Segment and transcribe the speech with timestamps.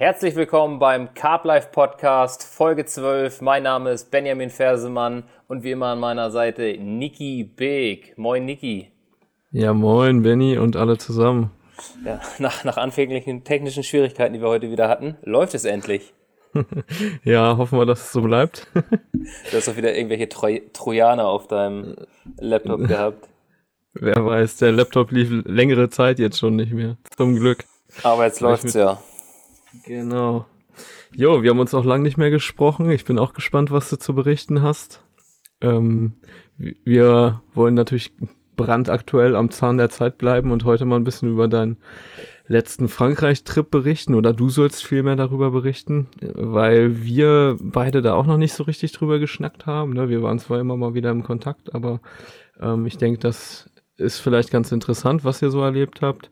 [0.00, 3.42] Herzlich willkommen beim Carb Life Podcast, Folge 12.
[3.42, 8.16] Mein Name ist Benjamin Fersemann und wie immer an meiner Seite Niki Beek.
[8.16, 8.90] Moin Niki.
[9.50, 11.50] Ja, moin Benny und alle zusammen.
[12.02, 16.14] Ja, nach, nach anfänglichen technischen Schwierigkeiten, die wir heute wieder hatten, läuft es endlich.
[17.22, 18.68] ja, hoffen wir, dass es so bleibt.
[18.72, 21.96] du hast doch wieder irgendwelche Troj Trojaner auf deinem
[22.38, 23.28] Laptop gehabt.
[23.92, 26.96] Wer weiß, der Laptop lief längere Zeit jetzt schon nicht mehr.
[27.18, 27.64] Zum Glück.
[28.02, 28.98] Aber jetzt läuft's ja.
[29.84, 30.46] Genau.
[31.14, 32.90] Jo, wir haben uns auch lange nicht mehr gesprochen.
[32.90, 35.02] Ich bin auch gespannt, was du zu berichten hast.
[35.60, 36.14] Ähm,
[36.56, 38.12] wir wollen natürlich
[38.56, 41.78] brandaktuell am Zahn der Zeit bleiben und heute mal ein bisschen über deinen
[42.46, 48.26] letzten Frankreich-Trip berichten oder du sollst viel mehr darüber berichten, weil wir beide da auch
[48.26, 49.92] noch nicht so richtig drüber geschnackt haben.
[49.92, 50.08] Ne?
[50.08, 52.00] Wir waren zwar immer mal wieder im Kontakt, aber
[52.60, 56.30] ähm, ich denke, das ist vielleicht ganz interessant, was ihr so erlebt habt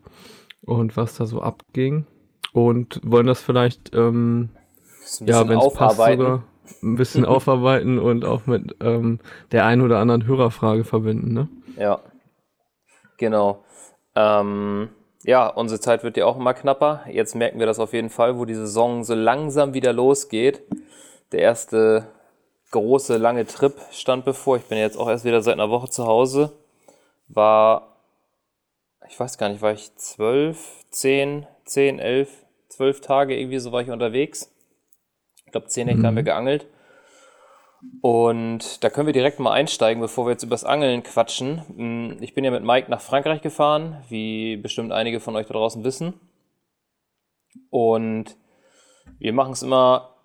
[0.61, 2.05] und was da so abging
[2.53, 4.49] und wollen das vielleicht, ähm,
[5.21, 6.43] ja, wenn es passt, sogar
[6.83, 9.19] ein bisschen aufarbeiten und auch mit ähm,
[9.51, 11.47] der ein oder anderen Hörerfrage verbinden, ne?
[11.77, 11.99] Ja,
[13.17, 13.63] genau.
[14.15, 14.89] Ähm,
[15.23, 17.01] ja, unsere Zeit wird ja auch immer knapper.
[17.09, 20.61] Jetzt merken wir das auf jeden Fall, wo die Saison so langsam wieder losgeht.
[21.31, 22.07] Der erste
[22.71, 24.57] große, lange Trip stand bevor.
[24.57, 26.53] Ich bin jetzt auch erst wieder seit einer Woche zu Hause.
[27.27, 27.97] War,
[29.07, 32.29] ich weiß gar nicht, war ich zwölf, zehn, 10, 11,
[32.79, 34.55] 12 Tage irgendwie so war ich unterwegs.
[35.45, 36.05] Ich glaube, 10 Hektar mhm.
[36.07, 36.65] haben wir geangelt.
[38.01, 41.61] Und da können wir direkt mal einsteigen, bevor wir jetzt übers Angeln quatschen.
[41.75, 45.55] Hm, ich bin ja mit Mike nach Frankreich gefahren, wie bestimmt einige von euch da
[45.55, 46.13] draußen wissen.
[47.69, 48.37] Und
[49.17, 50.15] wir machen es immer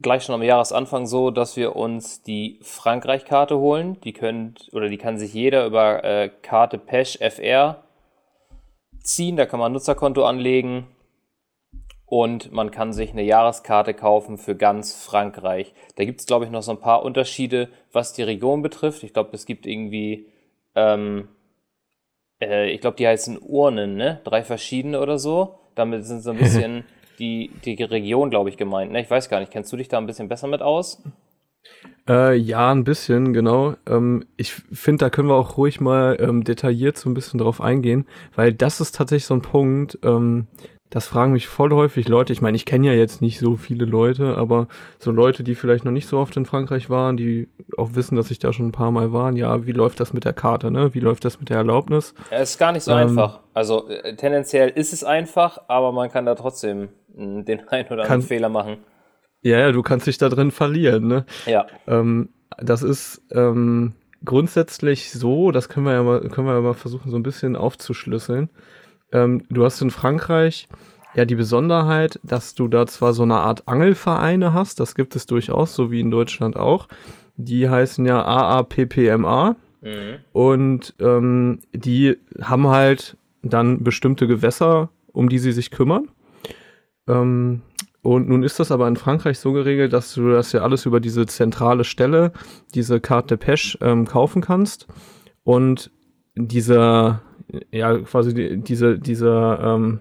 [0.00, 4.00] gleich schon am Jahresanfang so, dass wir uns die Frankreich-Karte holen.
[4.00, 7.84] Die könnt oder die kann sich jeder über äh, Karte Pesh FR
[9.04, 9.36] ziehen.
[9.36, 10.88] Da kann man ein Nutzerkonto anlegen
[12.12, 15.72] und man kann sich eine Jahreskarte kaufen für ganz Frankreich.
[15.96, 19.02] Da gibt es, glaube ich, noch so ein paar Unterschiede, was die Region betrifft.
[19.02, 20.26] Ich glaube, es gibt irgendwie,
[20.74, 21.28] ähm,
[22.38, 24.20] äh, ich glaube, die heißen Urnen, ne?
[24.24, 25.58] Drei verschiedene oder so.
[25.74, 26.84] Damit sind so ein bisschen
[27.18, 28.92] die, die Region, glaube ich, gemeint.
[28.92, 29.00] Ne?
[29.00, 31.02] Ich weiß gar nicht, kennst du dich da ein bisschen besser mit aus?
[32.06, 33.76] Äh, ja, ein bisschen, genau.
[33.88, 37.62] Ähm, ich finde, da können wir auch ruhig mal ähm, detailliert so ein bisschen drauf
[37.62, 40.46] eingehen, weil das ist tatsächlich so ein Punkt, ähm,
[40.92, 42.34] das fragen mich voll häufig Leute.
[42.34, 45.86] Ich meine, ich kenne ja jetzt nicht so viele Leute, aber so Leute, die vielleicht
[45.86, 47.48] noch nicht so oft in Frankreich waren, die
[47.78, 49.32] auch wissen, dass ich da schon ein paar Mal war.
[49.32, 50.92] Ja, wie läuft das mit der Karte, ne?
[50.92, 52.12] Wie läuft das mit der Erlaubnis?
[52.28, 53.40] Es ist gar nicht so ähm, einfach.
[53.54, 58.02] Also äh, tendenziell ist es einfach, aber man kann da trotzdem mh, den einen oder
[58.02, 58.76] anderen Fehler machen.
[59.40, 61.24] Ja, ja, du kannst dich da drin verlieren, ne?
[61.46, 61.68] Ja.
[61.86, 62.28] Ähm,
[62.58, 63.94] das ist ähm,
[64.26, 67.56] grundsätzlich so, das können wir ja mal, können wir ja mal versuchen, so ein bisschen
[67.56, 68.50] aufzuschlüsseln.
[69.12, 70.68] Ähm, du hast in Frankreich
[71.14, 75.26] ja die Besonderheit, dass du da zwar so eine Art Angelvereine hast, das gibt es
[75.26, 76.88] durchaus, so wie in Deutschland auch.
[77.36, 79.56] Die heißen ja AAPPMA.
[79.82, 80.18] Mhm.
[80.32, 86.08] Und ähm, die haben halt dann bestimmte Gewässer, um die sie sich kümmern.
[87.08, 87.62] Ähm,
[88.02, 90.98] und nun ist das aber in Frankreich so geregelt, dass du das ja alles über
[90.98, 92.32] diese zentrale Stelle,
[92.74, 94.88] diese Carte de Pêche, ähm, kaufen kannst.
[95.44, 95.90] Und
[96.34, 97.22] dieser,
[97.70, 100.00] ja, quasi die, diese, dieser ähm,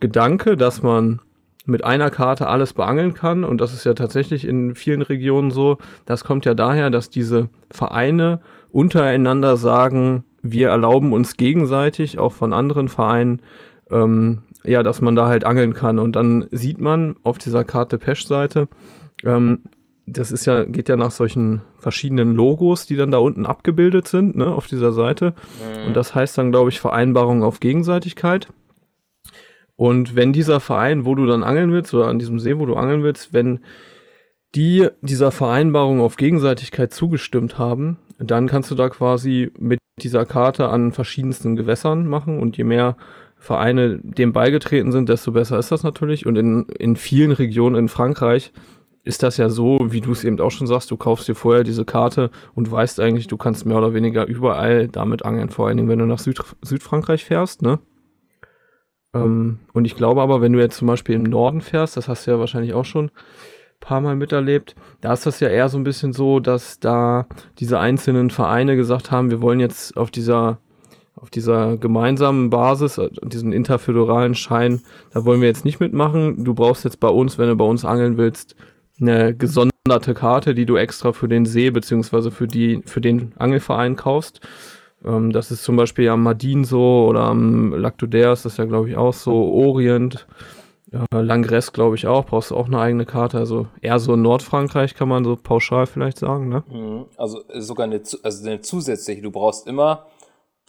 [0.00, 1.20] Gedanke, dass man
[1.64, 5.78] mit einer Karte alles beangeln kann, und das ist ja tatsächlich in vielen Regionen so,
[6.04, 8.40] das kommt ja daher, dass diese Vereine
[8.70, 13.42] untereinander sagen, wir erlauben uns gegenseitig, auch von anderen Vereinen,
[13.90, 15.98] ähm, ja, dass man da halt angeln kann.
[15.98, 18.68] Und dann sieht man auf dieser Karte Pesch-Seite,
[19.24, 19.62] ähm,
[20.06, 24.36] das ist ja, geht ja nach solchen verschiedenen Logos, die dann da unten abgebildet sind,
[24.36, 25.34] ne, auf dieser Seite.
[25.58, 25.88] Mhm.
[25.88, 28.48] Und das heißt dann, glaube ich, Vereinbarung auf Gegenseitigkeit.
[29.74, 32.76] Und wenn dieser Verein, wo du dann angeln willst, oder an diesem See, wo du
[32.76, 33.60] angeln willst, wenn
[34.54, 40.68] die dieser Vereinbarung auf Gegenseitigkeit zugestimmt haben, dann kannst du da quasi mit dieser Karte
[40.68, 42.96] an verschiedensten Gewässern machen und je mehr
[43.36, 46.24] Vereine dem beigetreten sind, desto besser ist das natürlich.
[46.24, 48.52] Und in, in vielen Regionen in Frankreich
[49.06, 51.62] ist das ja so, wie du es eben auch schon sagst, du kaufst dir vorher
[51.62, 55.76] diese Karte und weißt eigentlich, du kannst mehr oder weniger überall damit angeln, vor allen
[55.76, 57.78] Dingen, wenn du nach Süd Südfrankreich fährst, ne?
[59.14, 62.26] Ähm, und ich glaube aber, wenn du jetzt zum Beispiel im Norden fährst, das hast
[62.26, 63.10] du ja wahrscheinlich auch schon ein
[63.80, 67.26] paar Mal miterlebt, da ist das ja eher so ein bisschen so, dass da
[67.60, 70.58] diese einzelnen Vereine gesagt haben, wir wollen jetzt auf dieser
[71.14, 74.82] auf dieser gemeinsamen Basis, äh, diesen interföderalen Schein,
[75.12, 76.44] da wollen wir jetzt nicht mitmachen.
[76.44, 78.54] Du brauchst jetzt bei uns, wenn du bei uns angeln willst,
[79.00, 83.96] eine gesonderte Karte, die du extra für den See beziehungsweise für die für den Angelverein
[83.96, 84.40] kaufst.
[85.04, 88.64] Ähm, das ist zum Beispiel am Madin so oder am Lac du ist das ja
[88.64, 90.26] glaube ich auch so, Orient.
[90.92, 92.26] Äh, Langres, glaube ich, auch.
[92.26, 93.38] Brauchst du auch eine eigene Karte.
[93.38, 96.62] Also eher so Nordfrankreich kann man so pauschal vielleicht sagen, ne?
[96.68, 97.06] Mhm.
[97.16, 99.22] Also sogar eine, also eine zusätzliche.
[99.22, 100.06] Du brauchst immer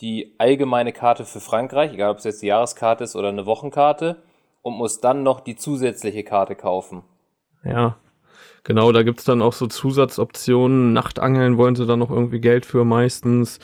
[0.02, 4.18] die allgemeine Karte für Frankreich, egal ob es jetzt die Jahreskarte ist oder eine Wochenkarte,
[4.62, 7.04] und musst dann noch die zusätzliche Karte kaufen.
[7.64, 7.98] Ja,
[8.68, 10.92] Genau, da gibt's dann auch so Zusatzoptionen.
[10.92, 13.60] Nachtangeln wollen sie dann noch irgendwie Geld für meistens.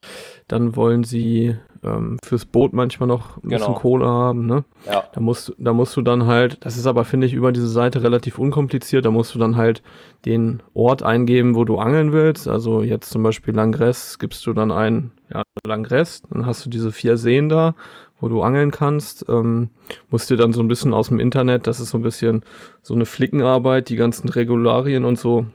[0.47, 3.79] Dann wollen sie ähm, fürs Boot manchmal noch ein bisschen genau.
[3.79, 4.45] Kohle haben.
[4.45, 4.63] Ne?
[4.85, 5.03] Ja.
[5.11, 8.01] Da, musst, da musst du dann halt, das ist aber, finde ich, über diese Seite
[8.01, 9.03] relativ unkompliziert.
[9.03, 9.83] Da musst du dann halt
[10.23, 12.47] den Ort eingeben, wo du angeln willst.
[12.47, 16.21] Also jetzt zum Beispiel Langres gibst du dann ein, ja, Langres.
[16.29, 17.75] Dann hast du diese vier Seen da
[18.23, 19.25] wo du angeln kannst.
[19.27, 19.69] Ähm,
[20.09, 22.43] musst dir dann so ein bisschen aus dem Internet, das ist so ein bisschen
[22.81, 25.45] so eine Flickenarbeit, die ganzen Regularien und so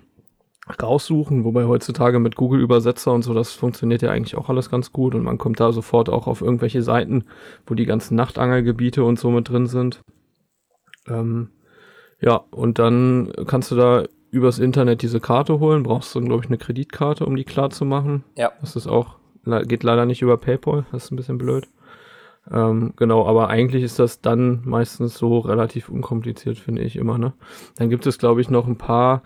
[0.82, 4.92] raussuchen, wobei heutzutage mit Google Übersetzer und so, das funktioniert ja eigentlich auch alles ganz
[4.92, 7.24] gut und man kommt da sofort auch auf irgendwelche Seiten,
[7.66, 10.02] wo die ganzen Nachtangelgebiete und so mit drin sind.
[11.08, 11.48] Ähm,
[12.20, 16.50] ja, und dann kannst du da übers Internet diese Karte holen, brauchst du, glaube ich,
[16.50, 18.24] eine Kreditkarte, um die klar zu machen.
[18.36, 18.52] Ja.
[18.60, 19.16] Das ist auch,
[19.64, 21.66] geht leider nicht über PayPal, das ist ein bisschen blöd.
[22.50, 27.18] Ähm, genau, aber eigentlich ist das dann meistens so relativ unkompliziert, finde ich immer.
[27.18, 27.34] Ne?
[27.76, 29.22] Dann gibt es, glaube ich, noch ein paar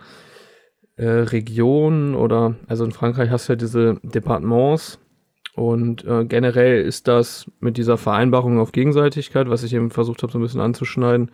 [0.97, 4.99] äh, Regionen oder, also in Frankreich hast du ja diese Departements
[5.55, 10.33] und äh, generell ist das mit dieser Vereinbarung auf Gegenseitigkeit, was ich eben versucht habe,
[10.33, 11.31] so ein bisschen anzuschneiden.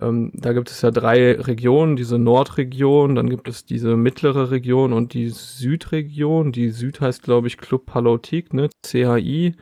[0.00, 4.92] Ähm, da gibt es ja drei Regionen, diese Nordregion, dann gibt es diese mittlere Region
[4.92, 6.52] und die Südregion.
[6.52, 8.68] Die Süd heißt, glaube ich, Club Palautique, ne?
[8.84, 9.54] CHI.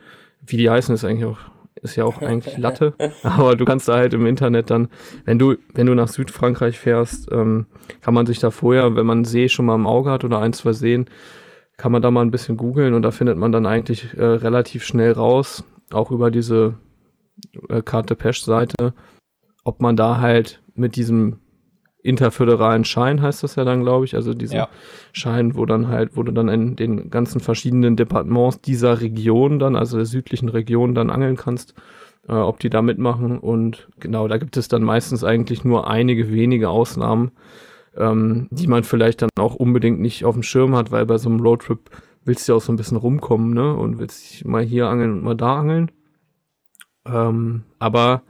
[0.45, 1.39] Wie die heißen, ist eigentlich auch
[1.75, 2.93] ist ja auch eigentlich Latte.
[3.23, 4.89] Aber du kannst da halt im Internet dann,
[5.25, 7.67] wenn du, wenn du nach Südfrankreich fährst, ähm,
[8.01, 10.39] kann man sich da vorher, wenn man einen See schon mal im Auge hat oder
[10.39, 11.05] ein, zwei Seen,
[11.77, 14.83] kann man da mal ein bisschen googeln und da findet man dann eigentlich äh, relativ
[14.83, 16.75] schnell raus, auch über diese
[17.69, 18.93] äh, Karte Pesch-Seite,
[19.63, 21.40] ob man da halt mit diesem
[22.03, 24.15] interföderalen Schein heißt das ja dann, glaube ich.
[24.15, 24.69] Also diesen ja.
[25.11, 29.75] Schein, wo dann halt, wo du dann in den ganzen verschiedenen Departements dieser Region dann,
[29.75, 31.73] also der südlichen Region dann angeln kannst,
[32.27, 33.37] äh, ob die da mitmachen.
[33.37, 37.31] Und genau, da gibt es dann meistens eigentlich nur einige wenige Ausnahmen,
[37.95, 41.29] ähm, die man vielleicht dann auch unbedingt nicht auf dem Schirm hat, weil bei so
[41.29, 41.89] einem Roadtrip
[42.23, 43.75] willst du ja auch so ein bisschen rumkommen, ne?
[43.75, 45.91] Und willst mal hier angeln und mal da angeln.
[47.05, 48.23] Ähm, aber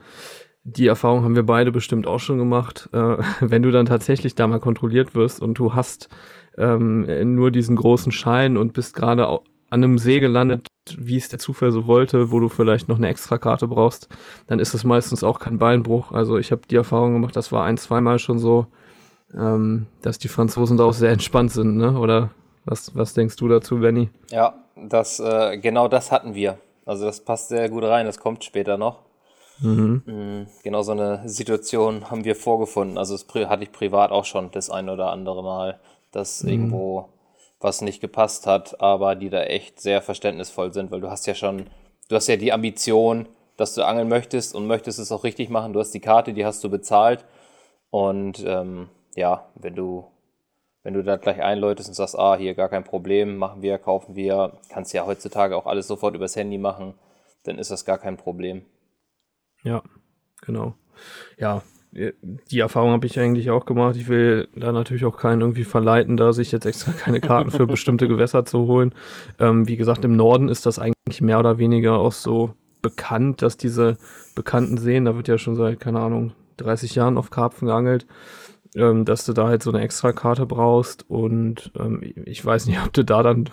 [0.63, 2.89] die Erfahrung haben wir beide bestimmt auch schon gemacht.
[2.93, 6.09] Äh, wenn du dann tatsächlich da mal kontrolliert wirst und du hast
[6.57, 9.39] ähm, nur diesen großen Schein und bist gerade an
[9.71, 10.67] einem See gelandet,
[10.97, 14.09] wie es der Zufall so wollte, wo du vielleicht noch eine Extrakarte brauchst,
[14.47, 16.11] dann ist es meistens auch kein Beinbruch.
[16.11, 18.67] Also ich habe die Erfahrung gemacht, das war ein, zweimal schon so,
[19.33, 21.97] ähm, dass die Franzosen da auch sehr entspannt sind, ne?
[21.97, 22.31] Oder
[22.65, 24.09] was, was denkst du dazu, Benny?
[24.29, 26.57] Ja, das, äh, genau das hatten wir.
[26.85, 28.99] Also das passt sehr gut rein, das kommt später noch.
[29.61, 30.03] Mhm.
[30.05, 32.97] Mm, genau so eine Situation haben wir vorgefunden.
[32.97, 35.79] Also das hatte ich privat auch schon das ein oder andere Mal,
[36.11, 36.49] dass mhm.
[36.49, 37.09] irgendwo
[37.59, 41.35] was nicht gepasst hat, aber die da echt sehr verständnisvoll sind, weil du hast ja
[41.35, 41.67] schon,
[42.09, 45.73] du hast ja die Ambition, dass du angeln möchtest und möchtest es auch richtig machen.
[45.73, 47.23] Du hast die Karte, die hast du bezahlt
[47.91, 50.05] und ähm, ja, wenn du
[50.83, 54.15] wenn du da gleich einläutest und sagst, ah, hier gar kein Problem, machen wir, kaufen
[54.15, 56.95] wir, kannst ja heutzutage auch alles sofort übers Handy machen,
[57.43, 58.65] dann ist das gar kein Problem.
[59.63, 59.83] Ja,
[60.41, 60.75] genau.
[61.37, 61.61] Ja,
[61.91, 63.97] die Erfahrung habe ich eigentlich auch gemacht.
[63.97, 67.68] Ich will da natürlich auch keinen irgendwie verleiten, da sich jetzt extra keine Karten für
[67.68, 68.94] bestimmte Gewässer zu holen.
[69.39, 73.57] Ähm, wie gesagt, im Norden ist das eigentlich mehr oder weniger auch so bekannt, dass
[73.57, 73.97] diese
[74.35, 78.07] bekannten Seen, da wird ja schon seit, keine Ahnung, 30 Jahren auf Karpfen geangelt,
[78.75, 82.80] ähm, dass du da halt so eine extra Karte brauchst und ähm, ich weiß nicht,
[82.85, 83.49] ob du da dann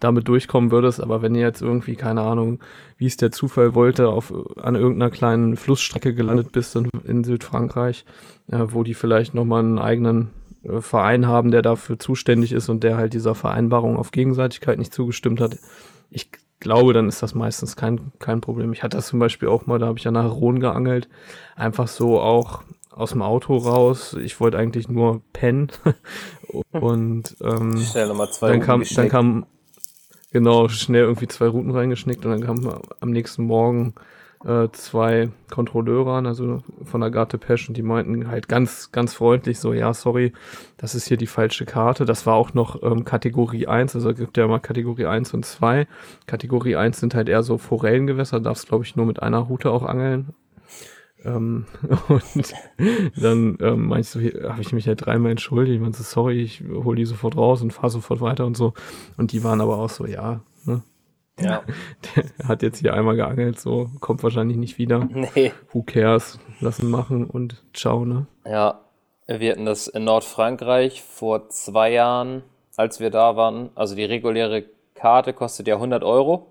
[0.00, 2.60] damit durchkommen würdest, aber wenn ihr jetzt irgendwie, keine Ahnung,
[2.96, 8.04] wie es der Zufall wollte, auf an irgendeiner kleinen Flussstrecke gelandet bist in, in Südfrankreich,
[8.50, 10.30] äh, wo die vielleicht nochmal einen eigenen
[10.62, 14.94] äh, Verein haben, der dafür zuständig ist und der halt dieser Vereinbarung auf Gegenseitigkeit nicht
[14.94, 15.58] zugestimmt hat.
[16.10, 18.72] Ich glaube, dann ist das meistens kein, kein Problem.
[18.72, 21.08] Ich hatte das zum Beispiel auch mal, da habe ich ja nach Rhone geangelt.
[21.54, 22.62] Einfach so auch
[22.96, 24.14] aus dem Auto raus.
[24.14, 25.70] Ich wollte eigentlich nur pennen.
[26.72, 29.46] und ähm, schnell nochmal zwei dann kam, dann kam
[30.32, 33.94] genau schnell irgendwie zwei Routen reingeschnickt und dann kamen am nächsten Morgen
[34.44, 39.14] äh, zwei Kontrolleure an, also von der Garte Pesch und die meinten halt ganz, ganz
[39.14, 40.32] freundlich so, ja, sorry,
[40.78, 42.04] das ist hier die falsche Karte.
[42.06, 45.86] Das war auch noch ähm, Kategorie 1, also gibt ja mal Kategorie 1 und 2.
[46.26, 49.82] Kategorie 1 sind halt eher so Forellengewässer, darfst glaube ich nur mit einer Route auch
[49.82, 50.34] angeln.
[51.26, 51.66] Ähm,
[52.08, 52.54] und
[53.16, 55.74] dann ähm, meinst du, habe ich mich halt dreimal entschuldigt.
[55.74, 58.74] Ich meinte, sorry, ich hole die sofort raus und fahre sofort weiter und so.
[59.16, 60.82] Und die waren aber auch so, ja, ne?
[61.38, 61.62] Ja.
[62.38, 65.04] der hat jetzt hier einmal geangelt, so kommt wahrscheinlich nicht wieder.
[65.04, 65.52] Nee.
[65.72, 66.38] Who cares?
[66.60, 68.26] Lassen machen und ciao, ne?
[68.46, 68.80] Ja,
[69.26, 72.42] wir hatten das in Nordfrankreich vor zwei Jahren,
[72.76, 73.70] als wir da waren.
[73.74, 74.64] Also die reguläre
[74.94, 76.46] Karte kostet ja 100 Euro,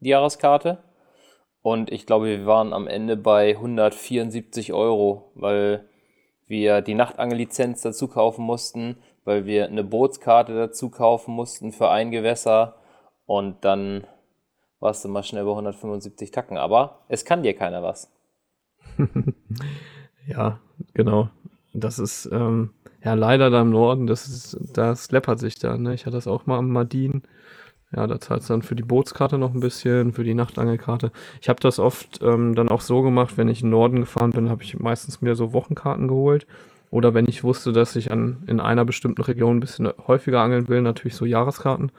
[0.00, 0.78] die Jahreskarte.
[1.66, 5.84] Und ich glaube, wir waren am Ende bei 174 Euro, weil
[6.46, 12.12] wir die Nachtangellizenz dazu kaufen mussten, weil wir eine Bootskarte dazu kaufen mussten für ein
[12.12, 12.76] Gewässer.
[13.24, 14.06] Und dann
[14.78, 16.56] warst du mal schnell bei 175 Tacken.
[16.56, 18.12] Aber es kann dir keiner was.
[20.28, 20.60] Ja,
[20.94, 21.30] genau.
[21.72, 25.94] Das ist ähm, ja leider da im Norden, das ist, das läppert sich da, ne?
[25.94, 27.22] Ich hatte das auch mal am Madin.
[27.96, 31.10] Ja, da zahlst du dann für die Bootskarte noch ein bisschen, für die Nachtangelkarte.
[31.40, 34.32] Ich habe das oft ähm, dann auch so gemacht, wenn ich in den Norden gefahren
[34.32, 36.46] bin, habe ich meistens mir so Wochenkarten geholt.
[36.90, 40.68] Oder wenn ich wusste, dass ich an, in einer bestimmten Region ein bisschen häufiger angeln
[40.68, 41.90] will, natürlich so Jahreskarten.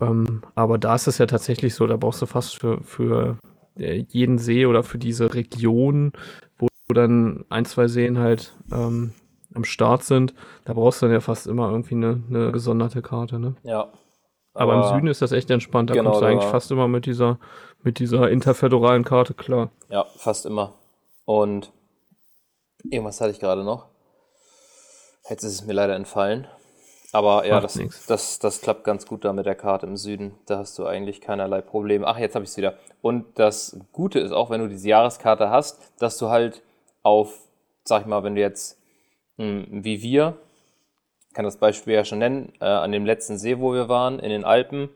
[0.00, 3.38] Ähm, aber da ist es ja tatsächlich so, da brauchst du fast für, für
[3.78, 6.12] äh, jeden See oder für diese Region,
[6.58, 9.12] wo dann ein, zwei Seen halt ähm,
[9.54, 13.38] am Start sind, da brauchst du dann ja fast immer irgendwie eine, eine gesonderte Karte,
[13.38, 13.54] ne?
[13.62, 13.92] Ja.
[14.54, 17.06] Aber, im Süden ist das echt entspannt, da Genau, kommst du eigentlich fast immer mit
[17.06, 17.38] dieser,
[17.82, 19.70] mit dieser interföderalen Karte klar.
[19.90, 20.74] Ja, fast immer.
[21.24, 21.72] Und
[22.84, 23.86] irgendwas hatte ich gerade noch.
[25.28, 26.46] Jetzt ist es mir leider entfallen.
[27.12, 28.06] Aber ja, das, nix.
[28.06, 30.34] das, das klappt ganz gut da mit der Karte im Süden.
[30.46, 32.06] Da hast du eigentlich keinerlei Probleme.
[32.06, 32.74] Ach, jetzt habe ich es wieder.
[33.02, 36.62] Und das Gute ist auch, wenn du diese Jahreskarte hast, dass du halt
[37.04, 37.38] auf,
[37.84, 38.80] sag ich mal, wenn du jetzt
[39.36, 40.36] mh, wie wir,
[41.34, 44.30] kann das Beispiel ja schon nennen, äh, an dem letzten See, wo wir waren, in
[44.30, 44.88] den Alpen,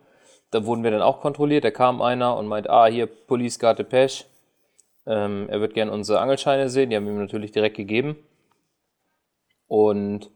[0.50, 1.64] da wurden wir dann auch kontrolliert.
[1.64, 4.24] Da kam einer und meint, ah, hier, Police Karte Pesch.
[5.06, 6.90] Ähm, er wird gerne unsere Angelscheine sehen.
[6.90, 8.16] Die haben wir ihm natürlich direkt gegeben.
[9.66, 10.30] Und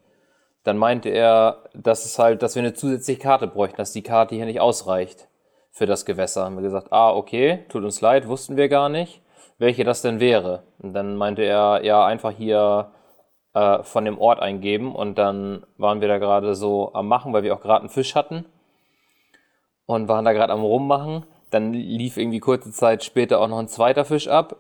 [0.65, 4.35] dann meinte er, dass es halt, dass wir eine zusätzliche Karte bräuchten, dass die Karte
[4.35, 5.29] hier nicht ausreicht
[5.71, 6.45] für das Gewässer.
[6.45, 9.23] Haben wir gesagt, ah, okay, tut uns leid, wussten wir gar nicht,
[9.59, 10.63] welche das denn wäre.
[10.79, 12.93] Und dann meinte er, ja, einfach hier
[13.55, 14.95] äh, von dem Ort eingeben.
[14.95, 18.15] Und dann waren wir da gerade so am Machen, weil wir auch gerade einen Fisch
[18.15, 18.45] hatten
[19.87, 21.25] und waren da gerade am Rummachen.
[21.51, 24.57] Dann lief irgendwie kurze Zeit später auch noch ein zweiter Fisch ab.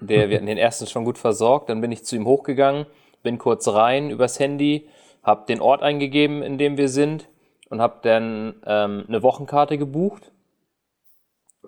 [0.00, 1.70] Der, wir hatten den ersten schon gut versorgt.
[1.70, 2.86] Dann bin ich zu ihm hochgegangen,
[3.22, 4.88] bin kurz rein übers Handy,
[5.22, 7.28] habe den Ort eingegeben, in dem wir sind
[7.70, 10.32] und habe dann ähm, eine Wochenkarte gebucht.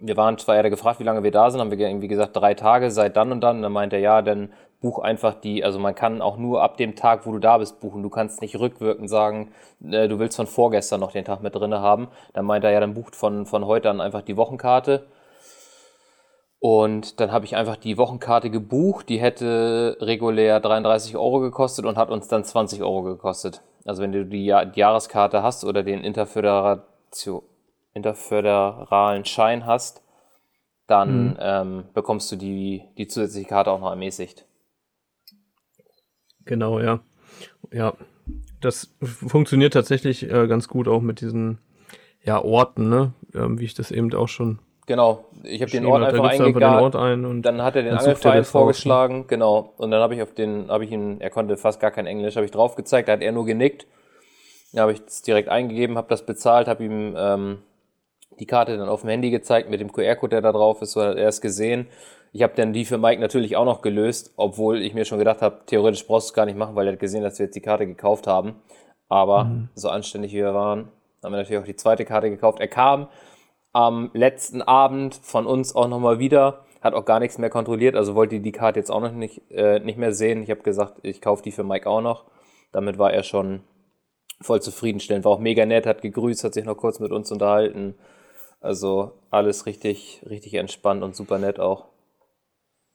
[0.01, 2.55] Wir waren zwar, hat gefragt, wie lange wir da sind, haben wir irgendwie gesagt, drei
[2.55, 3.57] Tage, seit dann und dann.
[3.57, 6.77] Und dann meinte er, ja, dann buch einfach die, also man kann auch nur ab
[6.77, 8.03] dem Tag, wo du da bist, buchen.
[8.03, 11.81] Du kannst nicht rückwirkend sagen, äh, du willst von vorgestern noch den Tag mit drinne
[11.81, 12.09] haben.
[12.33, 15.07] Dann meinte er, ja, dann bucht von, von heute an einfach die Wochenkarte.
[16.61, 19.09] Und dann habe ich einfach die Wochenkarte gebucht.
[19.09, 23.63] Die hätte regulär 33 Euro gekostet und hat uns dann 20 Euro gekostet.
[23.85, 27.45] Also wenn du die, Ja- die Jahreskarte hast oder den Interföderatio,
[27.95, 30.03] interföderalen Schein hast,
[30.89, 34.48] dann ähm, bekommst du die, die zusätzliche Karte auch noch ermäßigt.
[36.49, 37.01] Genau, ja.
[37.71, 37.93] Ja,
[38.61, 41.59] das funktioniert tatsächlich äh, ganz gut auch mit diesen
[42.25, 43.13] ja, Orten, ne?
[43.35, 46.81] Ähm, wie ich das eben auch schon Genau, ich habe den Ort einfach.
[46.81, 49.75] Ort ein und Dann hat er den er Angelverein das raus, vorgeschlagen, genau.
[49.77, 52.37] Und dann habe ich auf den, habe ich ihn, er konnte fast gar kein Englisch,
[52.37, 53.87] habe ich drauf gezeigt, da hat er nur genickt.
[54.73, 57.59] Dann habe ich es direkt eingegeben, habe das bezahlt, habe ihm ähm,
[58.41, 61.03] die Karte dann auf dem Handy gezeigt mit dem QR-Code, der da drauf ist, so
[61.03, 61.89] hat er es gesehen.
[62.33, 65.43] Ich habe dann die für Mike natürlich auch noch gelöst, obwohl ich mir schon gedacht
[65.43, 67.55] habe, theoretisch brauchst du es gar nicht machen, weil er hat gesehen, dass wir jetzt
[67.55, 68.57] die Karte gekauft haben.
[69.09, 69.69] Aber Mhm.
[69.75, 70.89] so anständig wie wir waren,
[71.23, 72.61] haben wir natürlich auch die zweite Karte gekauft.
[72.61, 73.09] Er kam
[73.73, 78.15] am letzten Abend von uns auch nochmal wieder, hat auch gar nichts mehr kontrolliert, also
[78.15, 80.43] wollte die Karte jetzt auch noch nicht, äh, nicht mehr sehen.
[80.43, 82.25] Ich habe gesagt, ich kaufe die für Mike auch noch.
[82.73, 83.63] Damit war er schon
[84.41, 87.95] voll zufriedenstellend, war auch mega nett, hat gegrüßt, hat sich noch kurz mit uns unterhalten.
[88.61, 91.87] Also alles richtig, richtig entspannt und super nett auch.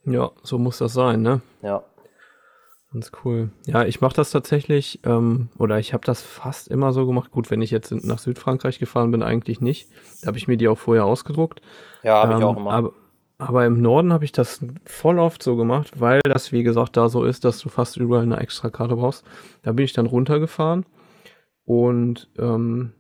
[0.06, 1.42] Ja, so muss das sein, ne?
[1.62, 1.84] Ja.
[2.92, 3.50] Ganz cool.
[3.66, 7.32] Ja, ich mache das tatsächlich, ähm, oder ich habe das fast immer so gemacht.
[7.32, 9.90] Gut, wenn ich jetzt nach Südfrankreich gefahren bin, eigentlich nicht.
[10.22, 11.62] Da habe ich mir die auch vorher ausgedruckt.
[12.04, 12.72] Ja, habe ich Ähm, auch immer.
[12.72, 12.94] Aber,
[13.40, 17.10] aber im Norden habe ich das voll oft so gemacht, weil das, wie gesagt, da
[17.10, 19.26] so ist, dass du fast überall eine Extrakarte brauchst.
[19.64, 20.86] Da bin ich dann runtergefahren
[21.66, 22.94] und ähm,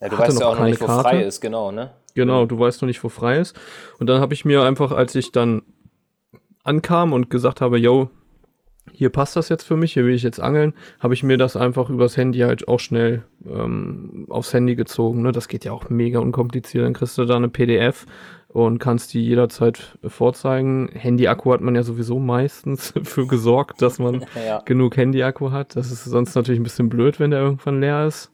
[0.00, 1.24] ja, du weißt ja auch noch nicht, wo keine frei Karte.
[1.24, 1.92] ist, genau, ne?
[2.14, 3.56] Genau, du weißt noch nicht, wo frei ist.
[4.00, 5.62] Und dann habe ich mir einfach, als ich dann
[6.64, 8.10] ankam und gesagt habe, yo,
[8.92, 11.56] hier passt das jetzt für mich, hier will ich jetzt angeln, habe ich mir das
[11.56, 15.22] einfach übers Handy halt auch schnell ähm, aufs Handy gezogen.
[15.22, 15.32] Ne?
[15.32, 16.84] Das geht ja auch mega unkompliziert.
[16.84, 18.04] Dann kriegst du da eine PDF
[18.48, 20.88] und kannst die jederzeit vorzeigen.
[20.92, 24.60] Handy-Akku hat man ja sowieso meistens für gesorgt, dass man Ja.
[24.64, 25.76] genug Handy-Akku hat.
[25.76, 28.30] Das ist sonst natürlich ein bisschen blöd, wenn der irgendwann leer ist.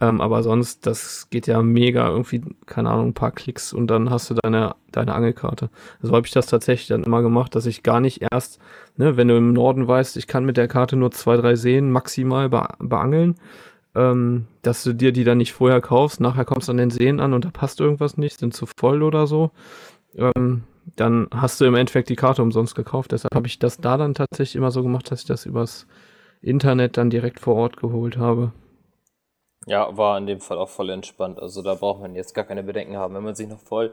[0.00, 4.08] Ähm, aber sonst, das geht ja mega irgendwie, keine Ahnung, ein paar Klicks und dann
[4.10, 5.68] hast du deine, deine Angelkarte.
[6.00, 8.60] So habe ich das tatsächlich dann immer gemacht, dass ich gar nicht erst,
[8.96, 11.90] ne, wenn du im Norden weißt, ich kann mit der Karte nur zwei, drei Seen
[11.90, 13.34] maximal be beangeln,
[13.94, 17.20] ähm, dass du dir die dann nicht vorher kaufst, nachher kommst du an den Seen
[17.20, 19.50] an und da passt irgendwas nicht, sind zu voll oder so.
[20.16, 20.62] Ähm,
[20.96, 23.12] dann hast du im Endeffekt die Karte umsonst gekauft.
[23.12, 25.86] Deshalb habe ich das da dann tatsächlich immer so gemacht, dass ich das übers
[26.42, 28.52] Internet dann direkt vor Ort geholt habe.
[29.66, 31.38] Ja, war in dem Fall auch voll entspannt.
[31.38, 33.14] Also da braucht man jetzt gar keine Bedenken haben.
[33.14, 33.92] Wenn man sich noch voll,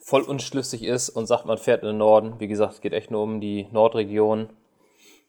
[0.00, 3.10] voll unschlüssig ist und sagt, man fährt in den Norden, wie gesagt, es geht echt
[3.10, 4.48] nur um die Nordregion.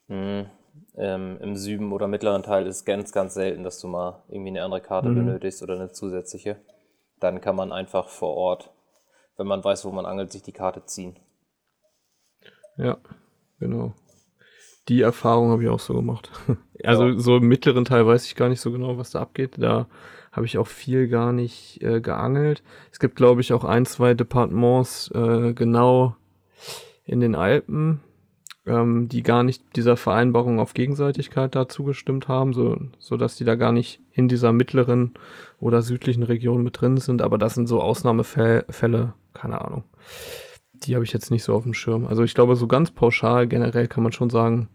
[0.07, 0.49] Hm,
[0.95, 4.49] ähm, Im Süden oder mittleren Teil ist es ganz, ganz selten, dass du mal irgendwie
[4.49, 5.15] eine andere Karte mhm.
[5.15, 6.61] benötigst oder eine zusätzliche.
[7.19, 8.73] Dann kann man einfach vor Ort,
[9.37, 11.17] wenn man weiß, wo man angelt, sich die Karte ziehen.
[12.77, 12.97] Ja,
[13.59, 13.93] genau
[14.87, 16.31] die Erfahrung habe ich auch so gemacht.
[16.83, 17.17] Also ja.
[17.17, 19.53] so im mittleren Teil weiß ich gar nicht so genau, was da abgeht.
[19.57, 19.87] Da
[20.33, 22.63] habe ich auch viel gar nicht äh, geangelt.
[22.91, 26.15] Es gibt, glaube ich, auch ein, zwei Departements äh, genau
[27.05, 28.01] in den Alpen,
[28.65, 33.45] ähm, die gar nicht dieser Vereinbarung auf Gegenseitigkeit da zugestimmt haben, so, so dass die
[33.45, 35.13] da gar nicht in dieser mittleren
[35.59, 37.21] oder südlichen Region mit drin sind.
[37.21, 39.85] Aber das sind so Ausnahmefälle, keine Ahnung.
[40.73, 42.05] Die habe ich jetzt nicht so auf dem Schirm.
[42.05, 44.67] Also ich glaube, so ganz pauschal generell kann man schon sagen,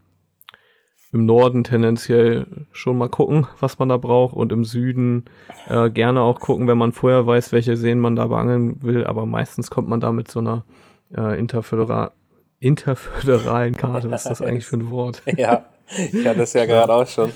[1.12, 5.24] im Norden tendenziell schon mal gucken, was man da braucht und im Süden
[5.68, 9.26] äh, gerne auch gucken, wenn man vorher weiß, welche Seen man da beangeln will, aber
[9.26, 10.64] meistens kommt man da mit so einer
[11.16, 12.12] äh, interföderal
[12.60, 14.10] interföderalen Karte.
[14.10, 15.22] Was ist das eigentlich für ein Wort?
[15.38, 15.64] ja,
[15.96, 17.32] ich hatte das ja gerade auch schon.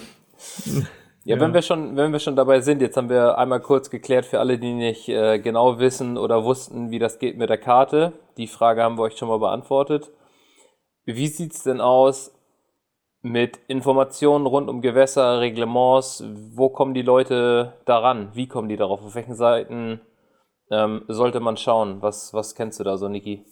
[1.25, 3.89] Ja, ja, wenn wir schon, wenn wir schon dabei sind, jetzt haben wir einmal kurz
[3.89, 7.57] geklärt für alle, die nicht äh, genau wissen oder wussten, wie das geht mit der
[7.57, 8.13] Karte.
[8.37, 10.11] Die Frage haben wir euch schon mal beantwortet.
[11.07, 12.34] Wie sieht's denn aus
[13.25, 18.29] mit Informationen rund um Gewässer, Reglements, wo kommen die Leute daran?
[18.35, 19.03] Wie kommen die darauf?
[19.03, 20.01] Auf welchen Seiten
[20.71, 22.03] ähm, sollte man schauen?
[22.03, 23.43] Was, was kennst du da so, Niki?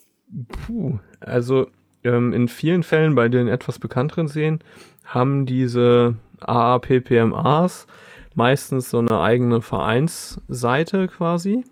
[0.49, 1.69] Puh, also
[2.05, 4.61] ähm, in vielen Fällen bei den etwas bekannteren Seen
[5.07, 7.87] haben diese AAPPMAs
[8.35, 11.65] meistens so eine eigene Vereinsseite quasi.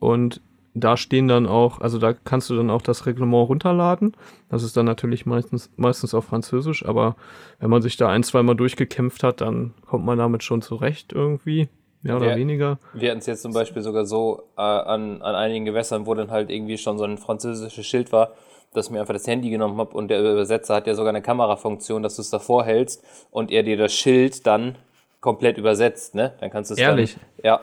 [0.00, 0.40] Und
[0.74, 4.16] da stehen dann auch, also da kannst du dann auch das Reglement runterladen.
[4.48, 7.16] Das ist dann natürlich meistens, meistens auf Französisch, aber
[7.58, 11.68] wenn man sich da ein, zweimal durchgekämpft hat, dann kommt man damit schon zurecht irgendwie.
[12.02, 12.78] Mehr oder wir, weniger.
[12.94, 16.30] Wir hatten es jetzt zum Beispiel sogar so äh, an, an einigen Gewässern, wo dann
[16.30, 18.32] halt irgendwie schon so ein französisches Schild war,
[18.72, 21.20] dass ich mir einfach das Handy genommen habe und der Übersetzer hat ja sogar eine
[21.20, 24.76] Kamerafunktion, dass du es davor hältst und er dir das Schild dann
[25.20, 26.32] komplett übersetzt, ne?
[26.40, 27.14] Dann kannst du es Ehrlich?
[27.14, 27.60] Dann, ja,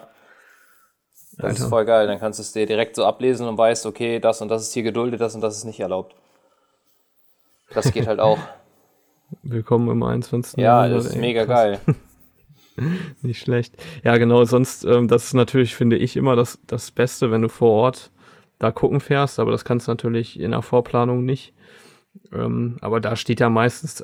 [1.37, 1.63] das Alter.
[1.63, 2.07] ist voll geil.
[2.07, 4.73] Dann kannst du es dir direkt so ablesen und weißt, okay, das und das ist
[4.73, 6.15] hier geduldet, das und das ist nicht erlaubt.
[7.73, 8.39] Das geht halt auch.
[9.43, 10.57] Willkommen im 21.
[10.57, 11.55] Ja, das ist ey, mega krass.
[11.55, 11.79] geil.
[13.21, 13.75] nicht schlecht.
[14.03, 17.49] Ja, genau, sonst, ähm, das ist natürlich, finde ich, immer das, das Beste, wenn du
[17.49, 18.11] vor Ort
[18.59, 21.53] da gucken fährst, aber das kannst du natürlich in der Vorplanung nicht.
[22.33, 24.03] Ähm, aber da steht ja meistens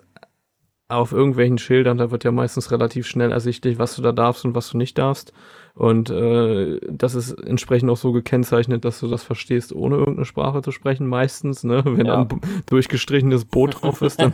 [0.88, 4.54] auf irgendwelchen Schildern, da wird ja meistens relativ schnell ersichtlich, was du da darfst und
[4.54, 5.34] was du nicht darfst.
[5.76, 10.62] Und äh, das ist entsprechend auch so gekennzeichnet, dass du das verstehst, ohne irgendeine Sprache
[10.62, 11.64] zu sprechen, meistens.
[11.64, 11.82] Ne?
[11.84, 12.22] Wenn ja.
[12.22, 14.34] ein durchgestrichenes Boot drauf ist, dann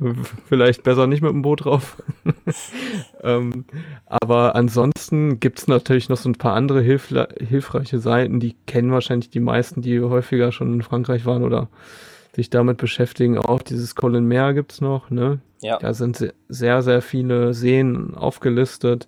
[0.46, 2.02] vielleicht besser nicht mit dem Boot drauf.
[3.22, 3.66] ähm,
[4.06, 9.40] aber ansonsten gibt's natürlich noch so ein paar andere hilfreiche Seiten, die kennen wahrscheinlich die
[9.40, 11.68] meisten, die häufiger schon in Frankreich waren oder
[12.34, 13.36] sich damit beschäftigen.
[13.36, 15.40] Auch dieses Colin Meer gibt's noch, ne?
[15.60, 15.78] Ja.
[15.78, 19.06] Da sind sehr, sehr viele Seen aufgelistet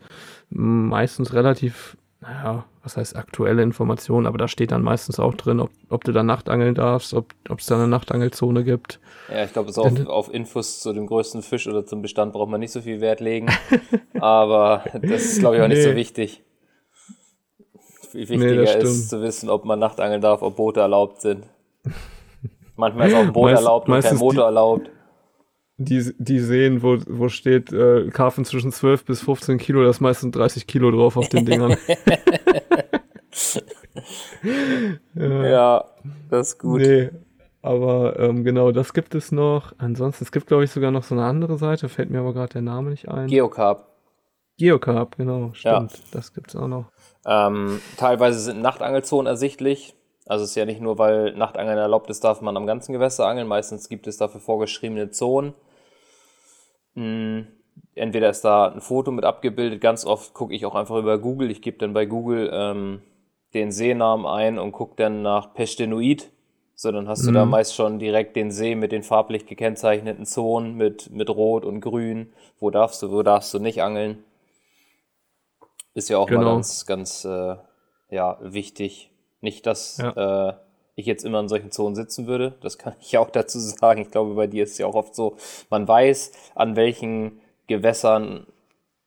[0.55, 5.71] meistens relativ, naja, was heißt aktuelle Informationen, aber da steht dann meistens auch drin, ob,
[5.89, 9.01] ob du da Nachtangeln darfst, ob es da eine Nachtangelzone gibt.
[9.31, 12.51] Ja, ich glaube, so auf, auf Infos zu dem größten Fisch oder zum Bestand braucht
[12.51, 13.49] man nicht so viel Wert legen,
[14.21, 15.91] aber das ist, glaube ich, auch nicht nee.
[15.91, 16.43] so wichtig.
[18.11, 21.47] Viel wichtiger nee, ist zu wissen, ob man Nachtangeln darf, ob Boote erlaubt sind.
[22.77, 24.91] Manchmal ist auch ein Boot Meist, erlaubt und kein Motor erlaubt
[25.77, 30.01] die, die sehen, wo, wo steht äh, Karpfen zwischen 12 bis 15 Kilo, da ist
[30.01, 31.77] meistens 30 Kilo drauf auf den Dingern.
[35.15, 35.47] ja.
[35.47, 35.85] ja,
[36.31, 36.81] das ist gut.
[36.81, 37.11] Nee,
[37.63, 39.73] aber ähm, genau, das gibt es noch.
[39.79, 42.53] Ansonsten, es gibt, glaube ich, sogar noch so eine andere Seite, fällt mir aber gerade
[42.53, 43.27] der Name nicht ein.
[43.27, 43.89] Geocarp.
[44.59, 45.93] Geocarp, genau, stimmt.
[45.93, 45.99] Ja.
[46.13, 46.91] Das gibt es auch noch.
[47.27, 49.97] Ähm, teilweise sind Nachtangelzonen ersichtlich.
[50.27, 53.27] Also es ist ja nicht nur, weil Nachtangeln erlaubt ist, darf man am ganzen Gewässer
[53.27, 53.47] angeln.
[53.47, 55.55] Meistens gibt es dafür vorgeschriebene Zonen.
[56.95, 57.47] Hm,
[57.95, 59.81] entweder ist da ein Foto mit abgebildet.
[59.81, 61.51] Ganz oft gucke ich auch einfach über Google.
[61.51, 63.03] Ich gebe dann bei Google ähm,
[63.53, 66.31] den Seenamen ein und gucke dann nach Pestenoid.
[66.75, 67.27] So, dann hast mhm.
[67.27, 67.51] du da mhm.
[67.51, 72.33] meist schon direkt den See mit den farblich gekennzeichneten Zonen mit, mit Rot und Grün.
[72.59, 74.25] Wo darfst du, wo darfst du nicht angeln.
[75.95, 76.41] Ist ja auch genau.
[76.41, 77.57] mal ganz, ganz äh,
[78.11, 79.14] ja, wichtig.
[79.45, 80.49] Nicht, dass ja.
[80.49, 80.55] äh,
[80.95, 82.55] ich jetzt immer in solchen Zonen sitzen würde.
[82.63, 84.01] Das kann ich auch dazu sagen.
[84.01, 85.37] Ich glaube, bei dir ist es ja auch oft so,
[85.69, 88.47] man weiß, an welchen Gewässern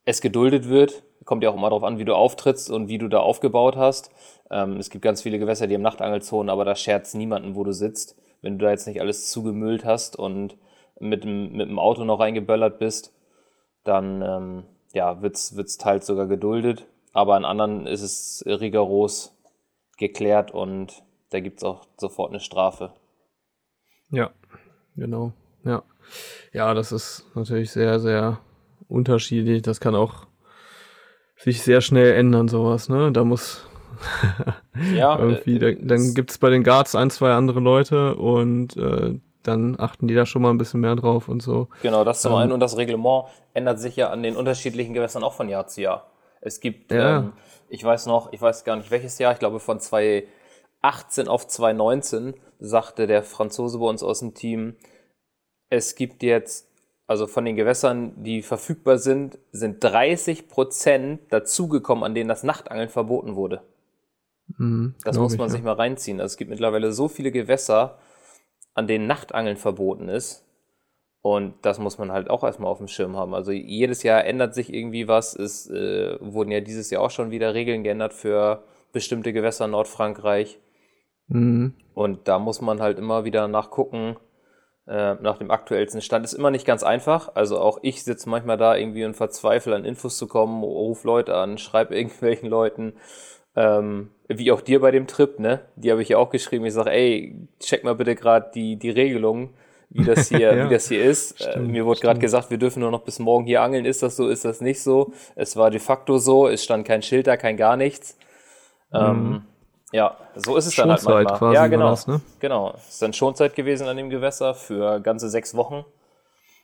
[0.05, 1.01] es geduldet wird.
[1.25, 4.11] Kommt ja auch immer darauf an, wie du auftrittst und wie du da aufgebaut hast.
[4.51, 7.73] Ähm, es gibt ganz viele Gewässer, die haben Nachtangelzonen, aber da scherzt niemanden, wo du
[7.73, 8.15] sitzt.
[8.43, 10.55] Wenn du da jetzt nicht alles zugemüllt hast und
[10.99, 13.11] mit dem, mit dem Auto noch reingeböllert bist,
[13.83, 16.85] dann ähm, ja, wird es teils sogar geduldet.
[17.11, 19.36] Aber an anderen ist es rigoros
[19.97, 22.93] geklärt und da gibt es auch sofort eine Strafe.
[24.09, 24.31] Ja,
[24.95, 25.33] genau.
[25.63, 25.83] Ja.
[26.53, 28.39] ja, das ist natürlich sehr, sehr
[28.87, 29.61] unterschiedlich.
[29.61, 30.27] Das kann auch
[31.35, 33.11] sich sehr schnell ändern, sowas, ne?
[33.11, 33.67] Da muss
[34.93, 38.77] ja, irgendwie, äh, da, dann gibt es bei den Guards ein, zwei andere Leute und
[38.77, 41.67] äh, dann achten die da schon mal ein bisschen mehr drauf und so.
[41.81, 45.23] Genau, das zum ähm, einen und das Reglement ändert sich ja an den unterschiedlichen Gewässern
[45.23, 46.11] auch von Jahr zu Jahr.
[46.41, 47.19] Es gibt, ja.
[47.19, 47.33] ähm,
[47.69, 52.35] ich weiß noch, ich weiß gar nicht welches Jahr, ich glaube von 2018 auf 2019
[52.59, 54.75] sagte der Franzose bei uns aus dem Team,
[55.69, 56.69] es gibt jetzt,
[57.07, 62.89] also von den Gewässern, die verfügbar sind, sind 30 Prozent dazugekommen, an denen das Nachtangeln
[62.89, 63.61] verboten wurde.
[64.57, 65.65] Mhm, das muss man ich, sich ja.
[65.65, 66.21] mal reinziehen.
[66.21, 67.97] Also es gibt mittlerweile so viele Gewässer,
[68.73, 70.46] an denen Nachtangeln verboten ist.
[71.27, 73.33] Und das muss man halt auch erstmal auf dem Schirm haben.
[73.33, 75.35] Also jedes Jahr ändert sich irgendwie was.
[75.35, 78.63] Es äh, wurden ja dieses Jahr auch schon wieder Regeln geändert für
[78.93, 80.57] bestimmte Gewässer in Nordfrankreich.
[81.27, 81.73] Mhm.
[81.93, 84.15] Und da muss man halt immer wieder nachgucken,
[84.87, 86.23] äh, nach dem aktuellsten Stand.
[86.23, 87.35] Ist immer nicht ganz einfach.
[87.35, 91.35] Also auch ich sitze manchmal da irgendwie und verzweifle an Infos zu kommen, ruf Leute
[91.35, 92.93] an, schreibe irgendwelchen Leuten.
[93.53, 95.59] Ähm, wie auch dir bei dem Trip, ne?
[95.75, 96.63] Die habe ich ja auch geschrieben.
[96.63, 99.49] Ich sage, ey, check mal bitte gerade die, die Regelung,
[99.89, 101.41] wie das hier, ja, wie das hier ist.
[101.41, 103.85] Äh, stimmt, mir wurde gerade gesagt, wir dürfen nur noch bis morgen hier angeln.
[103.85, 104.27] Ist das so?
[104.27, 105.13] Ist das nicht so?
[105.35, 106.47] Es war de facto so.
[106.47, 108.17] Es stand kein Schild da, kein gar nichts.
[108.93, 109.41] Ähm, mhm.
[109.91, 111.37] ja, so ist es dann halt manchmal.
[111.37, 111.89] Quasi ja, genau.
[111.89, 112.21] Das, ne?
[112.39, 112.73] Genau.
[112.77, 115.85] Es ist dann Schonzeit gewesen an dem Gewässer für ganze sechs Wochen.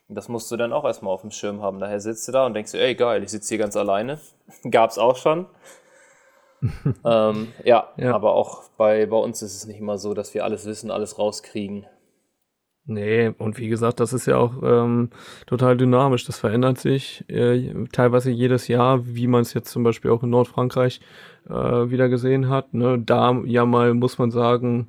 [0.10, 1.80] Das musst du dann auch erstmal auf dem Schirm haben.
[1.80, 4.20] Daher sitzt du da und denkst, ey, geil, ich sitze hier ganz alleine.
[4.70, 5.48] Gab's auch schon.
[7.06, 10.44] ähm, ja, ja, aber auch bei, bei uns ist es nicht immer so, dass wir
[10.46, 11.86] alles wissen, alles rauskriegen.
[12.86, 15.10] Nee, und wie gesagt, das ist ja auch ähm,
[15.46, 16.26] total dynamisch.
[16.26, 20.30] Das verändert sich äh, teilweise jedes Jahr, wie man es jetzt zum Beispiel auch in
[20.30, 21.00] Nordfrankreich
[21.48, 22.74] äh, wieder gesehen hat.
[22.74, 23.00] Ne?
[23.00, 24.88] Da ja mal, muss man sagen,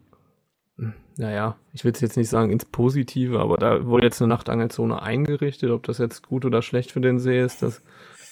[1.16, 5.00] naja, ich will es jetzt nicht sagen ins Positive, aber da wurde jetzt eine Nachtangelzone
[5.00, 5.70] eingerichtet.
[5.70, 7.82] Ob das jetzt gut oder schlecht für den See ist, das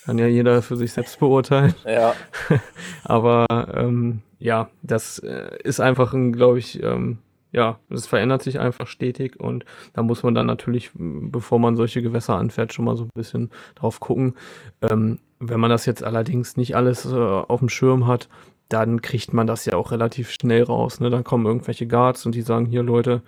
[0.04, 1.74] kann ja jeder für sich selbst beurteilen.
[1.84, 2.14] Ja.
[3.04, 7.18] Aber ähm, ja, das äh, ist einfach ein, glaube ich, ähm,
[7.52, 12.02] ja, es verändert sich einfach stetig und da muss man dann natürlich, bevor man solche
[12.02, 14.34] Gewässer anfährt, schon mal so ein bisschen drauf gucken.
[14.80, 18.28] Ähm, wenn man das jetzt allerdings nicht alles äh, auf dem Schirm hat,
[18.68, 20.98] dann kriegt man das ja auch relativ schnell raus.
[21.00, 21.10] Ne?
[21.10, 23.22] Dann kommen irgendwelche Guards und die sagen, hier Leute,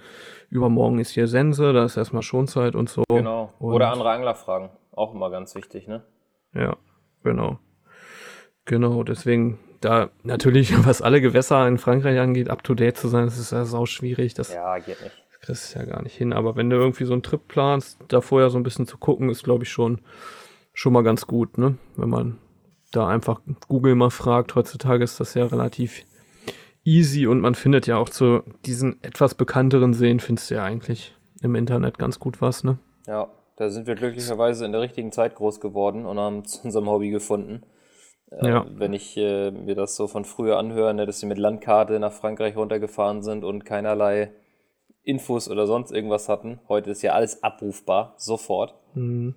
[0.49, 3.05] übermorgen ist hier Sense, da ist erstmal Schonzeit und so.
[3.11, 3.53] Genau.
[3.59, 4.71] Oder andere Angler fragen.
[4.93, 6.03] Auch immer ganz wichtig, ne?
[6.55, 6.77] Ja,
[7.23, 7.59] genau.
[8.65, 13.27] Genau, deswegen da natürlich, was alle Gewässer in Frankreich angeht, up to date zu sein,
[13.27, 14.35] das ist ja sau schwierig.
[14.35, 15.15] Das, ja, geht nicht.
[15.31, 16.33] Das kriegst du ja gar nicht hin.
[16.33, 19.29] Aber wenn du irgendwie so einen Trip planst, da vorher so ein bisschen zu gucken,
[19.31, 20.01] ist, glaube ich, schon,
[20.73, 21.77] schon mal ganz gut, ne?
[21.97, 22.39] Wenn man
[22.93, 24.55] da einfach Google mal fragt.
[24.55, 26.05] Heutzutage ist das ja relativ
[26.85, 31.15] easy und man findet ja auch zu diesen etwas bekannteren Seen, findest du ja eigentlich
[31.43, 32.79] im Internet ganz gut was, ne?
[33.07, 36.89] Ja, da sind wir glücklicherweise in der richtigen Zeit groß geworden und haben zu unserem
[36.89, 37.63] Hobby gefunden.
[38.41, 38.67] Äh, ja.
[38.69, 42.13] Wenn ich äh, mir das so von früher anhöre, ne, dass sie mit Landkarte nach
[42.13, 44.31] Frankreich runtergefahren sind und keinerlei
[45.03, 46.61] Infos oder sonst irgendwas hatten.
[46.69, 48.75] Heute ist ja alles abrufbar, sofort.
[48.95, 49.35] Mhm.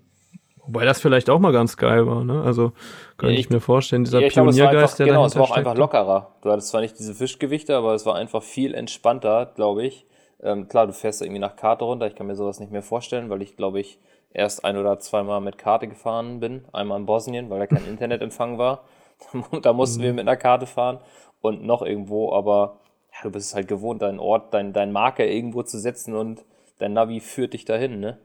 [0.66, 2.42] Wobei das vielleicht auch mal ganz geil war, ne?
[2.42, 2.74] Also
[3.18, 6.36] könnte ich, ich, mir vorstellen, dieser ja, Pioniergeist, der Genau, es war auch einfach lockerer.
[6.42, 10.06] Du hattest zwar nicht diese Fischgewichte, aber es war einfach viel entspannter, glaube ich.
[10.42, 12.06] Ähm, klar, du fährst irgendwie nach Karte runter.
[12.08, 14.00] Ich kann mir sowas nicht mehr vorstellen, weil ich glaube ich
[14.32, 16.66] erst ein oder zweimal mit Karte gefahren bin.
[16.74, 18.84] Einmal in Bosnien, weil da kein Internetempfang war.
[19.62, 20.06] da mussten mhm.
[20.06, 21.00] wir mit einer Karte fahren
[21.42, 22.80] und noch irgendwo, aber
[23.14, 26.46] ja, du bist halt gewohnt, deinen Ort, dein, dein Marker irgendwo zu setzen und
[26.80, 28.20] dein Navi führt dich dahin, ne?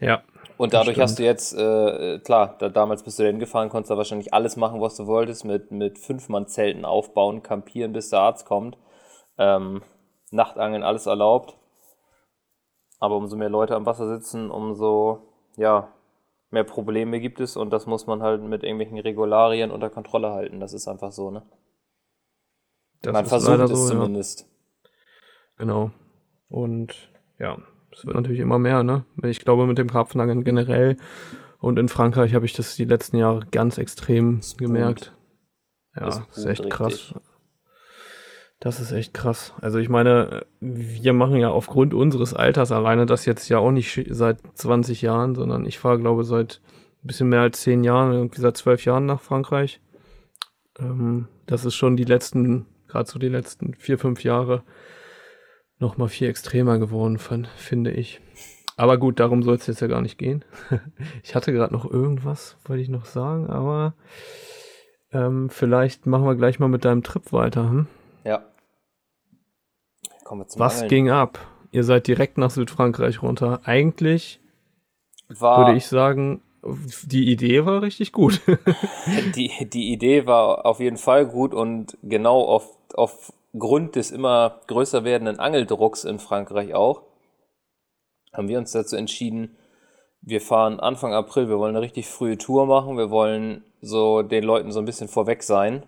[0.00, 0.22] Ja.
[0.56, 3.96] Und dadurch hast du jetzt, äh, klar, da, damals bist du dahin gefahren, konntest da
[3.96, 8.76] wahrscheinlich alles machen, was du wolltest, mit, mit Fünf-Mann-Zelten aufbauen, campieren, bis der Arzt kommt.
[9.38, 9.82] Ähm,
[10.30, 11.56] Nachtangeln, alles erlaubt.
[13.00, 15.92] Aber umso mehr Leute am Wasser sitzen, umso ja,
[16.50, 20.60] mehr Probleme gibt es und das muss man halt mit irgendwelchen Regularien unter Kontrolle halten.
[20.60, 21.42] Das ist einfach so, ne?
[23.02, 24.40] Das man versucht es so, zumindest.
[24.40, 24.46] Ja.
[25.58, 25.90] Genau.
[26.48, 27.58] Und ja,
[27.90, 29.04] es wird natürlich immer mehr, ne?
[29.22, 30.96] Ich glaube, mit dem Karpfenangeln generell
[31.60, 35.14] Und in Frankreich habe ich das die letzten Jahre ganz extrem gemerkt.
[35.94, 37.14] Ja, Ist ist, echt krass.
[38.60, 39.54] Das ist echt krass.
[39.62, 44.06] Also ich meine, wir machen ja aufgrund unseres Alters alleine das jetzt ja auch nicht
[44.10, 46.60] seit 20 Jahren, sondern ich fahre, glaube seit
[47.02, 49.80] ein bisschen mehr als 10 Jahren, irgendwie seit 12 Jahren nach Frankreich.
[50.78, 54.62] Ähm, das ist schon die letzten, gerade so die letzten vier, fünf Jahre
[55.78, 58.20] noch mal viel extremer geworden, fin- finde ich.
[58.76, 60.44] Aber gut, darum soll es jetzt ja gar nicht gehen.
[61.22, 63.94] ich hatte gerade noch irgendwas, wollte ich noch sagen, aber
[65.12, 67.70] ähm, vielleicht machen wir gleich mal mit deinem Trip weiter.
[67.70, 67.86] Hm?
[68.24, 68.44] Ja.
[70.24, 70.88] Kommen wir zum Was Angeln.
[70.88, 71.38] ging ab?
[71.72, 73.60] Ihr seid direkt nach Südfrankreich runter.
[73.64, 74.40] Eigentlich
[75.28, 76.42] War, würde ich sagen,
[77.04, 78.40] die Idee war richtig gut.
[79.34, 85.04] die, die Idee war auf jeden Fall gut und genau auf, aufgrund des immer größer
[85.04, 87.02] werdenden Angeldrucks in Frankreich auch,
[88.32, 89.56] haben wir uns dazu entschieden,
[90.22, 94.44] wir fahren Anfang April, wir wollen eine richtig frühe Tour machen, wir wollen so den
[94.44, 95.84] Leuten so ein bisschen vorweg sein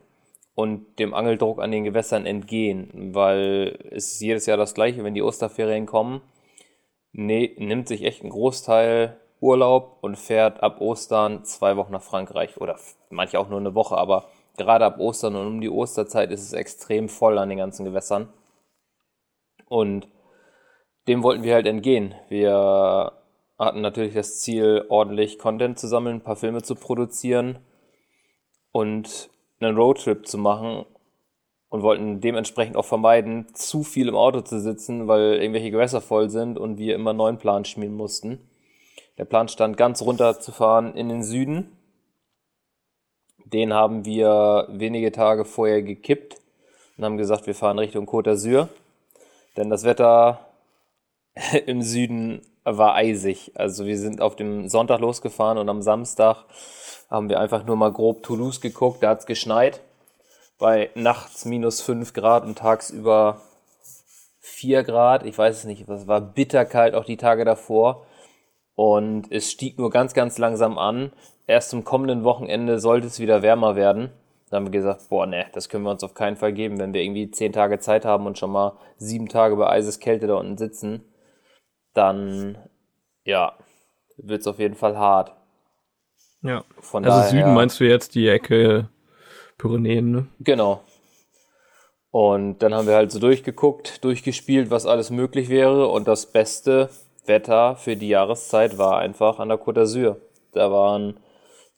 [0.55, 5.15] und dem Angeldruck an den Gewässern entgehen, weil es ist jedes Jahr das gleiche, wenn
[5.15, 6.21] die Osterferien kommen,
[7.12, 12.59] ne, nimmt sich echt ein Großteil Urlaub und fährt ab Ostern zwei Wochen nach Frankreich
[12.59, 12.79] oder
[13.11, 16.53] manche auch nur eine Woche, aber gerade ab Ostern und um die Osterzeit ist es
[16.53, 18.33] extrem voll an den ganzen Gewässern.
[19.67, 20.07] Und
[21.09, 22.15] dem wollten wir halt entgehen.
[22.29, 23.12] Wir
[23.59, 27.59] hatten natürlich das Ziel, ordentlich Content zu sammeln, ein paar Filme zu produzieren
[28.71, 29.31] und
[29.64, 30.85] einen Roadtrip zu machen
[31.68, 36.29] und wollten dementsprechend auch vermeiden, zu viel im Auto zu sitzen, weil irgendwelche Gewässer voll
[36.29, 38.40] sind und wir immer einen neuen Plan schmieden mussten.
[39.18, 41.77] Der Plan stand, ganz runter zu fahren in den Süden.
[43.44, 46.40] Den haben wir wenige Tage vorher gekippt
[46.96, 48.68] und haben gesagt, wir fahren Richtung Côte d'Azur.
[49.57, 50.40] Denn das Wetter
[51.66, 53.53] im Süden war eisig.
[53.55, 56.44] Also wir sind auf dem Sonntag losgefahren und am Samstag
[57.12, 59.03] haben wir einfach nur mal grob Toulouse geguckt.
[59.03, 59.83] Da hat es geschneit.
[60.59, 63.42] Bei nachts minus 5 Grad und tagsüber
[64.40, 65.27] 4 Grad.
[65.27, 65.87] Ich weiß es nicht.
[65.87, 68.07] Es war bitterkalt auch die Tage davor.
[68.75, 71.12] Und es stieg nur ganz, ganz langsam an.
[71.46, 74.11] Erst zum kommenden Wochenende sollte es wieder wärmer werden.
[74.48, 76.94] Da haben wir gesagt, boah, ne, das können wir uns auf keinen Fall geben, wenn
[76.94, 80.57] wir irgendwie 10 Tage Zeit haben und schon mal 7 Tage bei Eiseskälte da unten
[80.57, 81.05] sitzen.
[81.92, 82.57] Dann,
[83.25, 83.59] ja,
[84.16, 85.35] wird es auf jeden Fall hart.
[86.42, 86.64] Ja.
[86.81, 88.88] Von Also daher, Süden meinst du jetzt die Ecke
[89.59, 90.26] Pyrenäen, ne?
[90.40, 90.83] Genau.
[92.11, 95.88] Und dann haben wir halt so durchgeguckt, durchgespielt, was alles möglich wäre.
[95.88, 96.90] Und das beste
[97.24, 100.16] Wetter für die Jahreszeit war einfach an der Côte d'Azur.
[100.52, 101.20] Da waren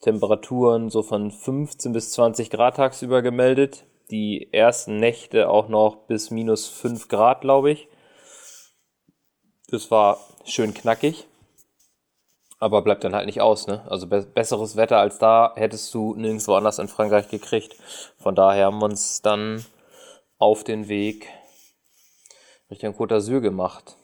[0.01, 3.85] Temperaturen so von 15 bis 20 Grad tagsüber gemeldet.
[4.11, 7.89] Die ersten Nächte auch noch bis minus 5 Grad, glaube ich.
[9.69, 11.27] Das war schön knackig.
[12.65, 13.83] Aber bleibt dann halt nicht aus, ne?
[13.91, 17.77] Also be besseres Wetter als da hättest du nirgendwo anders in Frankreich gekriegt.
[18.17, 19.63] Von daher haben wir uns dann
[20.39, 21.29] auf den Weg
[22.71, 23.99] Richtung Côte d'Azur gemacht.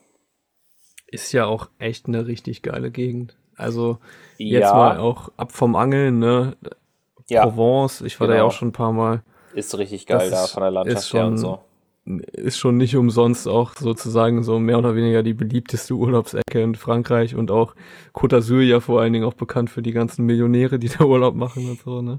[1.06, 3.34] Ist ja auch echt eine richtig geile Gegend.
[3.56, 3.96] Also
[4.36, 4.74] jetzt Ja.
[4.74, 6.54] mal auch ab vom Angeln, ne?
[7.28, 8.48] Ja, Provence, ich war da ja genau.
[8.48, 9.22] auch schon ein paar Mal.
[9.54, 11.60] ist richtig geil Das da von der Landschaft her und so.
[12.04, 17.34] Ist schon nicht umsonst auch sozusagen so mehr oder weniger die beliebteste Urlaubsecke in Frankreich
[17.34, 17.74] und auch
[18.14, 21.34] Côte d'Azur ja vor allen Dingen auch bekannt für die ganzen Millionäre, die da Urlaub
[21.34, 22.18] machen und so, ne?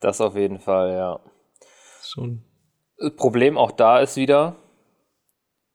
[0.00, 1.20] Das auf jeden Fall, ja.
[2.02, 2.44] Schon.
[3.16, 4.56] Problem auch da ist wieder,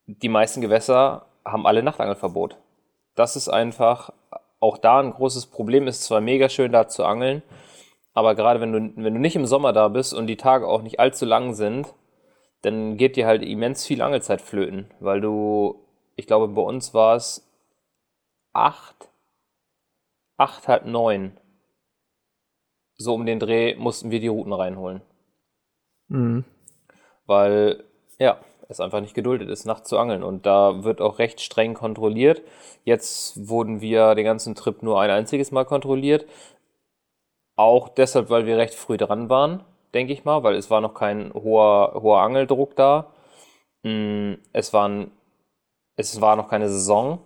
[0.06, 2.58] die meisten Gewässer haben alle Nachtangelverbot.
[3.16, 4.12] Das ist einfach
[4.60, 5.88] auch da ein großes Problem.
[5.88, 7.44] Ist zwar mega schön da zu angeln,
[8.14, 10.82] aber gerade wenn du, wenn du nicht im Sommer da bist und die Tage auch
[10.82, 11.94] nicht allzu lang sind,
[12.64, 17.16] dann geht dir halt immens viel Angelzeit flöten, weil du, ich glaube, bei uns war
[17.16, 17.48] es
[18.54, 19.10] acht,
[20.38, 21.38] acht, halb neun.
[22.98, 25.02] So um den Dreh mussten wir die Routen reinholen
[26.10, 26.46] Mhm.
[27.26, 27.84] weil
[28.20, 30.24] ja, es einfach nicht geduldet ist, nachts zu angeln.
[30.24, 32.42] Und da wird auch recht streng kontrolliert.
[32.86, 36.26] Jetzt wurden wir den ganzen Trip nur ein einziges Mal kontrolliert.
[37.56, 39.64] Auch deshalb, weil wir recht früh dran waren,
[39.94, 43.14] denke ich mal, weil es war noch kein hoher, hoher Angeldruck da.
[43.84, 45.12] Mm, Es, waren,
[45.96, 47.20] es war noch keine Saison,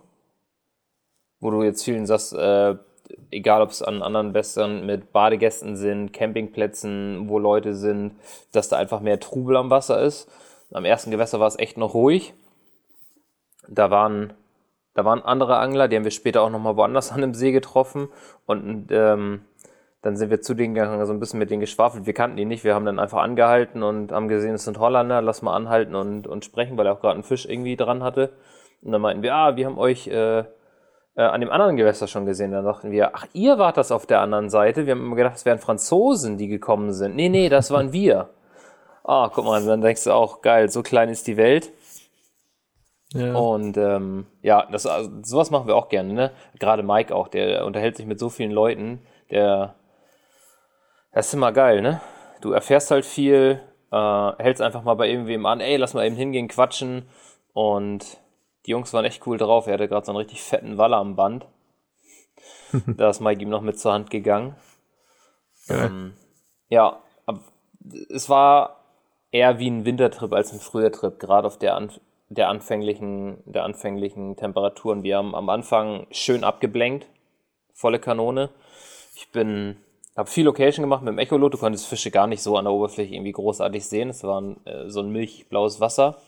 [1.40, 2.76] wo du jetzt vielen sagst, äh,
[3.30, 8.16] egal ob es an anderen Wässern mit Badegästen sind, Campingplätzen, wo Leute sind,
[8.52, 10.30] dass da einfach mehr Trubel am Wasser ist.
[10.72, 12.34] Am ersten Gewässer war es echt noch ruhig.
[13.68, 14.34] Da waren,
[14.94, 18.08] da waren andere Angler, die haben wir später auch nochmal woanders an dem See getroffen.
[18.46, 19.42] Und ähm,
[20.02, 22.06] dann sind wir zu denen gegangen, so ein bisschen mit denen geschwafelt.
[22.06, 25.22] Wir kannten die nicht, wir haben dann einfach angehalten und haben gesehen, es sind Holländer,
[25.22, 28.30] lass mal anhalten und, und sprechen, weil er auch gerade einen Fisch irgendwie dran hatte.
[28.82, 30.44] Und dann meinten wir, ah, wir haben euch äh,
[31.18, 32.52] äh, an dem anderen Gewässer schon gesehen.
[32.52, 34.86] Dann dachten wir, ach, ihr wart das auf der anderen Seite.
[34.86, 37.16] Wir haben immer gedacht, es wären Franzosen, die gekommen sind.
[37.16, 38.30] Nee, nee, das waren wir.
[39.02, 41.72] Ah, guck mal, dann denkst du auch, geil, so klein ist die Welt.
[43.14, 43.34] Ja.
[43.34, 46.30] Und ähm, ja, das, also, sowas machen wir auch gerne, ne?
[46.60, 49.74] Gerade Mike auch, der unterhält sich mit so vielen Leuten, der
[51.12, 52.00] das ist immer geil, ne?
[52.40, 56.16] Du erfährst halt viel, äh, hältst einfach mal bei irgendwem an, ey, lass mal eben
[56.16, 57.08] hingehen, quatschen.
[57.52, 58.18] Und
[58.66, 59.66] die Jungs waren echt cool drauf.
[59.66, 61.46] Er hatte gerade so einen richtig fetten Waller am Band.
[62.86, 64.54] da ist Mike ihm noch mit zur Hand gegangen.
[65.66, 66.14] Ja, ähm,
[66.68, 67.02] ja
[68.10, 68.84] es war
[69.30, 71.90] eher wie ein Wintertrip als ein Frühjahrtrip, gerade auf der, An
[72.28, 75.02] der, anfänglichen, der anfänglichen Temperaturen.
[75.02, 77.06] Wir haben am Anfang schön abgeblenkt,
[77.72, 78.50] volle Kanone.
[79.14, 79.76] Ich bin,
[80.18, 81.54] habe viel Location gemacht mit dem Echolot.
[81.54, 84.10] Du konntest Fische gar nicht so an der Oberfläche irgendwie großartig sehen.
[84.10, 86.18] Es war äh, so ein milchblaues Wasser.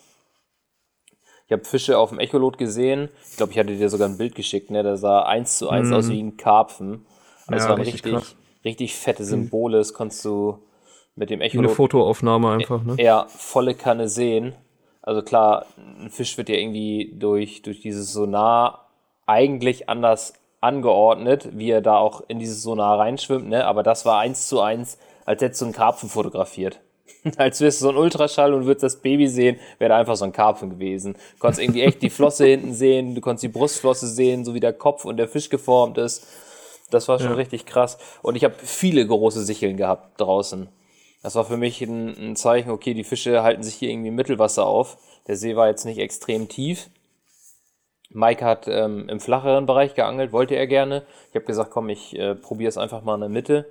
[1.47, 3.09] Ich habe Fische auf dem Echolot gesehen.
[3.29, 4.85] Ich glaube, ich hatte dir sogar ein Bild geschickt, ne?
[4.85, 5.95] Der sah eins zu eins mhm.
[5.95, 7.05] aus wie ein Karpfen.
[7.49, 9.79] Also ja, waren richtig, richtig, richtig, fette Symbole.
[9.79, 10.61] Das konntest du
[11.17, 11.67] mit dem Echolot.
[11.67, 12.95] Eine Fotoaufnahme einfach, ne?
[12.99, 14.55] Ja, volle Kanne sehen.
[15.03, 18.87] Also klar, ein Fisch wird ja irgendwie durch, durch dieses Sonar
[19.27, 23.67] eigentlich anders angeordnet, wie er da auch in dieses Sonar reinschwimmt, ne?
[23.67, 26.81] Aber das war eins zu eins, als hättest du einen Karpfen fotografiert.
[27.37, 30.25] Als wärst du so ein Ultraschall und würdest das Baby sehen, wäre da einfach so
[30.25, 31.15] ein Karpfen gewesen.
[31.15, 34.61] Du konntest irgendwie echt die Flosse hinten sehen, du konntest die Brustflosse sehen, so wie
[34.61, 36.27] der Kopf und der Fisch geformt ist.
[36.91, 37.37] Das war schon ja.
[37.37, 37.99] richtig krass.
[38.23, 40.69] Und ich habe viele große Sicheln gehabt draußen.
[41.23, 44.15] Das war für mich ein, ein, Zeichen, okay, die Fische halten sich hier irgendwie im
[44.15, 44.97] Mittelwasser auf.
[45.27, 46.89] Der See war jetzt nicht extrem tief.
[48.11, 51.05] Mike hat ähm, im flacheren Bereich geangelt, wollte er gerne.
[51.31, 53.67] Ich habe gesagt, komm, ich äh, probiere es einfach mal in der Mitte.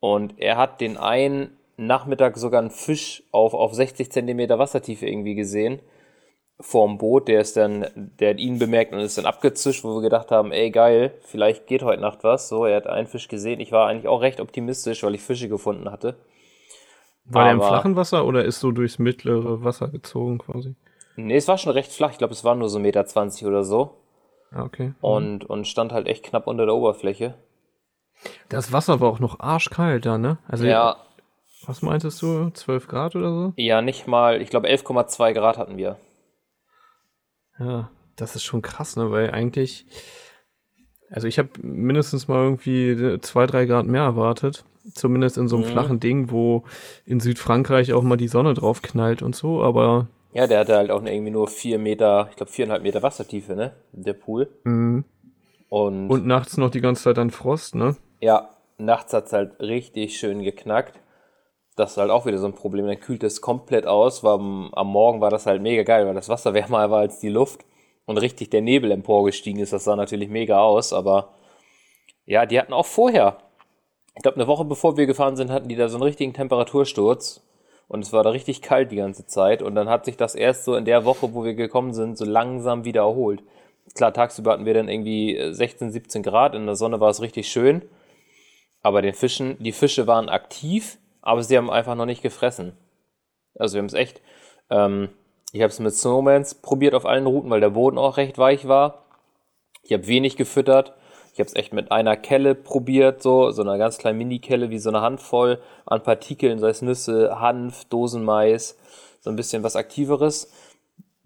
[0.00, 5.34] Und er hat den einen Nachmittag sogar einen Fisch auf, auf 60 Zentimeter Wassertiefe irgendwie
[5.34, 5.80] gesehen
[6.60, 10.02] vorm Boot, der ist dann, der hat ihn bemerkt und ist dann abgezischt, wo wir
[10.02, 12.48] gedacht haben, ey geil, vielleicht geht heute Nacht was.
[12.48, 13.60] So, er hat einen Fisch gesehen.
[13.60, 16.16] Ich war eigentlich auch recht optimistisch, weil ich Fische gefunden hatte.
[17.24, 20.74] War Aber, der im flachen Wasser oder ist so durchs mittlere Wasser gezogen quasi?
[21.16, 22.12] Nee, es war schon recht flach.
[22.12, 23.96] Ich glaube, es waren nur so 1,20 Meter oder so.
[24.50, 24.94] Ah, okay.
[25.00, 27.34] Und, und stand halt echt knapp unter der Oberfläche.
[28.48, 30.38] Das Wasser war auch noch arschkalt da, ne?
[30.48, 30.96] Also ja,
[31.66, 32.50] was meintest du?
[32.50, 33.52] 12 Grad oder so?
[33.56, 35.98] Ja, nicht mal, ich glaube 11,2 Grad hatten wir.
[37.58, 39.10] Ja, das ist schon krass, ne?
[39.10, 39.86] Weil eigentlich,
[41.10, 44.64] also ich habe mindestens mal irgendwie zwei, drei Grad mehr erwartet.
[44.92, 45.70] Zumindest in so einem mhm.
[45.70, 46.64] flachen Ding, wo
[47.06, 50.08] in Südfrankreich auch mal die Sonne drauf knallt und so, aber.
[50.34, 53.72] Ja, der hatte halt auch irgendwie nur vier Meter, ich glaube viereinhalb Meter Wassertiefe, ne?
[53.92, 54.48] Der Pool.
[54.64, 55.04] Mhm.
[55.68, 57.96] Und, und nachts noch die ganze Zeit an Frost, ne?
[58.20, 61.00] Ja, nachts hat es halt richtig schön geknackt
[61.76, 62.86] das ist halt auch wieder so ein Problem.
[62.86, 64.22] Dann kühlt es komplett aus.
[64.22, 67.20] War am, am, Morgen war das halt mega geil, weil das Wasser wärmer war als
[67.20, 67.64] die Luft
[68.06, 69.72] und richtig der Nebel emporgestiegen ist.
[69.72, 71.34] Das sah natürlich mega aus, aber
[72.26, 73.38] ja, die hatten auch vorher,
[74.14, 77.42] ich glaube, eine Woche bevor wir gefahren sind, hatten die da so einen richtigen Temperatursturz
[77.88, 80.64] und es war da richtig kalt die ganze Zeit und dann hat sich das erst
[80.64, 83.42] so in der Woche, wo wir gekommen sind, so langsam wieder erholt.
[83.94, 87.48] Klar, tagsüber hatten wir dann irgendwie 16, 17 Grad, in der Sonne war es richtig
[87.48, 87.82] schön,
[88.82, 92.76] aber den Fischen, die Fische waren aktiv aber sie haben einfach noch nicht gefressen.
[93.58, 94.20] Also wir haben es echt,
[94.68, 95.08] ähm,
[95.52, 98.68] ich habe es mit Snowmans probiert auf allen Routen, weil der Boden auch recht weich
[98.68, 99.06] war.
[99.82, 100.92] Ich habe wenig gefüttert.
[101.34, 104.78] Ich habe es echt mit einer Kelle probiert, so, so einer ganz kleinen Mini-Kelle, wie
[104.78, 108.78] so eine Handvoll an Partikeln, sei es Nüsse, Hanf, Dosenmais,
[109.20, 110.52] so ein bisschen was Aktiveres.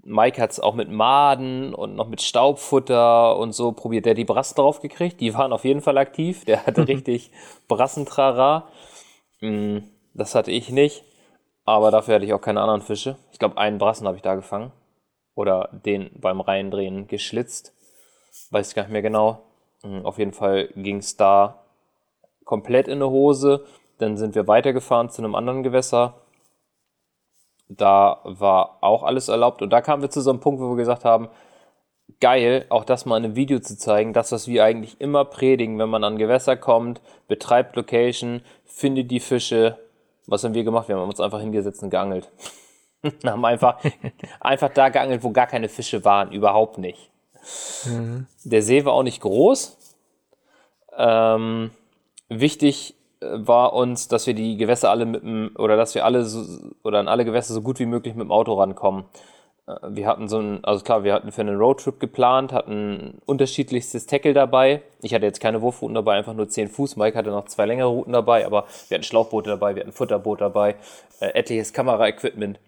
[0.03, 4.07] Mike hat es auch mit Maden und noch mit Staubfutter und so probiert.
[4.07, 6.47] Der hat die Brassen drauf gekriegt, die waren auf jeden Fall aktiv.
[6.47, 7.31] Der hatte richtig
[7.69, 8.67] Brassentrara.
[9.43, 9.81] Mm,
[10.15, 11.05] das hatte ich nicht,
[11.67, 13.19] aber dafür hatte ich auch keine anderen Fische.
[13.33, 14.73] Ich glaube, einen Brassen habe ich da gefangen.
[15.35, 17.75] Oder den beim Reindrehen geschlitzt.
[18.51, 19.48] Weiß ich gar nicht mehr genau.
[19.83, 21.65] Mm, auf jeden Fall ging es da
[22.45, 23.65] komplett in eine Hose.
[23.99, 26.15] Dann sind wir weitergefahren zu einem anderen Gewässer.
[27.69, 29.63] Da war auch alles erlaubt.
[29.63, 31.29] Und da kamen wir zu so einem Punkt, wo wir gesagt haben,
[32.21, 35.79] geil, auch das mal in einem Video zu zeigen, das, was wir eigentlich immer predigen,
[35.79, 39.79] wenn man an Gewässer kommt, betreibt Location, findet die Fische.
[40.27, 40.89] Was haben wir gemacht?
[40.89, 42.31] Wir haben uns einfach hingesetzt und geangelt.
[43.25, 43.79] haben einfach,
[44.41, 47.11] einfach da geangelt, wo gar keine Fische waren, überhaupt nicht.
[47.87, 48.27] Mhm.
[48.45, 49.77] Der See war auch nicht groß.
[50.97, 51.71] Ähm,
[52.29, 56.25] wichtig äh, war uns, dass wir die Gewässer alle mit dem, oder dass wir alle
[56.25, 56.45] so,
[56.83, 59.05] oder an alle Gewässer so gut wie möglich mit dem Auto rankommen.
[59.67, 64.07] Äh, wir hatten so ein, also klar, wir hatten für einen Roadtrip geplant, hatten unterschiedlichstes
[64.07, 64.83] Tackle dabei.
[65.03, 66.97] Ich hatte jetzt keine Wurfrouten dabei, einfach nur 10 Fuß.
[66.97, 70.41] Mike hatte noch zwei längere Routen dabei, aber wir hatten Schlauchboote dabei, wir hatten Futterboot
[70.41, 70.77] dabei,
[71.21, 72.59] äh, etliches Kameraequipment.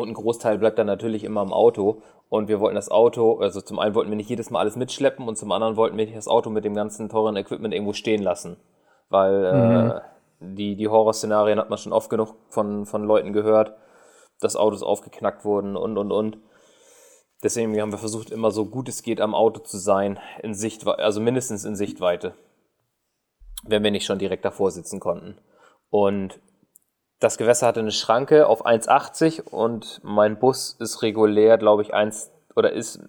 [0.00, 2.02] Und ein Großteil bleibt dann natürlich immer im Auto.
[2.28, 5.26] Und wir wollten das Auto, also zum einen wollten wir nicht jedes Mal alles mitschleppen
[5.26, 8.22] und zum anderen wollten wir nicht das Auto mit dem ganzen teuren Equipment irgendwo stehen
[8.22, 8.56] lassen.
[9.08, 9.90] Weil mhm.
[9.90, 10.00] äh,
[10.40, 13.74] die, die Horrorszenarien hat man schon oft genug von, von Leuten gehört,
[14.40, 16.38] dass Autos aufgeknackt wurden und und und.
[17.42, 21.02] Deswegen haben wir versucht, immer so gut es geht am Auto zu sein, in Sichtweite,
[21.02, 22.34] also mindestens in Sichtweite.
[23.64, 25.36] Wenn wir nicht schon direkt davor sitzen konnten.
[25.90, 26.40] Und
[27.20, 32.32] das Gewässer hatte eine Schranke auf 1,80 und mein Bus ist regulär, glaube ich, 1
[32.56, 33.00] oder ist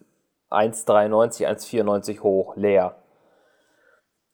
[0.49, 2.97] 1,93, 1,94 hoch, leer.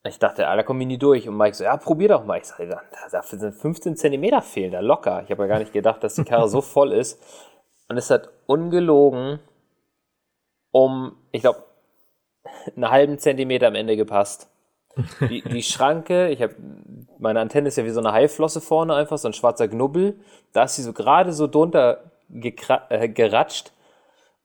[0.04, 1.28] Ich dachte, ah, da komme ich nie durch.
[1.28, 2.38] Und Mike so, ja, probier doch mal.
[2.38, 2.80] Ich sage,
[3.12, 5.22] dafür sind 15 Zentimeter fehlen da locker.
[5.24, 7.22] Ich habe ja gar nicht gedacht, dass die Karre so voll ist.
[7.90, 9.40] Und es hat ungelogen
[10.72, 11.64] um, ich glaube,
[12.76, 14.50] einen halben Zentimeter am Ende gepasst.
[15.30, 16.56] Die, die Schranke, ich habe,
[17.20, 20.20] meine Antenne ist ja wie so eine Haiflosse vorne einfach, so ein schwarzer Knubbel.
[20.54, 22.12] Da ist sie so gerade so drunter
[22.90, 23.72] äh, geratscht.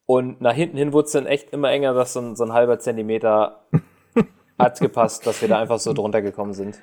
[0.07, 2.53] Und nach hinten hin wurde es dann echt immer enger, dass so ein, so ein
[2.53, 3.63] halber Zentimeter
[4.59, 6.79] hat gepasst, dass wir da einfach so drunter gekommen sind.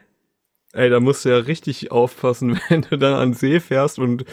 [0.72, 4.24] Ey, da musst du ja richtig aufpassen, wenn du dann an See fährst und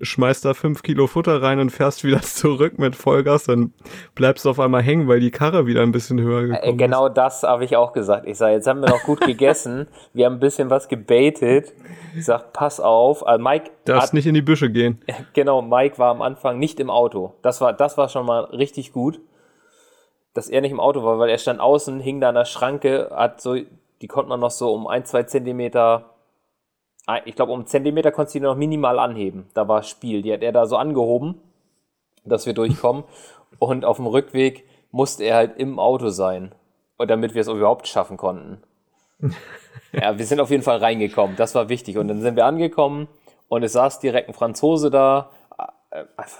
[0.00, 3.74] schmeißt da fünf Kilo Futter rein und fährst wieder zurück mit Vollgas, dann
[4.14, 7.08] bleibst du auf einmal hängen, weil die Karre wieder ein bisschen höher gekommen Ey, genau
[7.08, 7.14] ist.
[7.14, 8.26] das habe ich auch gesagt.
[8.28, 11.72] Ich sage, jetzt haben wir noch gut gegessen, wir haben ein bisschen was gebaitet.
[12.16, 13.26] Ich sag, pass auf.
[13.26, 15.02] Also Mike Darfst hat, nicht in die Büsche gehen.
[15.32, 17.34] Genau, Mike war am Anfang nicht im Auto.
[17.42, 19.20] Das war, das war schon mal richtig gut
[20.32, 23.10] dass er nicht im Auto war, weil er stand außen, hing da an der Schranke,
[23.12, 23.56] hat so
[24.00, 26.10] die konnte man noch so um ein, zwei Zentimeter,
[27.24, 29.48] ich glaube um einen Zentimeter konnte sie noch minimal anheben.
[29.54, 30.22] Da war Spiel.
[30.22, 31.40] Die hat er da so angehoben,
[32.24, 33.04] dass wir durchkommen.
[33.58, 36.54] Und auf dem Rückweg musste er halt im Auto sein,
[36.98, 38.62] damit wir es überhaupt schaffen konnten.
[39.92, 41.36] ja, wir sind auf jeden Fall reingekommen.
[41.36, 41.98] Das war wichtig.
[41.98, 43.08] Und dann sind wir angekommen
[43.48, 45.30] und es saß direkt ein Franzose da,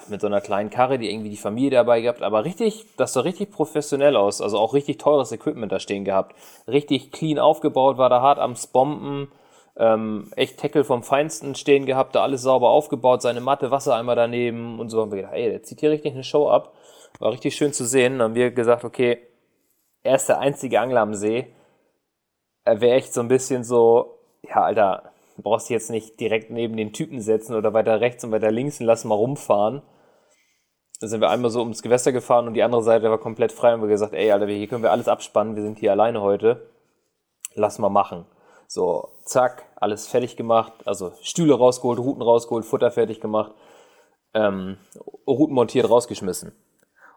[0.08, 3.22] mit so einer kleinen Karre, die irgendwie die Familie dabei gehabt, aber richtig, das sah
[3.22, 6.36] richtig professionell aus, also auch richtig teures Equipment da stehen gehabt.
[6.68, 9.28] Richtig clean aufgebaut, war da hart am Spompen,
[9.76, 14.78] ähm, echt Tackle vom Feinsten stehen gehabt, da alles sauber aufgebaut, seine Matte, Wassereimer daneben
[14.78, 16.74] und so haben wir gedacht, ey, der zieht hier richtig eine Show ab.
[17.18, 18.18] War richtig schön zu sehen.
[18.18, 19.18] Dann haben wir gesagt, okay,
[20.02, 21.52] er ist der einzige Angler am See.
[22.64, 25.09] Er wäre echt so ein bisschen so, ja, Alter,
[25.40, 28.50] Du brauchst dich jetzt nicht direkt neben den Typen setzen oder weiter rechts und weiter
[28.50, 29.80] links und lass mal rumfahren.
[31.00, 33.72] Da sind wir einmal so ums Gewässer gefahren und die andere Seite war komplett frei
[33.72, 36.68] und wir gesagt, ey, Alter, hier können wir alles abspannen, wir sind hier alleine heute.
[37.54, 38.26] Lass mal machen.
[38.66, 43.54] So, zack, alles fertig gemacht, also Stühle rausgeholt, Routen rausgeholt, Futter fertig gemacht,
[44.34, 44.76] ähm,
[45.26, 46.52] Routen montiert, rausgeschmissen.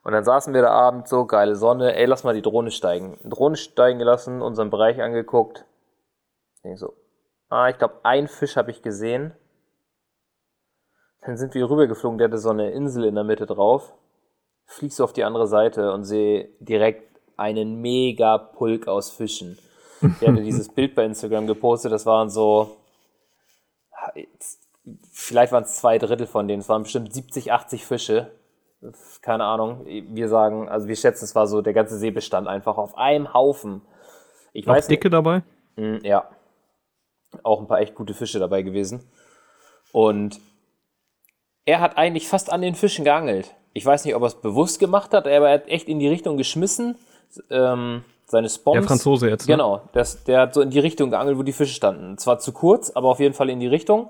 [0.05, 3.17] Und dann saßen wir da abends so, geile Sonne, ey, lass mal die Drohne steigen.
[3.25, 5.65] Drohne steigen gelassen, unseren Bereich angeguckt.
[6.63, 6.93] Ich so,
[7.53, 9.31] Ah, ich glaube, ein Fisch habe ich gesehen.
[11.21, 13.93] Dann sind wir rübergeflogen, der hatte so eine Insel in der Mitte drauf.
[14.65, 19.59] Fliegst du auf die andere Seite und sehe direkt einen mega Pulk aus Fischen.
[20.01, 22.75] Der hatte dieses Bild bei Instagram gepostet, das waren so,
[25.11, 28.31] vielleicht waren es zwei Drittel von denen, es waren bestimmt 70, 80 Fische.
[29.21, 29.85] Keine Ahnung.
[29.85, 33.83] Wir sagen, also wir schätzen, es war so der ganze Seebestand einfach auf einem Haufen.
[34.53, 35.13] Ich Auch weiß dicke nicht.
[35.13, 35.43] dabei?
[35.75, 36.27] Mm, ja
[37.43, 39.09] auch ein paar echt gute Fische dabei gewesen.
[39.91, 40.39] Und
[41.65, 43.55] er hat eigentlich fast an den Fischen geangelt.
[43.73, 46.07] Ich weiß nicht, ob er es bewusst gemacht hat, aber er hat echt in die
[46.07, 46.95] Richtung geschmissen.
[47.49, 48.75] Ähm, seine Spons.
[48.75, 49.47] Der Franzose jetzt.
[49.47, 49.53] Ne?
[49.55, 52.17] Genau, das, der hat so in die Richtung geangelt, wo die Fische standen.
[52.17, 54.09] Zwar zu kurz, aber auf jeden Fall in die Richtung.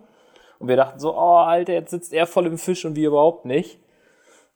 [0.59, 3.45] Und wir dachten so, oh, Alter, jetzt sitzt er voll im Fisch und wir überhaupt
[3.45, 3.80] nicht.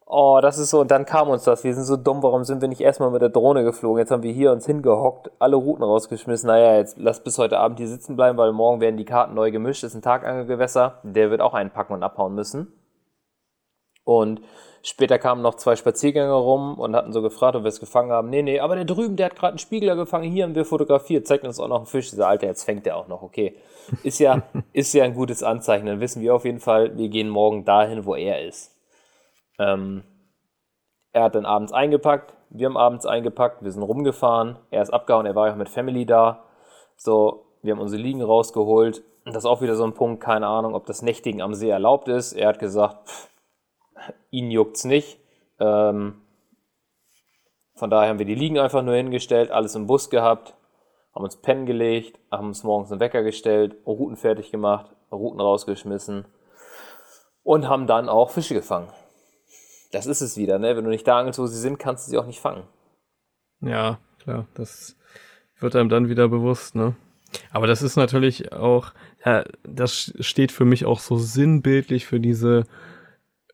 [0.10, 1.66] Oh, das ist so, und dann kam uns das.
[1.66, 4.00] Wir sind so dumm, warum sind wir nicht erstmal mit der Drohne geflogen?
[4.00, 6.48] Jetzt haben wir hier uns hingehockt, alle Routen rausgeschmissen.
[6.48, 9.52] Naja, jetzt lass bis heute Abend hier sitzen bleiben, weil morgen werden die Karten neu
[9.52, 9.84] gemischt.
[9.84, 11.00] Das ist ein Tagangelgewässer.
[11.04, 12.72] Der wird auch einpacken und abhauen müssen.
[14.06, 14.40] Und
[14.82, 18.30] später kamen noch zwei Spaziergänger rum und hatten so gefragt, ob wir es gefangen haben.
[18.30, 20.32] Nee, nee, aber der drüben, der hat gerade einen Spiegler gefangen.
[20.32, 21.28] Hier haben wir fotografiert.
[21.28, 22.12] Zeigt uns auch noch einen Fisch.
[22.12, 23.24] Dieser Alter, jetzt fängt der auch noch.
[23.24, 23.58] Okay.
[24.04, 25.86] Ist ja, ist ja ein gutes Anzeichen.
[25.86, 28.77] Dann wissen wir auf jeden Fall, wir gehen morgen dahin, wo er ist.
[29.60, 30.04] Ähm,
[31.14, 35.26] er hat dann abends eingepackt, wir haben abends eingepackt, wir sind rumgefahren, er ist abgehauen,
[35.26, 36.46] er war ja auch mit Family da.
[36.96, 39.04] So, wir haben unsere Liegen rausgeholt.
[39.26, 41.70] Und das ist auch wieder so ein Punkt, keine Ahnung, ob das Nächtigen am See
[41.70, 42.34] erlaubt ist.
[42.34, 43.30] Er hat gesagt, pff,
[44.32, 45.20] ihn juckt's nicht.
[45.60, 46.22] Ähm,
[47.76, 50.56] von daher haben wir die Liegen einfach nur hingestellt, alles im Bus gehabt,
[51.14, 56.26] haben uns pennen gelegt, haben uns morgens einen Wecker gestellt, Routen fertig gemacht, Routen rausgeschmissen
[57.44, 58.88] und haben dann auch Fische gefangen.
[59.92, 60.76] Das ist es wieder, ne?
[60.76, 62.64] Wenn du nicht da angelst, wo sie sind, kannst du sie auch nicht fangen.
[63.62, 64.96] Ja, klar, das
[65.60, 66.96] wird einem dann wieder bewusst, ne?
[67.52, 68.94] Aber das ist natürlich auch,
[69.26, 72.64] ja, das steht für mich auch so sinnbildlich für diese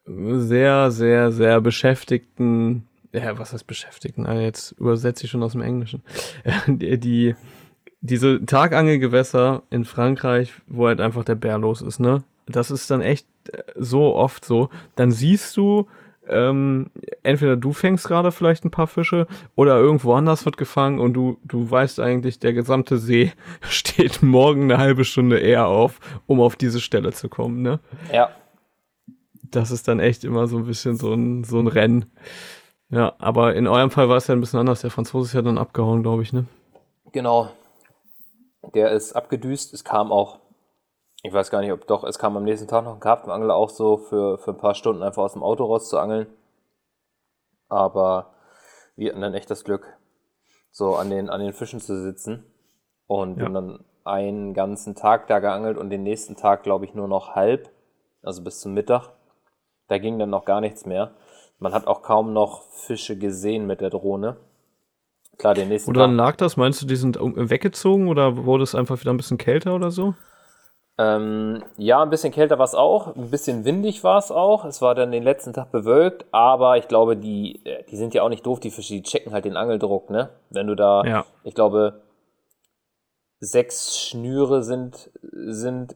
[0.06, 4.26] sehr, sehr, sehr beschäftigten, ja, was heißt beschäftigten?
[4.26, 6.02] Ah, jetzt übersetze ich schon aus dem Englischen.
[6.68, 7.36] die, die,
[8.02, 12.24] diese Tagangelgewässer in Frankreich, wo halt einfach der Bär los ist, ne?
[12.48, 13.28] Das ist dann echt
[13.76, 14.70] so oft so.
[14.96, 15.88] Dann siehst du,
[16.28, 16.90] ähm,
[17.24, 21.38] entweder du fängst gerade vielleicht ein paar Fische oder irgendwo anders wird gefangen und du,
[21.44, 26.56] du weißt eigentlich, der gesamte See steht morgen eine halbe Stunde eher auf, um auf
[26.56, 27.80] diese Stelle zu kommen, ne?
[28.12, 28.30] Ja.
[29.42, 32.06] Das ist dann echt immer so ein bisschen so ein, so ein Rennen.
[32.90, 34.82] Ja, aber in eurem Fall war es ja ein bisschen anders.
[34.82, 36.46] Der Franzose ist ja dann abgehauen, glaube ich, ne?
[37.12, 37.52] Genau.
[38.74, 39.74] Der ist abgedüst.
[39.74, 40.40] Es kam auch
[41.24, 43.70] ich weiß gar nicht, ob doch, es kam am nächsten Tag noch ein Karpfenangler auch
[43.70, 46.28] so für, für ein paar Stunden einfach aus dem Auto raus zu angeln.
[47.70, 48.34] Aber
[48.98, 49.88] wir hatten dann echt das Glück,
[50.70, 52.44] so an den, an den Fischen zu sitzen
[53.08, 53.48] und ja.
[53.48, 57.70] dann einen ganzen Tag da geangelt und den nächsten Tag, glaube ich, nur noch halb,
[58.22, 59.10] also bis zum Mittag.
[59.88, 61.12] Da ging dann noch gar nichts mehr.
[61.58, 64.36] Man hat auch kaum noch Fische gesehen mit der Drohne.
[65.38, 66.58] Klar, den nächsten Woran lag das?
[66.58, 70.16] Meinst du, die sind weggezogen oder wurde es einfach wieder ein bisschen kälter oder so?
[71.00, 74.64] Ähm, ja, ein bisschen kälter war es auch, ein bisschen windig war es auch.
[74.64, 78.22] Es war dann den letzten Tag bewölkt, aber ich glaube, die, äh, die sind ja
[78.22, 80.30] auch nicht doof, die Fische, die checken halt den Angeldruck, ne?
[80.52, 81.26] Wenn du da, ja.
[81.44, 82.02] ich glaube,
[83.40, 85.96] sechs Schnüre sind, sind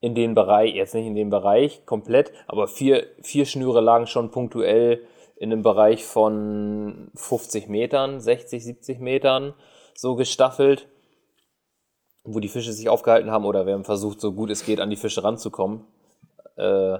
[0.00, 4.30] in den Bereich, jetzt nicht in dem Bereich komplett, aber vier, vier Schnüre lagen schon
[4.30, 5.02] punktuell
[5.36, 9.54] in einem Bereich von 50 Metern, 60, 70 Metern
[9.94, 10.86] so gestaffelt
[12.34, 14.90] wo die Fische sich aufgehalten haben oder wir haben versucht, so gut es geht, an
[14.90, 15.84] die Fische ranzukommen.
[16.56, 16.98] Äh,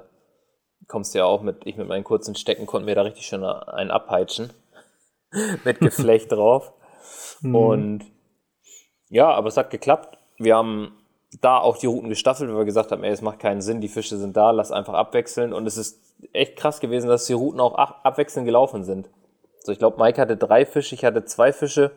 [0.87, 3.91] kommst ja auch mit, ich mit meinen kurzen Stecken konnten wir da richtig schön einen
[3.91, 4.51] abpeitschen.
[5.65, 6.73] mit Geflecht drauf.
[7.41, 7.55] Mhm.
[7.55, 8.05] Und
[9.09, 10.19] ja, aber es hat geklappt.
[10.39, 10.93] Wir haben
[11.41, 13.89] da auch die Routen gestaffelt, weil wir gesagt haben, ey, es macht keinen Sinn, die
[13.89, 15.53] Fische sind da, lass einfach abwechseln.
[15.53, 16.01] Und es ist
[16.33, 19.09] echt krass gewesen, dass die Routen auch abwechselnd gelaufen sind.
[19.61, 21.91] So, ich glaube, Mike hatte drei Fische, ich hatte zwei Fische.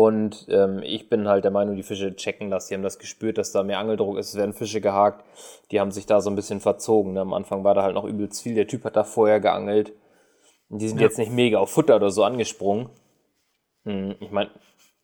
[0.00, 2.68] Und ähm, ich bin halt der Meinung, die Fische checken das.
[2.68, 4.30] Die haben das gespürt, dass da mehr Angeldruck ist.
[4.30, 5.26] Es werden Fische gehakt.
[5.70, 7.12] Die haben sich da so ein bisschen verzogen.
[7.12, 7.20] Ne?
[7.20, 8.54] Am Anfang war da halt noch übelst viel.
[8.54, 9.92] Der Typ hat da vorher geangelt.
[10.70, 11.06] Und die sind ja.
[11.06, 12.88] jetzt nicht mega auf Futter oder so angesprungen.
[13.84, 14.48] Hm, ich meine,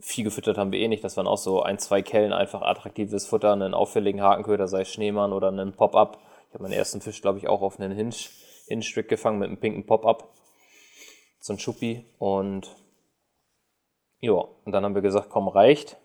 [0.01, 1.05] viel gefüttert haben wir eh nicht.
[1.05, 3.53] Das waren auch so ein, zwei Kellen einfach attraktives Futter.
[3.53, 6.21] Einen auffälligen Hakenköder, sei es Schneemann oder einen Pop-Up.
[6.49, 8.15] Ich habe meinen ersten Fisch, glaube ich, auch auf einen Hinge,
[8.67, 10.33] Hinge-Strick gefangen mit einem pinken Pop-Up.
[11.39, 12.07] So ein Schuppi.
[12.17, 12.75] Und
[14.21, 15.97] ja, und dann haben wir gesagt, komm, reicht.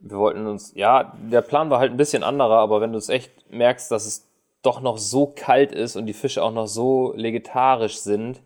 [0.00, 3.08] Wir wollten uns, ja, der Plan war halt ein bisschen anderer, aber wenn du es
[3.08, 4.28] echt merkst, dass es
[4.62, 8.42] doch noch so kalt ist und die Fische auch noch so vegetarisch sind,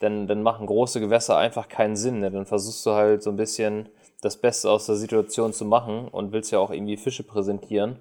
[0.00, 2.20] dann, dann machen große Gewässer einfach keinen Sinn.
[2.20, 2.30] Ne?
[2.30, 3.88] Dann versuchst du halt so ein bisschen
[4.20, 7.98] das Beste aus der Situation zu machen und willst ja auch irgendwie Fische präsentieren.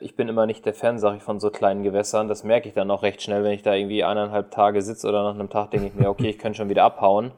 [0.00, 2.28] Ich bin immer nicht der Fan, sag ich, von so kleinen Gewässern.
[2.28, 5.22] Das merke ich dann auch recht schnell, wenn ich da irgendwie eineinhalb Tage sitze oder
[5.22, 7.32] nach einem Tag denke ich mir, okay, ich könnte schon wieder abhauen.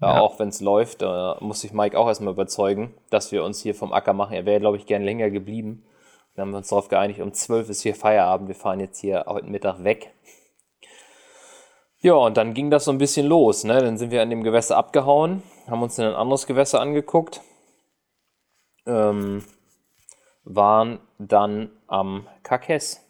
[0.00, 0.18] Ja.
[0.18, 3.74] Auch wenn es läuft, da muss sich Mike auch erstmal überzeugen, dass wir uns hier
[3.74, 4.32] vom Acker machen.
[4.32, 5.84] Er wäre, glaube ich, gern länger geblieben.
[6.34, 8.48] Dann haben wir uns darauf geeinigt, um 12 ist hier Feierabend.
[8.48, 10.14] Wir fahren jetzt hier heute Mittag weg.
[11.98, 13.64] Ja, und dann ging das so ein bisschen los.
[13.64, 13.78] Ne?
[13.78, 17.42] Dann sind wir an dem Gewässer abgehauen, haben uns in ein anderes Gewässer angeguckt,
[18.86, 19.44] ähm,
[20.44, 23.04] waren dann am Kakes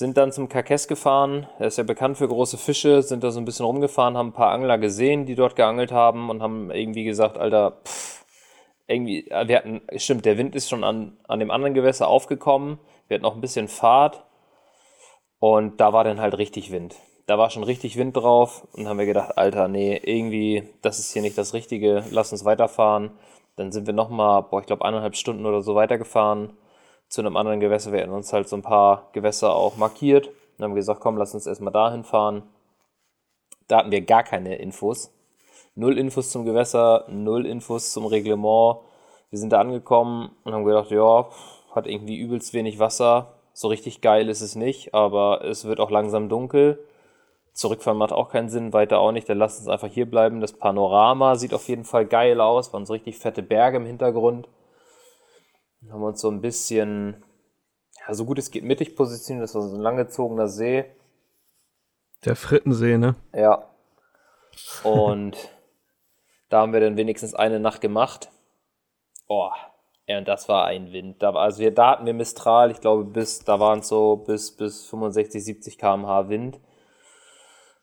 [0.00, 1.46] sind dann zum Kakes gefahren.
[1.58, 4.32] Er ist ja bekannt für große Fische, sind da so ein bisschen rumgefahren, haben ein
[4.32, 8.24] paar Angler gesehen, die dort geangelt haben und haben irgendwie gesagt, Alter, pff,
[8.86, 12.78] irgendwie, äh, wir hatten, stimmt, der Wind ist schon an, an dem anderen Gewässer aufgekommen.
[13.08, 14.24] Wir hatten auch ein bisschen Fahrt
[15.38, 16.96] und da war dann halt richtig Wind.
[17.26, 21.12] Da war schon richtig Wind drauf und haben wir gedacht, Alter, nee, irgendwie, das ist
[21.12, 23.10] hier nicht das Richtige, lass uns weiterfahren.
[23.56, 26.56] Dann sind wir nochmal, boah, ich glaube, eineinhalb Stunden oder so weitergefahren
[27.10, 27.92] zu einem anderen Gewässer.
[27.92, 31.34] Wir hatten uns halt so ein paar Gewässer auch markiert und haben gesagt, komm, lass
[31.34, 32.44] uns erstmal dahin fahren.
[33.68, 35.12] Da hatten wir gar keine Infos.
[35.74, 38.78] Null Infos zum Gewässer, null Infos zum Reglement.
[39.28, 41.28] Wir sind da angekommen und haben gedacht, ja,
[41.74, 43.34] hat irgendwie übelst wenig Wasser.
[43.52, 46.84] So richtig geil ist es nicht, aber es wird auch langsam dunkel.
[47.52, 49.28] Zurückfahren macht auch keinen Sinn, weiter auch nicht.
[49.28, 50.40] Dann lasst uns einfach hier bleiben.
[50.40, 52.72] Das Panorama sieht auf jeden Fall geil aus.
[52.72, 54.48] Waren so richtig fette Berge im Hintergrund.
[55.80, 57.24] Dann haben wir uns so ein bisschen,
[58.06, 59.44] ja, so gut es geht mittig positioniert.
[59.44, 60.84] Das war so ein langgezogener See.
[62.24, 63.14] Der Frittensee, ne?
[63.34, 63.70] Ja.
[64.84, 65.36] Und
[66.50, 68.30] da haben wir dann wenigstens eine Nacht gemacht.
[69.26, 69.50] Oh,
[70.06, 71.22] ja, und das war ein Wind.
[71.22, 74.54] Da, also wir, da hatten wir Mistral, ich glaube, bis, da waren es so bis,
[74.54, 76.60] bis 65, 70 km/h Wind.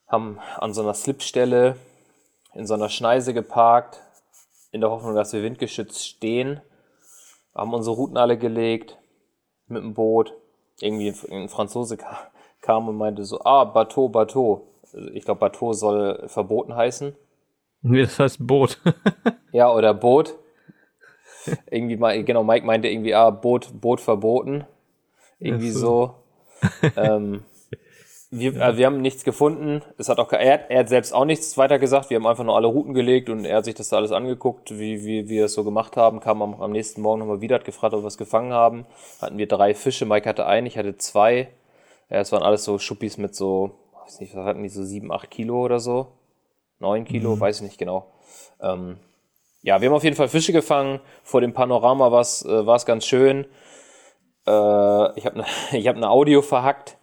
[0.07, 1.77] Haben an so einer Slipstelle
[2.53, 4.01] in so einer Schneise geparkt,
[4.71, 6.61] in der Hoffnung, dass wir windgeschützt stehen
[7.55, 8.97] haben unsere Routen alle gelegt
[9.67, 10.33] mit dem Boot
[10.79, 11.97] irgendwie ein Franzose
[12.61, 14.67] kam und meinte so, ah, Bateau, Bateau.
[14.83, 17.15] Also ich glaube, Bateau soll verboten heißen.
[17.81, 18.79] Nee, das heißt Boot.
[19.51, 20.35] ja, oder Boot.
[21.69, 24.65] Irgendwie mal, genau, Mike meinte irgendwie, ah, Boot, Boot verboten.
[25.39, 26.15] Irgendwie so.
[26.81, 26.87] so.
[26.95, 27.43] ähm,
[28.39, 28.69] wir, ja.
[28.69, 29.81] äh, wir haben nichts gefunden.
[29.97, 32.09] Es hat auch, er, er hat selbst auch nichts weiter gesagt.
[32.09, 34.71] Wir haben einfach nur alle Routen gelegt und er hat sich das da alles angeguckt,
[34.71, 36.19] wie, wie, wie wir es so gemacht haben.
[36.19, 38.85] Kam am, am nächsten Morgen nochmal wieder, hat gefragt, ob wir es gefangen haben.
[39.21, 40.05] Hatten wir drei Fische.
[40.05, 41.49] Mike hatte einen, ich hatte zwei.
[42.09, 43.71] Ja, es waren alles so Schuppis mit so,
[44.03, 46.07] weiß nicht, was hatten die so sieben, acht Kilo oder so?
[46.79, 47.39] Neun Kilo, mhm.
[47.39, 48.11] weiß ich nicht genau.
[48.61, 48.97] Ähm,
[49.61, 50.99] ja, wir haben auf jeden Fall Fische gefangen.
[51.23, 53.45] Vor dem Panorama war es äh, ganz schön.
[54.45, 56.97] Äh, ich habe ne, ich hab eine Audio verhackt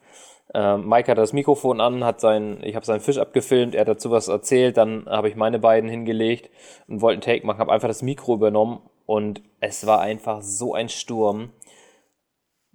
[0.53, 3.89] ähm, Mike hat das Mikrofon an, hat sein, ich habe seinen Fisch abgefilmt, er hat
[3.89, 6.51] dazu was erzählt, dann habe ich meine beiden hingelegt
[6.87, 10.75] und wollte einen Take machen, habe einfach das Mikro übernommen und es war einfach so
[10.75, 11.51] ein Sturm,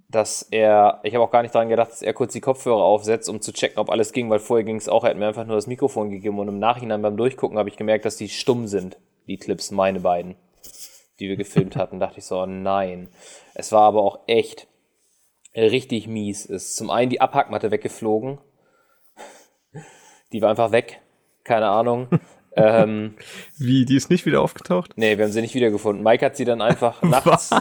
[0.10, 3.30] dass er, ich habe auch gar nicht daran gedacht, dass er kurz die Kopfhörer aufsetzt,
[3.30, 5.46] um zu checken, ob alles ging, weil vorher ging es auch, er hat mir einfach
[5.46, 8.68] nur das Mikrofon gegeben und im Nachhinein beim Durchgucken habe ich gemerkt, dass die stumm
[8.68, 8.98] sind,
[9.28, 10.36] die Clips, meine beiden,
[11.20, 12.00] die wir gefilmt hatten.
[12.00, 13.10] dachte ich so, oh nein.
[13.54, 14.68] Es war aber auch echt
[15.56, 16.76] richtig mies ist.
[16.76, 18.40] Zum einen die Abhackmatte weggeflogen.
[20.32, 21.02] Die war einfach weg.
[21.44, 22.08] Keine Ahnung.
[22.56, 23.16] ähm,
[23.58, 24.94] Wie, die ist nicht wieder aufgetaucht?
[24.96, 26.04] Nee, wir haben sie nicht wiedergefunden.
[26.04, 27.52] Mike hat sie dann einfach nachts.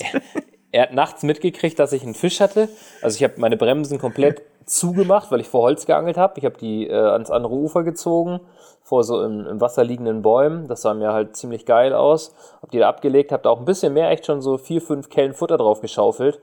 [0.00, 0.20] Er,
[0.72, 2.68] er, hat nachts mitgekriegt, dass ich einen Fisch hatte.
[3.02, 6.34] Also ich habe meine Bremsen komplett zugemacht, weil ich vor Holz geangelt habe.
[6.38, 8.40] Ich habe die äh, ans andere Ufer gezogen,
[8.82, 10.66] vor so im, im, Wasser liegenden Bäumen.
[10.66, 12.34] Das sah mir halt ziemlich geil aus.
[12.60, 15.08] Hab die da abgelegt, hab da auch ein bisschen mehr, echt schon so vier, fünf
[15.08, 16.40] Kellen Futter drauf geschaufelt.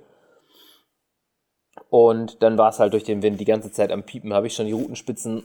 [1.93, 4.33] Und dann war es halt durch den Wind die ganze Zeit am Piepen.
[4.33, 5.43] Habe ich schon die Rutenspitzen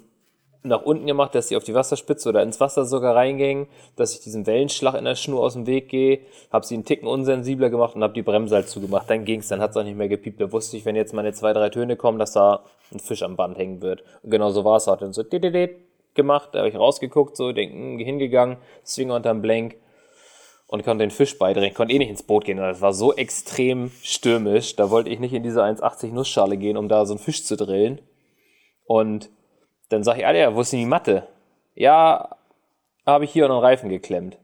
[0.62, 4.20] nach unten gemacht, dass sie auf die Wasserspitze oder ins Wasser sogar reingingen, dass ich
[4.20, 6.20] diesen Wellenschlag in der Schnur aus dem Weg gehe,
[6.50, 9.10] habe sie einen Ticken unsensibler gemacht und habe die Bremse halt zugemacht.
[9.10, 10.40] Dann ging es, dann hat es auch nicht mehr gepiept.
[10.40, 13.36] Da wusste ich, wenn jetzt meine zwei, drei Töne kommen, dass da ein Fisch am
[13.36, 14.02] Band hängen wird.
[14.22, 14.86] Und genau so war es.
[14.86, 15.24] Hat dann so
[16.14, 19.76] gemacht, da habe ich rausgeguckt, so denken, hingegangen, Swinger unterm Blank
[20.68, 21.74] und konnte den Fisch beidrehen.
[21.74, 22.58] Konnte eh nicht ins Boot gehen.
[22.58, 24.76] Das war so extrem stürmisch.
[24.76, 27.56] Da wollte ich nicht in diese 1,80 Nussschale gehen, um da so einen Fisch zu
[27.56, 28.00] drillen.
[28.84, 29.30] Und
[29.88, 31.26] dann sag ich, Alter, wo ist denn die Matte?
[31.74, 32.36] Ja,
[33.06, 34.38] habe ich hier an den Reifen geklemmt.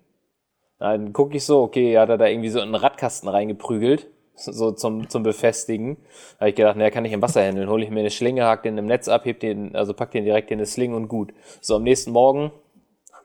[0.79, 5.11] Dann gucke ich so, okay, hat er da irgendwie so einen Radkasten reingeprügelt, so zum,
[5.11, 5.99] zum Befestigen.
[6.35, 7.69] Da habe ich gedacht, naja, kann ich im Wasser handeln.
[7.69, 10.25] Hole ich mir eine Schlinge, hack den im Netz ab, heb den, also pack den
[10.25, 11.35] direkt in eine Sling und gut.
[11.61, 12.51] So, am nächsten Morgen,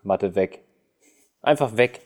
[0.03, 0.63] Matte weg.
[1.41, 2.01] Einfach weg.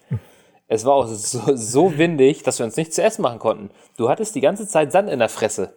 [0.68, 3.70] Es war auch so, so windig, dass wir uns nichts zu essen machen konnten.
[3.98, 5.76] Du hattest die ganze Zeit Sand in der Fresse.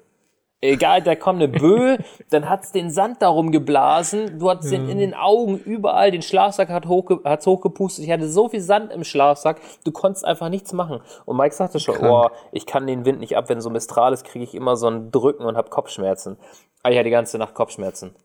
[0.63, 1.99] Egal, da kommt eine Böe,
[2.31, 4.79] dann hat's den Sand darum geblasen, du hattest ja.
[4.79, 8.63] den in den Augen, überall, den Schlafsack hat hochge hat's hochgepustet, ich hatte so viel
[8.63, 11.03] Sand im Schlafsack, du konntest einfach nichts machen.
[11.27, 12.33] Und Mike sagte schon, Krank.
[12.33, 14.89] oh, ich kann den Wind nicht ab, wenn so Mistral ist, kriege ich immer so
[14.89, 16.39] ein Drücken und hab Kopfschmerzen.
[16.83, 18.17] Ah, ich hatte die ganze Nacht Kopfschmerzen.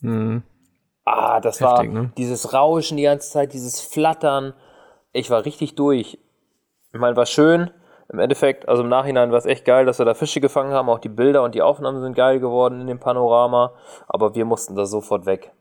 [0.00, 0.44] Mhm.
[1.04, 2.12] Ah, das Heftig, war ne?
[2.16, 4.54] dieses Rauschen die ganze Zeit, dieses Flattern
[5.12, 6.18] ich war richtig durch.
[6.92, 7.70] Ich meine, war schön.
[8.08, 10.88] Im Endeffekt, also im Nachhinein war es echt geil, dass wir da Fische gefangen haben.
[10.88, 13.72] Auch die Bilder und die Aufnahmen sind geil geworden in dem Panorama.
[14.06, 15.52] Aber wir mussten da sofort weg.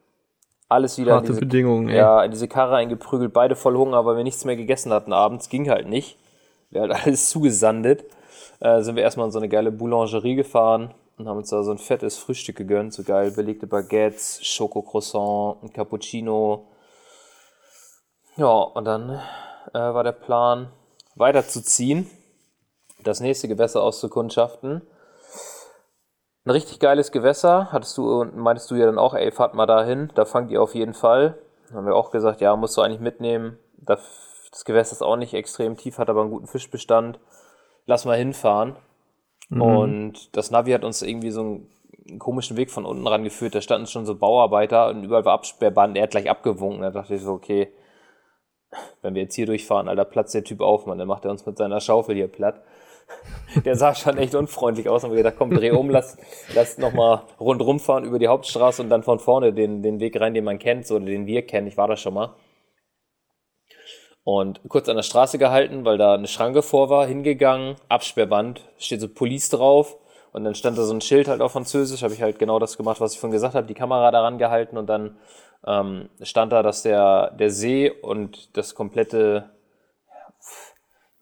[0.67, 4.15] Alles wieder Harte in diese, Bedingungen, ja, in diese Karre eingeprügelt, beide voll Hunger, weil
[4.15, 5.49] wir nichts mehr gegessen hatten abends.
[5.49, 6.17] Ging halt nicht.
[6.69, 8.05] Wir halt alles zugesandet.
[8.59, 11.71] Äh, sind wir erstmal in so eine geile Boulangerie gefahren und haben uns da so
[11.71, 12.93] ein fettes Frühstück gegönnt.
[12.93, 16.65] So geil belegte Baguettes, Schokocroissant, ein Cappuccino,
[18.41, 19.21] ja, und dann
[19.73, 20.71] äh, war der Plan,
[21.15, 22.09] weiterzuziehen,
[23.03, 24.81] das nächste Gewässer auszukundschaften.
[26.43, 29.67] Ein richtig geiles Gewässer, hattest du und meintest du ja dann auch, ey, fahrt mal
[29.67, 31.37] dahin, da fangt ihr auf jeden Fall.
[31.67, 33.59] Dann haben wir auch gesagt, ja, musst du eigentlich mitnehmen.
[33.77, 34.01] Das
[34.65, 37.19] Gewässer ist auch nicht extrem tief, hat aber einen guten Fischbestand.
[37.85, 38.75] Lass mal hinfahren.
[39.49, 39.61] Mhm.
[39.61, 41.71] Und das Navi hat uns irgendwie so einen,
[42.09, 43.53] einen komischen Weg von unten rangeführt.
[43.53, 45.95] Da standen schon so Bauarbeiter und überall war Absperrband.
[45.95, 46.81] Er hat gleich abgewunken.
[46.81, 47.71] Da dachte ich so, okay,
[49.01, 51.45] wenn wir jetzt hier durchfahren, Alter, platzt der Typ auf, Mann, dann macht er uns
[51.45, 52.61] mit seiner Schaufel hier platt.
[53.65, 55.03] Der sah schon echt unfreundlich aus.
[55.03, 56.17] Und wir gedacht, komm, dreh um, lass,
[56.55, 60.33] lass nochmal rundrum fahren über die Hauptstraße und dann von vorne den, den Weg rein,
[60.33, 61.67] den man kennt, so, oder den wir kennen.
[61.67, 62.35] Ich war da schon mal.
[64.23, 69.01] Und kurz an der Straße gehalten, weil da eine Schranke vor war, hingegangen, Absperrband, steht
[69.01, 69.97] so Police drauf.
[70.31, 72.77] Und dann stand da so ein Schild halt auf Französisch, habe ich halt genau das
[72.77, 75.17] gemacht, was ich vorhin gesagt habe, die Kamera daran gehalten und dann
[75.65, 79.49] ähm, stand da, dass der, der See und das komplette,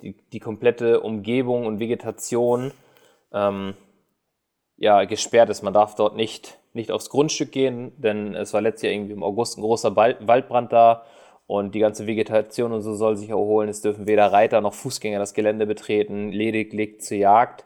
[0.01, 2.71] die, die komplette Umgebung und Vegetation
[3.33, 3.75] ähm,
[4.77, 5.61] ja, gesperrt ist.
[5.61, 9.23] Man darf dort nicht, nicht aufs Grundstück gehen, denn es war letztes Jahr irgendwie im
[9.23, 11.05] August ein großer Waldbrand da
[11.47, 13.69] und die ganze Vegetation und so soll sich erholen.
[13.69, 17.65] Es dürfen weder Reiter noch Fußgänger das Gelände betreten, lediglich zur Jagd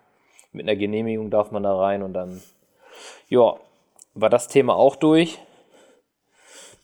[0.53, 2.41] mit einer Genehmigung darf man da rein und dann,
[3.27, 3.55] ja,
[4.13, 5.39] war das Thema auch durch.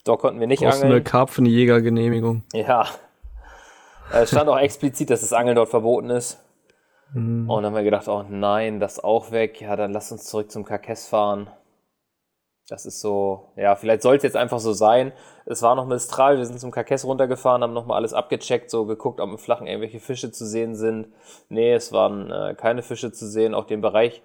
[0.04, 0.94] Da konnten wir nicht Brauchst angeln.
[0.94, 2.44] eine Karpfenjägergenehmigung.
[2.54, 2.88] Ja.
[4.12, 6.40] Es stand auch explizit, dass das Angeln dort verboten ist.
[7.14, 9.62] Und dann haben wir gedacht, oh nein, das auch weg.
[9.62, 11.50] Ja, dann lass uns zurück zum Karkess fahren.
[12.70, 15.12] Das ist so, ja, vielleicht sollte es jetzt einfach so sein.
[15.48, 19.20] Es war noch Mistral, wir sind zum Karkess runtergefahren, haben nochmal alles abgecheckt, so geguckt,
[19.20, 21.08] ob im Flachen irgendwelche Fische zu sehen sind.
[21.50, 23.56] Nee, es waren äh, keine Fische zu sehen.
[23.56, 24.22] Auch den Bereich,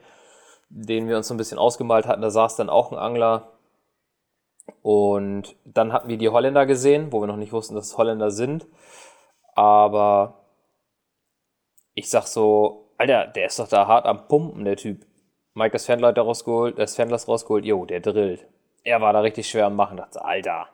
[0.69, 3.54] den wir uns so ein bisschen ausgemalt hatten, da saß dann auch ein Angler.
[4.83, 8.31] Und dann hatten wir die Holländer gesehen, wo wir noch nicht wussten, dass es Holländer
[8.31, 8.67] sind.
[9.55, 10.45] Aber
[11.95, 15.07] ich sag so, Alter, der ist doch da hart am Pumpen, der Typ.
[15.55, 18.47] Mike das Fernleiter rausgeholt, das Fernglas rausgeholt, jo, der drillt.
[18.83, 20.67] Er war da richtig schwer am Machen, dachte, Alter,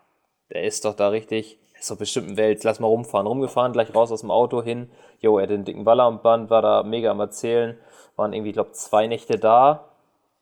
[0.50, 3.26] der ist doch da richtig, ist doch bestimmt ein Wels, lass mal rumfahren.
[3.26, 6.48] Rumgefahren, gleich raus aus dem Auto hin, jo, er hat den dicken Waller am Band,
[6.48, 7.78] war da mega am Erzählen,
[8.16, 9.90] waren irgendwie, ich glaube, zwei Nächte da,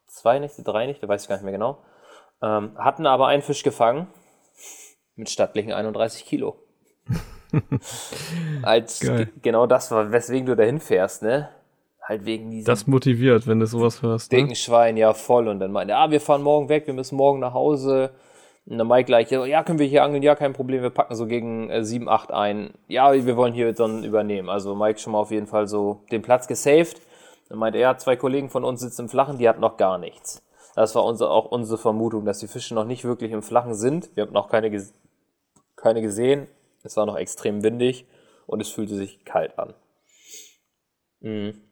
[0.07, 1.79] zwei Nächte, drei Nächte, weiß ich gar nicht mehr genau.
[2.43, 4.07] Ähm, hatten aber einen Fisch gefangen,
[5.16, 6.57] mit stattlichen 31 Kilo.
[8.62, 9.32] Als Geil.
[9.43, 11.49] genau das war, weswegen du dahin fährst, ne?
[12.03, 14.32] Halt wegen diesem Das motiviert, wenn du sowas hörst.
[14.32, 14.39] Ne?
[14.39, 15.49] dicken Schwein, ja voll.
[15.49, 18.11] Und dann meinte er, ah, wir fahren morgen weg, wir müssen morgen nach Hause.
[18.64, 20.22] Und dann Mike gleich, ja, können wir hier angeln?
[20.22, 22.70] Ja, kein Problem, wir packen so gegen äh, 7, 8 ein.
[22.86, 24.49] Ja, wir wollen hier dann übernehmen.
[24.49, 27.01] Also Mike schon mal auf jeden Fall so den Platz gesaved.
[27.49, 30.43] Dann meinte er, zwei Kollegen von uns sitzen im Flachen, die hatten noch gar nichts.
[30.79, 34.14] Das war unser, auch unsere Vermutung, dass die Fische noch nicht wirklich im Flachen sind.
[34.14, 34.70] Wir haben noch keine,
[35.74, 36.47] keine gesehen.
[36.85, 38.07] Es war noch extrem windig
[38.47, 39.74] und es fühlte sich kalt an.
[41.18, 41.62] Mhm.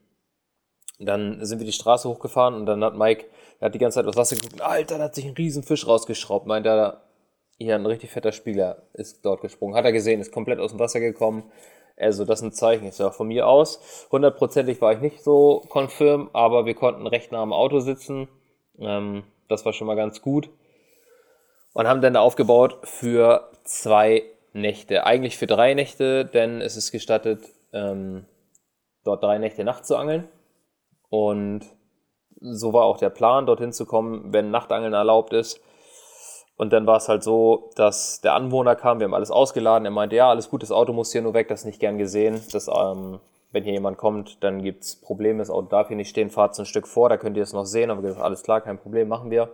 [0.99, 3.27] Dann sind wir die Straße hochgefahren und dann hat Mike,
[3.61, 6.49] er hat die ganze Zeit aufs Wasser geguckt, Alter, da hat sich ein Riesenfisch rausgeschraubt.
[6.49, 7.03] Meint er,
[7.59, 9.77] hier ein richtig fetter Spieler ist dort gesprungen.
[9.77, 11.45] Hat er gesehen, ist komplett aus dem Wasser gekommen.
[11.97, 14.09] Also das ist ein Zeichen, ist ja von mir aus.
[14.11, 18.27] Hundertprozentig war ich nicht so confirm, aber wir konnten recht nah am Auto sitzen.
[18.79, 20.49] Ähm, das war schon mal ganz gut.
[21.73, 24.23] Und haben dann da aufgebaut für zwei
[24.53, 25.05] Nächte.
[25.05, 28.25] Eigentlich für drei Nächte, denn es ist gestattet, ähm,
[29.05, 30.29] dort drei Nächte Nacht zu angeln.
[31.11, 31.65] Und
[32.41, 35.61] so war auch der Plan, dorthin zu kommen, wenn Nachtangeln erlaubt ist.
[36.57, 39.85] Und dann war es halt so, dass der Anwohner kam, wir haben alles ausgeladen.
[39.85, 41.99] Er meinte, ja, alles gut, das Auto muss hier nur weg, das ist nicht gern
[41.99, 42.41] gesehen.
[42.53, 43.21] Das, ähm,
[43.57, 46.55] wenn hier jemand kommt, dann gibt es Probleme, das Auto darf hier nicht stehen, fahrt
[46.55, 47.91] so ein Stück vor, da könnt ihr es noch sehen.
[47.91, 49.49] Aber gesagt, alles klar, kein Problem, machen wir.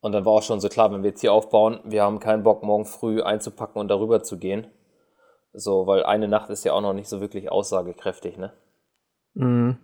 [0.00, 2.42] Und dann war auch schon so klar, wenn wir jetzt hier aufbauen, wir haben keinen
[2.42, 4.66] Bock, morgen früh einzupacken und darüber zu gehen.
[5.52, 8.54] So, weil eine Nacht ist ja auch noch nicht so wirklich aussagekräftig, ne?
[9.34, 9.76] Mhm.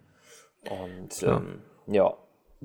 [0.71, 2.15] Und ähm, ja,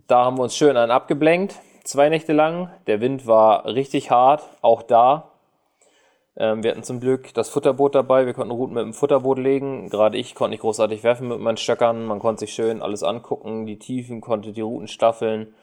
[0.07, 2.71] da haben wir uns schön einen abgeblenkt, zwei Nächte lang.
[2.87, 5.30] Der Wind war richtig hart, auch da.
[6.37, 9.89] Ähm, wir hatten zum Glück das Futterboot dabei, wir konnten Routen mit dem Futterboot legen.
[9.89, 12.05] Gerade ich konnte nicht großartig werfen mit meinen Stöckern.
[12.05, 15.53] Man konnte sich schön alles angucken, die Tiefen, konnte die Routen staffeln.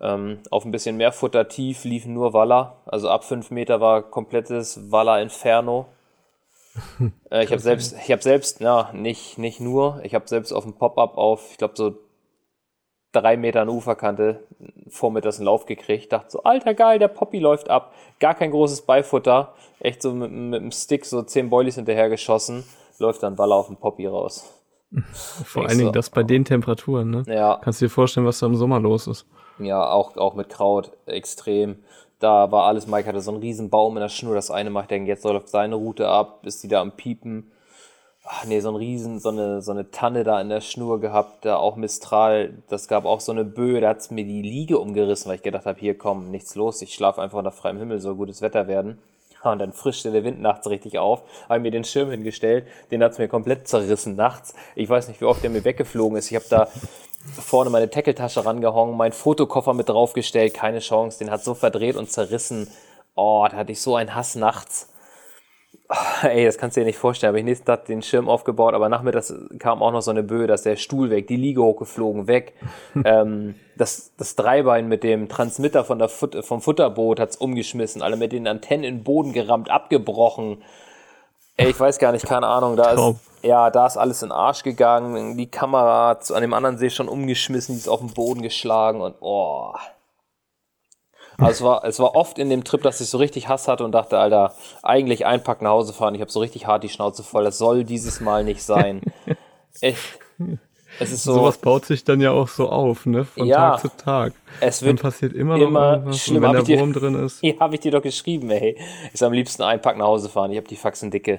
[0.00, 2.82] Ähm, auf ein bisschen mehr Futter tief liefen nur Waller.
[2.86, 5.86] Also ab 5 Meter war komplettes Waller Inferno.
[7.30, 10.64] Äh, ich habe selbst, ich habe selbst, ja, nicht, nicht nur, ich habe selbst auf
[10.64, 11.96] dem Pop-Up auf, ich glaube, so
[13.20, 14.44] drei Meter an Uferkante
[14.88, 16.12] vormittags einen Lauf gekriegt.
[16.12, 17.92] Dachte so, alter geil, der Poppy läuft ab.
[18.20, 19.54] Gar kein großes Beifutter.
[19.80, 22.64] Echt so mit, mit dem Stick so zehn Boilies hinterher geschossen.
[22.98, 24.52] Läuft dann Baller auf dem Poppy raus.
[25.12, 27.24] Vor allen Dingen so, das bei den Temperaturen, ne?
[27.26, 29.26] Ja, Kannst du dir vorstellen, was da im Sommer los ist?
[29.58, 31.76] ja, auch, auch mit Kraut extrem.
[32.18, 34.34] Da war alles, Mike hatte so einen riesen Baum in der Schnur.
[34.34, 37.50] Das eine macht denkt, jetzt läuft seine Route ab, ist die da am Piepen.
[38.28, 41.44] Ach nee, so ein riesen, so eine, so eine Tanne da in der Schnur gehabt,
[41.44, 42.54] da auch Mistral.
[42.68, 45.64] Das gab auch so eine Böe, da hat's mir die Liege umgerissen, weil ich gedacht
[45.64, 48.98] habe, hier komm, nichts los, ich schlafe einfach unter freiem Himmel, soll gutes Wetter werden.
[49.44, 53.00] Ja, und dann frischte der Wind nachts richtig auf, habe mir den Schirm hingestellt, den
[53.00, 54.54] hat's mir komplett zerrissen nachts.
[54.74, 56.28] Ich weiß nicht, wie oft der mir weggeflogen ist.
[56.28, 56.68] Ich habe da
[57.32, 62.10] vorne meine Tackletasche rangehangen, meinen Fotokoffer mit draufgestellt, keine Chance, den hat so verdreht und
[62.10, 62.68] zerrissen.
[63.14, 64.88] Oh, da hatte ich so einen Hass nachts.
[66.22, 67.28] Ey, das kannst du dir nicht vorstellen.
[67.28, 70.46] Habe ich nächsten Tag den Schirm aufgebaut, aber nachmittags kam auch noch so eine Böe,
[70.46, 72.54] dass der Stuhl weg, die Liege hochgeflogen, weg.
[73.04, 78.16] ähm, das, das Dreibein mit dem Transmitter von der Fut vom Futterboot hat's umgeschmissen, alle
[78.16, 80.62] mit den Antennen in den Boden gerammt, abgebrochen.
[81.56, 83.14] Ey, ich weiß gar nicht, keine Ahnung, da Traum.
[83.14, 86.78] ist, ja, da ist alles in den Arsch gegangen, die Kamera hat's an dem anderen
[86.78, 89.72] See schon umgeschmissen, die ist auf den Boden geschlagen und oh.
[91.38, 93.84] Also es war, es war oft in dem Trip, dass ich so richtig Hass hatte
[93.84, 96.14] und dachte, Alter, eigentlich einpacken, nach Hause fahren.
[96.14, 97.44] Ich habe so richtig hart die Schnauze voll.
[97.44, 99.02] Das soll dieses Mal nicht sein.
[99.80, 100.18] Echt.
[100.98, 103.24] Es ist so, Sowas baut sich dann ja auch so auf, ne?
[103.26, 103.72] Von Ja.
[103.72, 104.32] Tag zu Tag.
[104.60, 106.06] es Dann wird passiert immer, immer noch.
[106.06, 107.38] Und wenn der ich dir- Wurm drin ist.
[107.42, 108.78] Ja, habe ich dir doch geschrieben, ey.
[109.12, 110.50] Ist am liebsten einpacken nach Hause fahren.
[110.52, 111.38] Ich habe die Faxen dicke.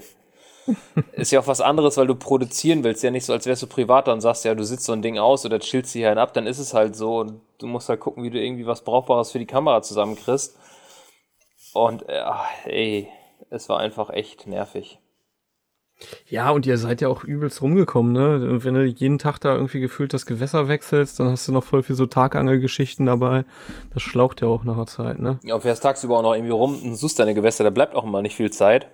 [1.14, 3.04] Ist ja auch was anderes, weil du produzieren willst.
[3.04, 5.18] Ja nicht so, als wärst du privat und sagst, ja, du sitzt so ein Ding
[5.18, 8.00] aus oder chillst hier einen ab, dann ist es halt so und du musst halt
[8.00, 10.58] gucken, wie du irgendwie was Brauchbares für die Kamera zusammenkriegst.
[11.74, 12.24] Und äh,
[12.66, 13.08] ey,
[13.50, 15.00] es war einfach echt nervig.
[16.28, 18.64] Ja, und ihr seid ja auch übelst rumgekommen, ne?
[18.64, 21.82] Wenn du jeden Tag da irgendwie gefühlt das Gewässer wechselst, dann hast du noch voll
[21.82, 23.46] viel so Tagangelgeschichten dabei.
[23.94, 25.40] Das schlaucht ja auch nach der Zeit, ne?
[25.44, 28.04] Ja, und fährst tagsüber auch noch irgendwie rum und suchst deine Gewässer, da bleibt auch
[28.04, 28.92] immer nicht viel Zeit.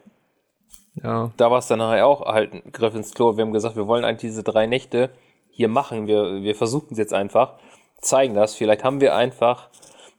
[1.02, 1.32] Ja.
[1.38, 3.36] Da war es dann nachher auch halt ein Griff ins Klo.
[3.36, 5.10] Wir haben gesagt, wir wollen eigentlich diese drei Nächte
[5.50, 6.08] hier machen.
[6.08, 7.54] Wir, wir versuchen es jetzt einfach,
[8.00, 8.56] zeigen das.
[8.56, 9.70] Vielleicht haben wir einfach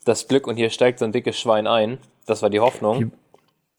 [0.04, 1.98] das Glück und hier steigt so ein dickes Schwein ein.
[2.26, 3.12] Das war die Hoffnung.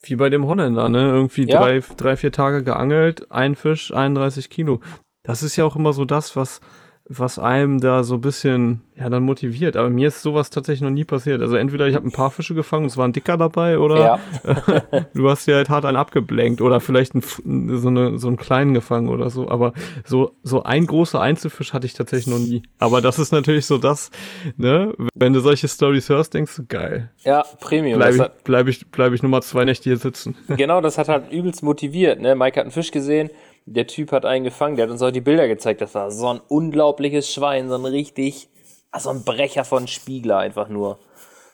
[0.01, 1.01] Wie, wie bei dem Holländer, ne?
[1.01, 1.59] Irgendwie ja.
[1.59, 4.79] drei, drei, vier Tage geangelt, ein Fisch, 31 Kilo.
[5.23, 6.61] Das ist ja auch immer so das, was,
[7.07, 9.77] was einem da so ein bisschen, ja, dann motiviert.
[9.77, 11.39] Aber mir ist sowas tatsächlich noch nie passiert.
[11.41, 13.99] Also entweder ich habe ein paar Fische gefangen, es war ein dicker dabei, oder
[14.43, 15.05] ja.
[15.13, 18.73] du hast dir halt hart einen abgeblenkt oder vielleicht ein, so, eine, so einen kleinen
[18.73, 19.49] gefangen oder so.
[19.49, 22.63] Aber so, so ein großer Einzelfisch hatte ich tatsächlich noch nie.
[22.79, 24.09] Aber das ist natürlich so das,
[24.57, 27.11] ne, wenn du solche Stories hörst, denkst du, geil.
[27.23, 27.99] Ja, Premium.
[27.99, 30.35] Bleib ich, bleib ich, bleib ich Nummer zwei Nächte hier sitzen.
[30.47, 32.35] Genau, das hat halt übelst motiviert, ne.
[32.35, 33.29] Mike hat einen Fisch gesehen,
[33.65, 35.81] der Typ hat einen gefangen, der hat uns auch die Bilder gezeigt.
[35.81, 38.49] Das war so ein unglaubliches Schwein, so ein richtig,
[38.97, 40.99] so ein Brecher von Spiegler einfach nur.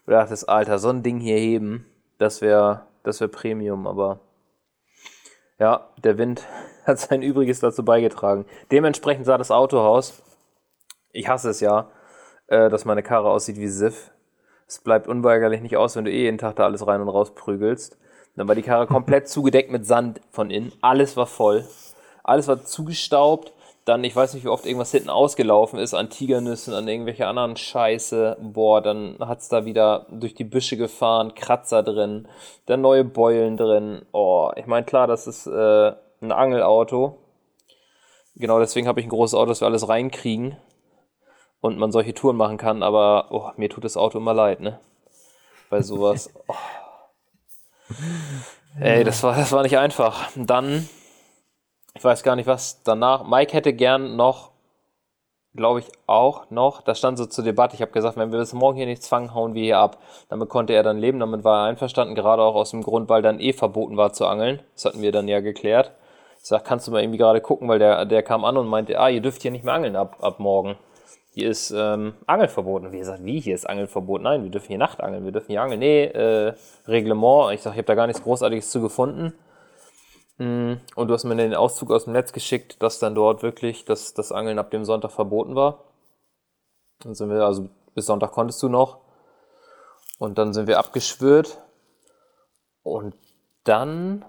[0.05, 1.85] Du dachtest, Alter, so ein Ding hier heben,
[2.17, 4.19] das wäre das wär Premium, aber
[5.57, 6.45] ja, der Wind
[6.85, 8.45] hat sein Übriges dazu beigetragen.
[8.71, 10.21] Dementsprechend sah das Auto aus.
[11.13, 11.89] Ich hasse es ja,
[12.47, 14.11] äh, dass meine Karre aussieht wie Siff.
[14.67, 17.33] Es bleibt unweigerlich nicht aus, wenn du eh jeden Tag da alles rein und raus
[17.35, 17.97] prügelst.
[18.35, 20.71] Dann war die Karre komplett zugedeckt mit Sand von innen.
[20.81, 21.65] Alles war voll.
[22.23, 23.53] Alles war zugestaubt.
[23.85, 27.57] Dann, ich weiß nicht, wie oft irgendwas hinten ausgelaufen ist, an Tigernüssen, an irgendwelche anderen
[27.57, 28.37] Scheiße.
[28.39, 32.27] Boah, dann hat es da wieder durch die Büsche gefahren, Kratzer drin,
[32.67, 34.05] dann neue Beulen drin.
[34.11, 37.17] Oh, ich meine, klar, das ist äh, ein Angelauto.
[38.35, 40.57] Genau deswegen habe ich ein großes Auto, dass wir alles reinkriegen
[41.59, 44.79] und man solche Touren machen kann, aber oh, mir tut das Auto immer leid, ne?
[45.69, 46.31] Bei sowas.
[46.47, 46.53] Oh.
[48.79, 50.29] Ey, das war, das war nicht einfach.
[50.35, 50.87] Dann
[51.93, 53.27] ich weiß gar nicht, was danach.
[53.27, 54.51] Mike hätte gern noch,
[55.53, 57.75] glaube ich, auch noch, das stand so zur Debatte.
[57.75, 59.97] Ich habe gesagt, wenn wir bis morgen hier nichts fangen, hauen wir hier ab.
[60.29, 63.21] Damit konnte er dann leben, damit war er einverstanden, gerade auch aus dem Grund, weil
[63.21, 64.61] dann eh verboten war zu angeln.
[64.73, 65.91] Das hatten wir dann ja geklärt.
[66.41, 68.99] Ich sag, kannst du mal irgendwie gerade gucken, weil der, der kam an und meinte,
[68.99, 70.75] ah, ihr dürft hier nicht mehr angeln ab, ab morgen.
[71.33, 72.91] Hier ist ähm, Angelverboten.
[72.91, 74.21] Wie gesagt, wie hier ist Angelverbot?
[74.21, 75.79] Nein, wir dürfen hier Nachtangeln, wir dürfen hier angeln.
[75.79, 76.53] Nee, äh,
[76.87, 77.53] Reglement.
[77.53, 79.33] Ich sag, ich habe da gar nichts Großartiges zu gefunden.
[80.37, 83.85] Mm, und du hast mir den Auszug aus dem Netz geschickt, dass dann dort wirklich
[83.85, 85.83] das, das Angeln ab dem Sonntag verboten war.
[86.99, 88.99] Dann sind wir, also bis Sonntag konntest du noch.
[90.19, 91.57] Und dann sind wir abgeschwört.
[92.83, 93.15] Und
[93.63, 94.25] dann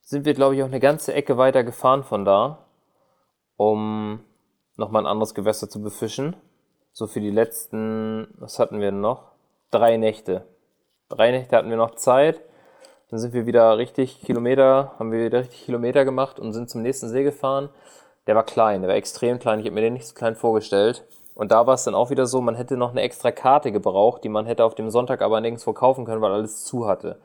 [0.00, 2.66] sind wir, glaube ich, auch eine ganze Ecke weiter gefahren von da,
[3.56, 4.24] um
[4.76, 6.36] nochmal ein anderes Gewässer zu befischen.
[6.92, 9.32] So für die letzten, was hatten wir denn noch?
[9.70, 10.46] Drei Nächte.
[11.08, 12.40] Drei Nächte hatten wir noch Zeit.
[13.10, 16.82] Dann sind wir wieder richtig Kilometer, haben wir wieder richtig Kilometer gemacht und sind zum
[16.82, 17.70] nächsten See gefahren.
[18.26, 19.60] Der war klein, der war extrem klein.
[19.60, 21.06] Ich habe mir den nicht so klein vorgestellt.
[21.34, 24.24] Und da war es dann auch wieder so, man hätte noch eine extra Karte gebraucht,
[24.24, 27.18] die man hätte auf dem Sonntag aber nirgendwo kaufen können, weil alles zu hatte.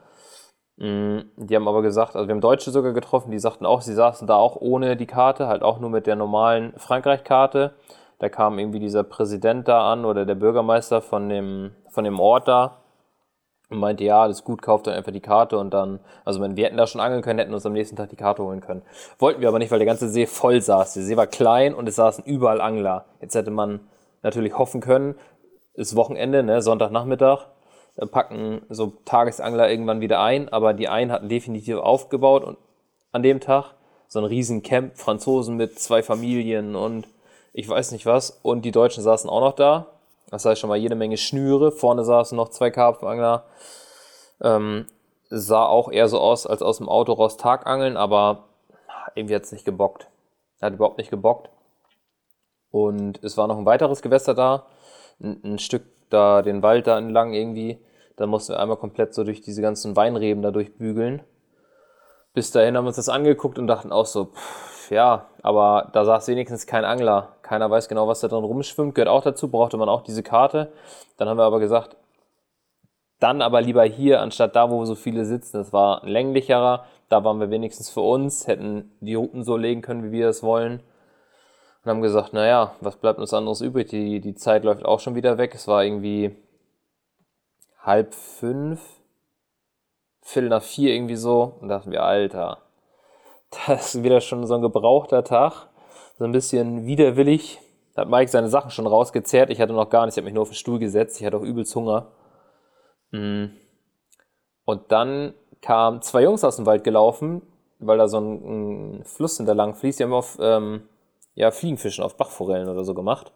[0.76, 3.92] Mm, die haben aber gesagt, also wir haben Deutsche sogar getroffen, die sagten auch, sie
[3.92, 7.74] saßen da auch ohne die Karte, halt auch nur mit der normalen Frankreich-Karte.
[8.20, 12.48] Da kam irgendwie dieser Präsident da an oder der Bürgermeister von dem, von dem Ort
[12.48, 12.83] da
[13.74, 16.76] und meinte, ja, alles gut, kauft dann einfach die Karte und dann, also wir hätten
[16.76, 18.82] da schon angeln können, hätten uns am nächsten Tag die Karte holen können.
[19.18, 20.94] Wollten wir aber nicht, weil der ganze See voll saß.
[20.94, 23.04] Der See war klein und es saßen überall Angler.
[23.20, 23.80] Jetzt hätte man
[24.22, 25.14] natürlich hoffen können,
[25.74, 27.46] ist Wochenende, ne, Sonntagnachmittag,
[27.96, 32.56] dann packen so Tagesangler irgendwann wieder ein, aber die einen hatten definitiv aufgebaut und
[33.12, 33.74] an dem Tag
[34.08, 37.06] so ein riesen Camp, Franzosen mit zwei Familien und
[37.52, 39.93] ich weiß nicht was und die Deutschen saßen auch noch da
[40.30, 41.72] das heißt schon mal jede Menge Schnüre.
[41.72, 43.44] Vorne saßen noch zwei Karpfenangler.
[44.40, 44.86] Ähm,
[45.30, 48.44] sah auch eher so aus, als aus dem Auto raus Tagangeln, aber
[49.14, 50.08] irgendwie hat es nicht gebockt.
[50.60, 51.50] Hat überhaupt nicht gebockt.
[52.70, 54.66] Und es war noch ein weiteres Gewässer da.
[55.20, 57.78] Ein, ein Stück da, den Wald da entlang irgendwie.
[58.16, 61.22] Da mussten wir einmal komplett so durch diese ganzen Weinreben da durchbügeln.
[62.32, 66.04] Bis dahin haben wir uns das angeguckt und dachten auch so, pff, ja, aber da
[66.04, 67.33] saß wenigstens kein Angler.
[67.44, 68.94] Keiner weiß genau, was da drin rumschwimmt.
[68.94, 70.72] Gehört auch dazu, brauchte man auch diese Karte.
[71.16, 71.96] Dann haben wir aber gesagt,
[73.20, 75.58] dann aber lieber hier, anstatt da, wo so viele sitzen.
[75.58, 76.84] Das war ein länglicherer.
[77.08, 80.42] Da waren wir wenigstens für uns, hätten die Routen so legen können, wie wir es
[80.42, 80.82] wollen.
[81.84, 83.88] Und haben gesagt, naja, was bleibt uns anderes übrig?
[83.88, 85.54] Die, die Zeit läuft auch schon wieder weg.
[85.54, 86.34] Es war irgendwie
[87.82, 88.80] halb fünf
[90.22, 91.56] Viertel nach vier irgendwie so.
[91.60, 92.58] Und dachten wir, Alter,
[93.66, 95.68] Das ist wieder schon so ein gebrauchter Tag.
[96.16, 97.60] So ein bisschen widerwillig.
[97.94, 99.50] Da hat Mike seine Sachen schon rausgezerrt.
[99.50, 100.16] Ich hatte noch gar nichts.
[100.16, 101.20] Ich habe mich nur auf den Stuhl gesetzt.
[101.20, 102.12] Ich hatte auch übelst Hunger.
[103.10, 103.46] Mm.
[104.64, 107.42] Und dann kamen zwei Jungs aus dem Wald gelaufen,
[107.78, 109.98] weil da so ein, ein Fluss hinterlang fließt.
[109.98, 110.82] Die haben auf ähm,
[111.34, 113.32] ja, Fliegenfischen, auf Bachforellen oder so gemacht.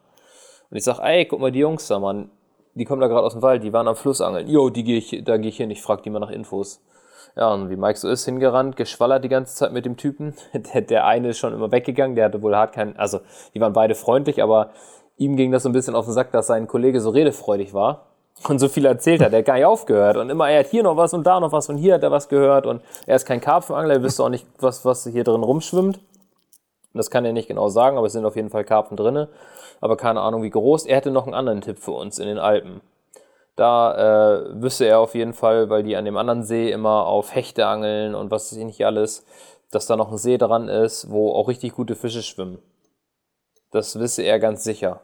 [0.71, 2.31] Und ich sag, ey, guck mal die Jungs da, Mann.
[2.75, 4.47] Die kommen da gerade aus dem Wald, die waren am Fluss angeln.
[4.47, 6.81] Jo, die gehe ich, da gehe ich hin, ich frag die mal nach Infos.
[7.39, 10.35] Ja, und wie Mike so ist, hingerannt, geschwallert die ganze Zeit mit dem Typen.
[10.53, 13.21] Der, der eine ist schon immer weggegangen, der hatte wohl hart keinen, also
[13.55, 14.71] die waren beide freundlich, aber
[15.17, 18.07] ihm ging das so ein bisschen auf den Sack, dass sein Kollege so redefreudig war
[18.49, 19.33] und so viel erzählt hat.
[19.33, 20.17] Er hat gar nicht aufgehört.
[20.17, 22.11] Und immer, er hat hier noch was und da noch was und hier hat er
[22.11, 22.67] was gehört.
[22.67, 26.01] Und er ist kein Karpfenangler, er wüsste auch nicht, was, was hier drin rumschwimmt.
[26.93, 29.29] Das kann er nicht genau sagen, aber es sind auf jeden Fall Karpfen drinne.
[29.81, 30.87] Aber keine Ahnung, wie groß.
[30.87, 32.81] Er hätte noch einen anderen Tipp für uns in den Alpen.
[33.59, 37.35] Da äh, wüsste er auf jeden Fall, weil die an dem anderen See immer auf
[37.35, 39.27] Hechte angeln und was ich nicht alles,
[39.73, 42.63] dass da noch ein See dran ist, wo auch richtig gute Fische schwimmen.
[43.73, 45.01] Das wisse er ganz sicher.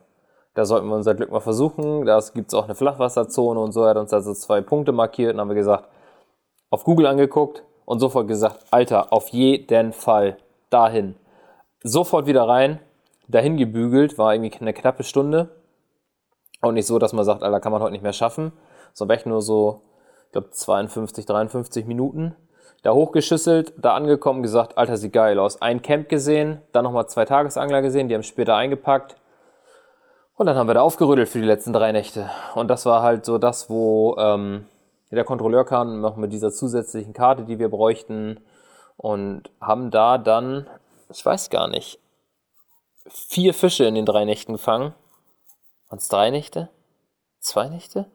[0.55, 2.07] Da sollten wir unser Glück mal versuchen.
[2.07, 3.83] Da gibt es auch eine Flachwasserzone und so.
[3.83, 5.89] Er hat uns also zwei Punkte markiert und haben wir gesagt,
[6.71, 10.37] auf Google angeguckt und sofort gesagt, Alter, auf jeden Fall
[10.71, 11.17] dahin.
[11.83, 12.79] Sofort wieder rein,
[13.27, 15.49] dahin gebügelt, war irgendwie eine knappe Stunde.
[16.65, 18.51] Auch nicht so, dass man sagt, Alter, kann man heute nicht mehr schaffen.
[18.95, 19.83] So weg nur so,
[20.27, 22.35] ich glaube, 52, 53 Minuten.
[22.83, 25.61] Da hochgeschüsselt, da angekommen, gesagt, Alter, sieht geil aus.
[25.61, 29.17] Ein Camp gesehen, dann nochmal zwei Tagesangler gesehen, die haben später eingepackt.
[30.37, 32.31] Und dann haben wir da aufgerüttelt für die letzten drei Nächte.
[32.55, 34.65] Und das war halt so das, wo ähm,
[35.11, 38.41] der Kontrolleur kam, noch mit dieser zusätzlichen Karte, die wir bräuchten.
[38.97, 40.67] Und haben da dann,
[41.11, 41.99] ich weiß gar nicht,
[43.07, 44.95] vier Fische in den drei Nächten gefangen.
[45.89, 46.71] Waren es drei Nächte?
[47.41, 48.11] Zwei Nächte?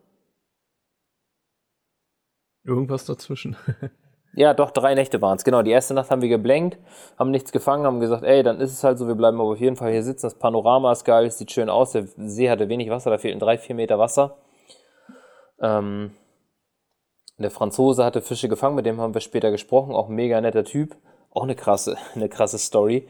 [2.63, 3.55] Irgendwas dazwischen.
[4.33, 5.43] ja, doch, drei Nächte waren es.
[5.43, 6.77] Genau, die erste Nacht haben wir geblenkt,
[7.17, 9.59] haben nichts gefangen, haben gesagt, ey, dann ist es halt so, wir bleiben aber auf
[9.59, 10.25] jeden Fall hier sitzen.
[10.25, 11.91] Das Panorama ist geil, es sieht schön aus.
[11.91, 14.37] Der See hatte wenig Wasser, da fehlten drei, vier Meter Wasser.
[15.61, 16.11] Ähm,
[17.37, 20.65] der Franzose hatte Fische gefangen, mit dem haben wir später gesprochen, auch ein mega netter
[20.65, 20.95] Typ.
[21.31, 23.07] Auch eine krasse, eine krasse Story.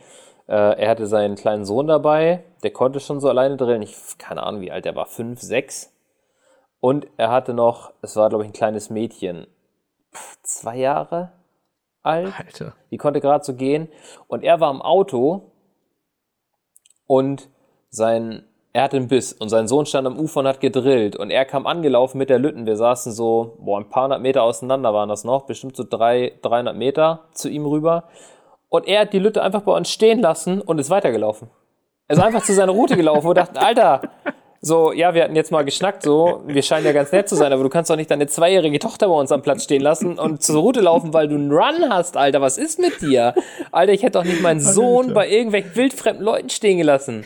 [0.50, 3.84] Äh, er hatte seinen kleinen Sohn dabei, der konnte schon so alleine drillen.
[3.84, 5.94] Ich keine Ahnung, wie alt er war, fünf, sechs.
[6.80, 9.46] Und er hatte noch, es war glaube ich ein kleines Mädchen,
[10.42, 11.34] zwei Jahre
[12.02, 12.34] alt.
[12.36, 12.74] Alter.
[12.90, 13.90] Die konnte gerade so gehen.
[14.28, 15.52] Und er war im Auto
[17.06, 17.48] und
[17.92, 18.44] sein,
[18.74, 21.16] er hatte einen Biss und sein Sohn stand am Ufer und hat gedrillt.
[21.16, 22.66] Und er kam angelaufen mit der Lütten.
[22.66, 26.40] Wir saßen so, boah, ein paar hundert Meter auseinander waren das noch, bestimmt so drei,
[26.42, 28.06] 300 Meter zu ihm rüber.
[28.70, 31.50] Und er hat die Lütte einfach bei uns stehen lassen und ist weitergelaufen.
[32.08, 34.02] Er ist einfach zu seiner Route gelaufen und dachte, Alter,
[34.62, 37.54] so, ja, wir hatten jetzt mal geschnackt, so, wir scheinen ja ganz nett zu sein,
[37.54, 40.44] aber du kannst doch nicht deine zweijährige Tochter bei uns am Platz stehen lassen und
[40.44, 42.42] zur Route laufen, weil du einen Run hast, Alter.
[42.42, 43.36] Was ist mit dir?
[43.72, 47.26] Alter, ich hätte doch nicht meinen Sohn bei irgendwelchen wildfremden Leuten stehen gelassen.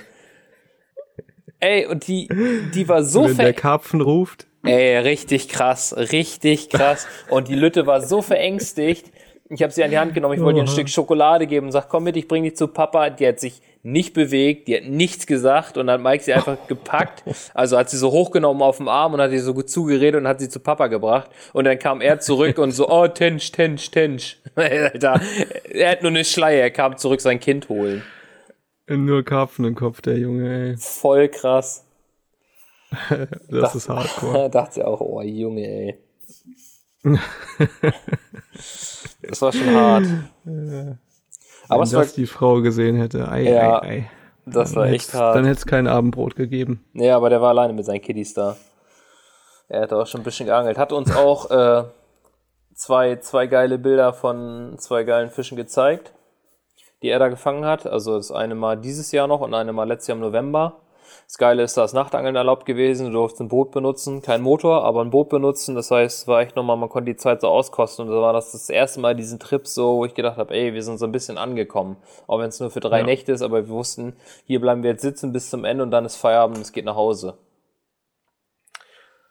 [1.59, 2.27] Ey, und die,
[2.75, 4.47] die war so Wenn der Karpfen ruft.
[4.63, 7.07] Ey, richtig krass, richtig krass.
[7.29, 9.11] Und die Lütte war so verängstigt,
[9.53, 11.71] ich habe sie an die Hand genommen, ich wollte ihr ein Stück Schokolade geben und
[11.71, 13.09] sag, komm mit, ich bring dich zu Papa.
[13.09, 16.57] Die hat sich nicht bewegt, die hat nichts gesagt und dann hat Mike sie einfach
[16.67, 17.23] gepackt.
[17.53, 20.27] Also hat sie so hochgenommen auf dem Arm und hat sie so gut zugeredet und
[20.27, 21.29] hat sie zu Papa gebracht.
[21.51, 24.37] Und dann kam er zurück und so, oh, Tensch, Tensch, Tensch.
[24.55, 25.21] Alter,
[25.69, 28.03] er hat nur eine Schleier, er kam zurück sein Kind holen.
[28.87, 30.77] Nur Karpfen im Kopf, der Junge, ey.
[30.77, 31.85] Voll krass.
[33.09, 34.49] das Dach, ist hardcore.
[34.49, 35.99] dachte sie auch, oh, Junge, ey.
[39.21, 40.05] Das war schon hart.
[40.43, 40.99] Wenn
[41.69, 44.11] Aber das war, die Frau gesehen hätte, ei, ja, ei, ei.
[44.45, 45.35] Das war echt hart.
[45.35, 46.83] Dann hätte es kein Abendbrot gegeben.
[46.93, 48.57] Ja, aber der war alleine mit seinen Kiddies da.
[49.69, 50.77] Er hat auch schon ein bisschen geangelt.
[50.77, 51.85] Hat uns auch äh,
[52.75, 56.13] zwei, zwei geile Bilder von zwei geilen Fischen gezeigt,
[57.01, 57.87] die er da gefangen hat.
[57.87, 60.81] Also das eine Mal dieses Jahr noch und eine Mal letztes Jahr im November.
[61.25, 63.07] Das Geile ist, da ist Nachtangeln erlaubt gewesen.
[63.07, 65.75] Du durfst ein Boot benutzen, kein Motor, aber ein Boot benutzen.
[65.75, 68.07] Das heißt, war echt nochmal, man konnte die Zeit so auskosten.
[68.07, 70.73] Und da war das das erste Mal diesen Trip so, wo ich gedacht habe, ey,
[70.73, 71.97] wir sind so ein bisschen angekommen.
[72.27, 73.05] Auch wenn es nur für drei ja.
[73.05, 76.05] Nächte ist, aber wir wussten, hier bleiben wir jetzt sitzen bis zum Ende und dann
[76.05, 77.35] ist Feierabend und es geht nach Hause.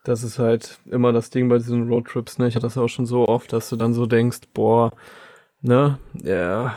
[0.05, 2.49] Das ist halt immer das Ding bei diesen Roadtrips, ne?
[2.49, 4.93] Ich hatte das auch schon so oft, dass du dann so denkst, boah,
[5.61, 6.77] ne, ja,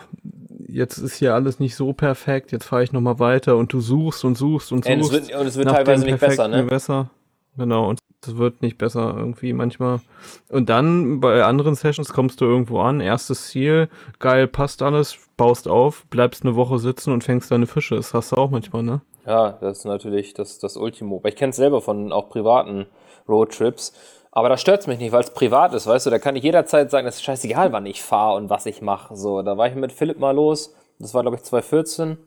[0.68, 4.26] jetzt ist hier alles nicht so perfekt, jetzt fahre ich nochmal weiter und du suchst
[4.26, 4.96] und suchst und suchst.
[4.96, 6.64] Und es wird, und es wird teilweise nicht besser, ne?
[6.64, 7.10] Besser.
[7.58, 10.02] Genau, und es wird nicht besser irgendwie manchmal.
[10.50, 13.90] Und dann bei anderen Sessions kommst du irgendwo an, erstes Ziel,
[14.20, 17.96] geil, passt alles, baust auf, bleibst eine Woche sitzen und fängst deine Fische.
[17.96, 19.02] Das hast du auch manchmal, ne?
[19.26, 21.24] Ja, das ist natürlich das, das Ultimo.
[21.24, 22.86] Weil ich kenne es selber von auch privaten
[23.28, 23.94] Roadtrips
[24.36, 26.44] Aber da stört es mich nicht, weil es privat ist, weißt du, da kann ich
[26.44, 29.16] jederzeit sagen, es ist scheißegal, wann ich fahre und was ich mache.
[29.16, 32.18] So, da war ich mit Philipp mal los, das war glaube ich 2014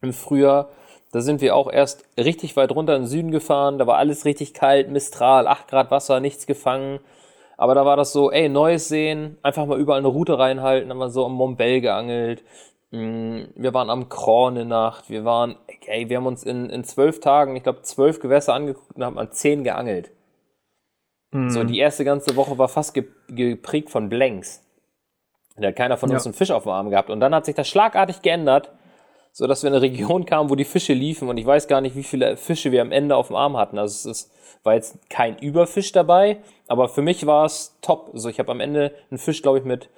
[0.00, 0.70] im Frühjahr.
[1.12, 4.24] Da sind wir auch erst richtig weit runter in den Süden gefahren, da war alles
[4.24, 6.98] richtig kalt, Mistral, 8 Grad Wasser, nichts gefangen.
[7.58, 10.98] Aber da war das so, ey, neues sehen, einfach mal überall eine Route reinhalten, haben
[10.98, 12.42] wir so am Montbell geangelt.
[12.90, 15.56] Mm, wir waren am Kron eine Nacht, wir waren,
[15.86, 19.18] ey, wir haben uns in, in zwölf Tagen, ich glaube, zwölf Gewässer angeguckt und haben
[19.18, 20.10] an zehn geangelt.
[21.32, 21.50] Mhm.
[21.50, 22.94] So, die erste ganze Woche war fast
[23.28, 24.62] geprägt von Blanks.
[25.56, 26.28] Da hat keiner von uns ja.
[26.28, 27.10] einen Fisch auf dem Arm gehabt.
[27.10, 28.70] Und dann hat sich das schlagartig geändert,
[29.32, 31.28] sodass wir in eine Region kamen, wo die Fische liefen.
[31.28, 33.78] Und ich weiß gar nicht, wie viele Fische wir am Ende auf dem Arm hatten.
[33.78, 38.10] Also es ist, war jetzt kein Überfisch dabei, aber für mich war es top.
[38.12, 39.88] Also ich habe am Ende einen Fisch, glaube ich, mit,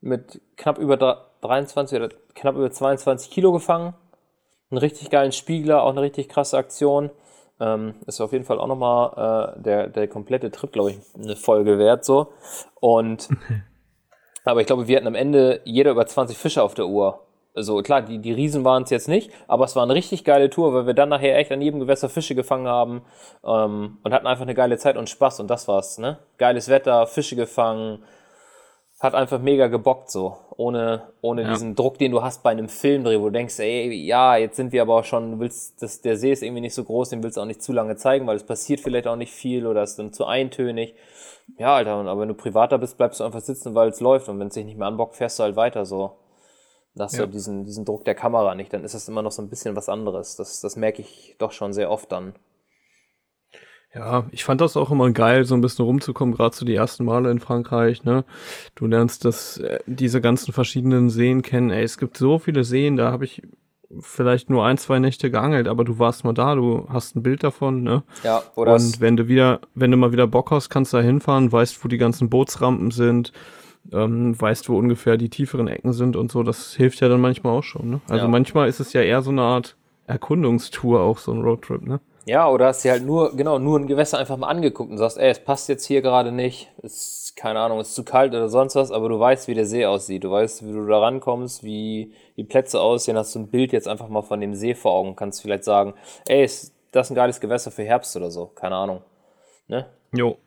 [0.00, 0.96] mit knapp über
[1.40, 3.94] 23 oder knapp über 22 Kilo gefangen.
[4.70, 7.10] Einen richtig geilen Spiegler, auch eine richtig krasse Aktion.
[7.60, 11.36] Ähm, ist auf jeden Fall auch nochmal äh, der, der komplette Trip, glaube ich, eine
[11.36, 12.04] Folge wert.
[12.04, 12.32] So.
[12.80, 13.28] Und
[14.44, 17.20] aber ich glaube, wir hatten am Ende jeder über 20 Fische auf der Uhr.
[17.56, 20.50] Also klar, die, die Riesen waren es jetzt nicht, aber es war eine richtig geile
[20.50, 23.02] Tour, weil wir dann nachher echt an jedem Gewässer Fische gefangen haben
[23.44, 26.18] ähm, und hatten einfach eine geile Zeit und Spaß und das war's, ne?
[26.36, 28.02] Geiles Wetter, Fische gefangen,
[29.04, 31.50] hat einfach mega gebockt so, ohne, ohne ja.
[31.50, 34.72] diesen Druck, den du hast bei einem Filmdreh, wo du denkst, ey, ja, jetzt sind
[34.72, 37.22] wir aber auch schon, du willst, das, der See ist irgendwie nicht so groß, den
[37.22, 39.82] willst du auch nicht zu lange zeigen, weil es passiert vielleicht auch nicht viel oder
[39.82, 40.94] ist dann zu eintönig.
[41.58, 44.40] Ja, Alter, aber wenn du privater bist, bleibst du einfach sitzen, weil es läuft und
[44.40, 46.16] wenn es sich nicht mehr anbockt, fährst du halt weiter so.
[46.94, 47.26] Da hast ja.
[47.26, 49.76] du diesen, diesen Druck der Kamera nicht, dann ist das immer noch so ein bisschen
[49.76, 50.36] was anderes.
[50.36, 52.34] Das, das merke ich doch schon sehr oft dann.
[53.94, 57.04] Ja, ich fand das auch immer geil, so ein bisschen rumzukommen, gerade zu die ersten
[57.04, 58.24] Male in Frankreich, ne?
[58.74, 61.70] Du lernst das, äh, diese ganzen verschiedenen Seen kennen.
[61.70, 63.42] Ey, es gibt so viele Seen, da habe ich
[64.00, 67.44] vielleicht nur ein, zwei Nächte geangelt, aber du warst mal da, du hast ein Bild
[67.44, 68.02] davon, ne?
[68.24, 68.74] Ja, oder?
[68.74, 71.84] Und wenn du wieder, wenn du mal wieder Bock hast, kannst du da hinfahren, weißt,
[71.84, 73.32] wo die ganzen Bootsrampen sind,
[73.92, 76.42] ähm, weißt, wo ungefähr die tieferen Ecken sind und so.
[76.42, 78.00] Das hilft ja dann manchmal auch schon, ne?
[78.08, 78.30] Also ja.
[78.30, 79.76] manchmal ist es ja eher so eine Art
[80.06, 82.00] Erkundungstour, auch so ein Roadtrip, ne?
[82.26, 85.18] Ja, oder hast dir halt nur, genau, nur ein Gewässer einfach mal angeguckt und sagst,
[85.18, 88.76] ey, es passt jetzt hier gerade nicht, ist, keine Ahnung, ist zu kalt oder sonst
[88.76, 92.14] was, aber du weißt, wie der See aussieht, du weißt, wie du da rankommst, wie
[92.36, 95.16] die Plätze aussehen, hast du ein Bild jetzt einfach mal von dem See vor Augen,
[95.16, 95.94] kannst vielleicht sagen,
[96.26, 99.02] ey, ist das ein geiles Gewässer für Herbst oder so, keine Ahnung,
[99.68, 99.86] ne?
[100.12, 100.38] Jo.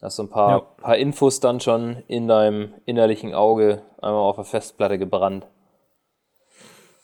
[0.00, 4.44] Hast du ein paar, paar Infos dann schon in deinem innerlichen Auge einmal auf der
[4.44, 5.46] Festplatte gebrannt.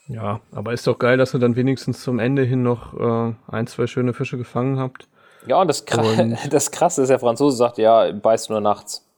[0.09, 3.67] Ja, aber ist doch geil, dass ihr dann wenigstens zum Ende hin noch äh, ein,
[3.67, 5.09] zwei schöne Fische gefangen habt.
[5.47, 9.09] Ja, und das, Kr und das Krasse ist, der Franzose sagt, ja, beißt nur nachts.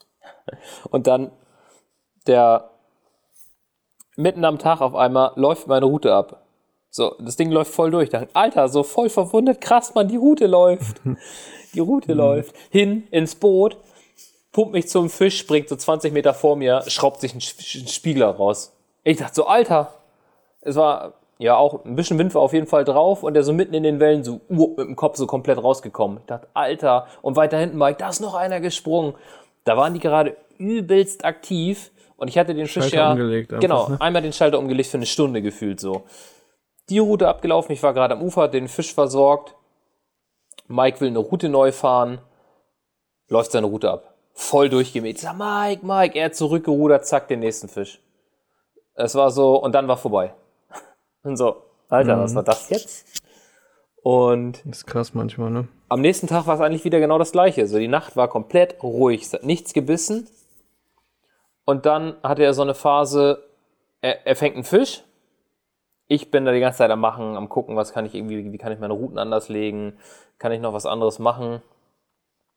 [0.91, 1.31] Und dann
[2.27, 2.71] der
[4.17, 6.43] mitten am Tag auf einmal läuft meine Route ab.
[6.91, 8.09] So, das Ding läuft voll durch.
[8.11, 11.01] Dann, Alter, so voll verwundet, krass, man, die Route läuft.
[11.75, 12.19] Die Route mhm.
[12.19, 12.55] läuft.
[12.71, 13.77] Hin ins Boot,
[14.53, 18.73] pumpt mich zum Fisch, springt so 20 Meter vor mir, schraubt sich einen Spiegler raus.
[19.03, 19.93] Ich dachte so, Alter,
[20.65, 23.53] es war ja auch ein bisschen Wind war auf jeden Fall drauf und der so
[23.53, 26.19] mitten in den Wellen so uh, mit dem Kopf so komplett rausgekommen.
[26.19, 29.15] Ich dachte, Alter, und weiter hinten Mike, da ist noch einer gesprungen.
[29.65, 34.01] Da waren die gerade übelst aktiv und ich hatte den Fisch ja einfach, genau ne?
[34.01, 36.05] einmal den Schalter umgelegt für eine Stunde gefühlt so.
[36.89, 39.55] Die Route abgelaufen, ich war gerade am Ufer, den Fisch versorgt.
[40.69, 42.19] Mike will eine Route neu fahren,
[43.29, 44.15] läuft seine Route ab.
[44.33, 45.17] Voll durchgemäht.
[45.17, 48.01] Ich sag, Mike, Mike, er hat zurückgerudert, zack, den nächsten Fisch.
[48.95, 50.35] Es war so, und dann war vorbei.
[51.25, 51.57] Und so,
[51.89, 52.21] Alter, mhm.
[52.21, 53.23] was war das jetzt?
[54.03, 54.61] Und.
[54.65, 55.69] Das ist krass manchmal, ne?
[55.89, 57.67] Am nächsten Tag war es eigentlich wieder genau das gleiche.
[57.67, 60.29] So, die Nacht war komplett ruhig, es hat nichts gebissen.
[61.65, 63.43] Und dann hatte er so eine Phase,
[64.03, 65.03] er, er fängt einen Fisch.
[66.07, 68.59] Ich bin da die ganze Zeit am Machen, am gucken, was kann ich irgendwie, wie
[68.59, 69.95] kann ich meine Routen anders legen,
[70.39, 71.63] kann ich noch was anderes machen.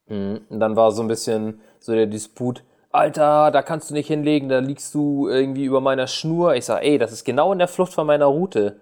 [0.06, 0.42] Mhm.
[0.50, 4.48] Und dann war so ein bisschen so der Disput, Alter, da kannst du nicht hinlegen,
[4.48, 6.54] da liegst du irgendwie über meiner Schnur.
[6.54, 8.80] Ich sag, ey, das ist genau in der Flucht von meiner Route.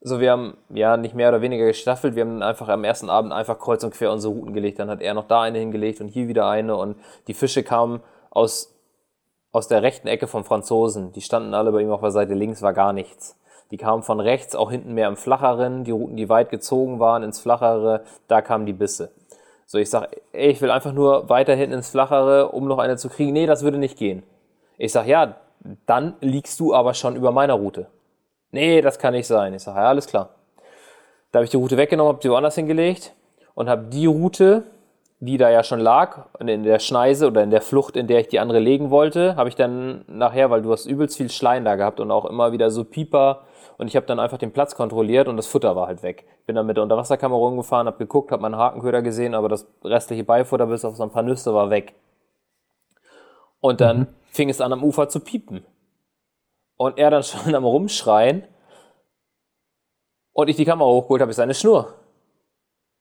[0.00, 3.32] So, wir haben ja nicht mehr oder weniger gestaffelt, wir haben einfach am ersten Abend
[3.32, 4.78] einfach kreuz und quer unsere Routen gelegt.
[4.78, 6.96] Dann hat er noch da eine hingelegt und hier wieder eine und
[7.26, 8.00] die Fische kamen
[8.30, 8.74] aus,
[9.52, 11.12] aus der rechten Ecke vom Franzosen.
[11.12, 13.36] Die standen alle bei ihm auf der Seite links, war gar nichts.
[13.70, 15.84] Die kamen von rechts, auch hinten mehr im Flacheren.
[15.84, 19.10] Die Routen, die weit gezogen waren ins Flachere, da kamen die Bisse.
[19.66, 23.08] So, ich sag, ey, ich will einfach nur weiterhin ins Flachere, um noch eine zu
[23.08, 23.32] kriegen.
[23.32, 24.22] Nee, das würde nicht gehen.
[24.78, 25.36] Ich sag, ja,
[25.86, 27.88] dann liegst du aber schon über meiner Route.
[28.52, 29.54] Nee, das kann nicht sein.
[29.54, 30.30] Ich sag, ja, alles klar.
[31.32, 33.12] Da habe ich die Route weggenommen, habe die woanders hingelegt
[33.54, 34.64] und habe die Route
[35.20, 38.28] die da ja schon lag, in der Schneise oder in der Flucht, in der ich
[38.28, 41.76] die andere legen wollte, habe ich dann nachher, weil du hast übelst viel Schleim da
[41.76, 43.42] gehabt und auch immer wieder so Pieper
[43.78, 46.26] und ich habe dann einfach den Platz kontrolliert und das Futter war halt weg.
[46.46, 50.24] Bin dann mit der Unterwasserkamera rumgefahren, habe geguckt, habe meinen Hakenköder gesehen, aber das restliche
[50.24, 51.94] Beifutter bis auf so ein paar Nüsse war weg.
[53.60, 54.06] Und dann mhm.
[54.30, 55.64] fing es an am Ufer zu piepen.
[56.76, 58.44] Und er dann schon am Rumschreien.
[60.32, 61.94] Und ich die Kamera hochgeholt habe, ist seine Schnur.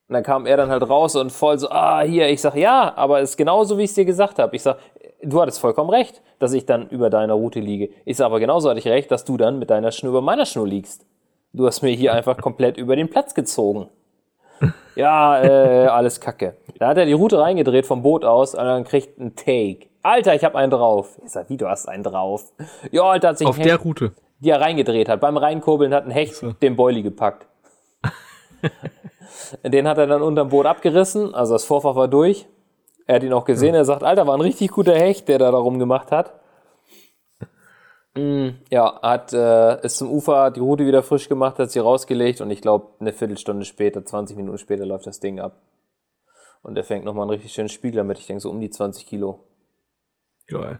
[0.07, 2.95] Und dann kam er dann halt raus und voll so, ah, hier, ich sag, ja,
[2.95, 4.55] aber es ist genauso, wie ich es dir gesagt habe.
[4.55, 4.77] Ich sag,
[5.25, 7.89] du hattest vollkommen recht, dass ich dann über deiner Route liege.
[8.05, 10.45] Ich sag aber genauso hatte ich recht, dass du dann mit deiner Schnur über meiner
[10.45, 11.05] Schnur liegst.
[11.53, 13.89] Du hast mir hier einfach komplett über den Platz gezogen.
[14.95, 16.55] Ja, äh, alles kacke.
[16.79, 19.87] Da hat er die Route reingedreht vom Boot aus und dann kriegt ein Take.
[20.03, 21.19] Alter, ich hab einen drauf.
[21.25, 22.53] Ich sag, wie, du hast einen drauf?
[22.91, 24.13] Ja, Alter, hat sich Auf der Route?
[24.39, 25.19] Die er reingedreht hat.
[25.19, 26.53] Beim Reinkurbeln hat ein Hecht so.
[26.53, 27.45] den Boilie gepackt.
[29.63, 32.47] Den hat er dann unterm Boot abgerissen, also das Vorfach war durch.
[33.05, 35.51] Er hat ihn auch gesehen, er sagt, Alter, war ein richtig guter Hecht, der da
[35.51, 36.33] darum gemacht hat.
[38.15, 42.41] Mm, ja, hat, äh, ist zum Ufer, die Route wieder frisch gemacht, hat sie rausgelegt
[42.41, 45.61] und ich glaube, eine Viertelstunde später, 20 Minuten später läuft das Ding ab.
[46.61, 49.05] Und er fängt nochmal einen richtig schönen Spiegel mit, ich denke so um die 20
[49.05, 49.43] Kilo.
[50.47, 50.79] Geil.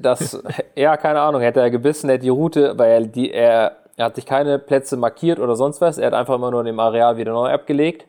[0.00, 0.42] Das,
[0.74, 4.14] ja, keine Ahnung, hätte er gebissen, hätte die Route, weil er, die, er er hat
[4.14, 5.98] sich keine Plätze markiert oder sonst was.
[5.98, 8.06] Er hat einfach immer nur in dem Areal wieder neu abgelegt.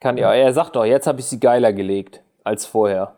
[0.00, 3.16] Kann ja, er sagt doch, jetzt habe ich sie geiler gelegt als vorher.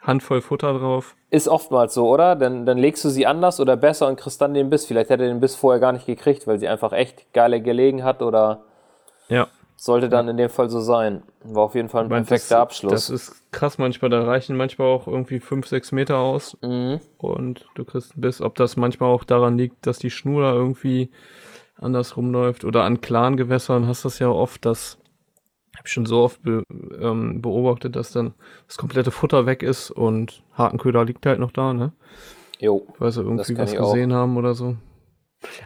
[0.00, 1.16] Handvoll Futter drauf.
[1.30, 2.36] Ist oftmals so, oder?
[2.36, 4.86] Dann, dann legst du sie anders oder besser und kriegst dann den Biss.
[4.86, 8.04] Vielleicht hätte er den Biss vorher gar nicht gekriegt, weil sie einfach echt geile gelegen
[8.04, 8.64] hat oder.
[9.28, 9.48] Ja.
[9.78, 11.22] Sollte dann in dem Fall so sein.
[11.44, 12.92] War auf jeden Fall ein perfekter das, Abschluss.
[12.92, 14.10] Das ist krass manchmal.
[14.10, 16.56] Da reichen manchmal auch irgendwie 5, 6 Meter aus.
[16.62, 17.00] Mhm.
[17.18, 18.40] Und du kriegst einen Biss.
[18.40, 21.10] Ob das manchmal auch daran liegt, dass die Schnur da irgendwie
[21.78, 22.64] anders rumläuft.
[22.64, 24.98] Oder an klaren Gewässern hast du das ja oft, dass
[25.86, 26.62] ich schon so oft be,
[27.00, 28.34] ähm, beobachtet, dass dann
[28.66, 31.92] das komplette Futter weg ist und Hakenköder liegt halt noch da, ne?
[32.58, 32.86] Jo.
[32.98, 34.16] Weil sie irgendwie was gesehen auch.
[34.16, 34.76] haben oder so.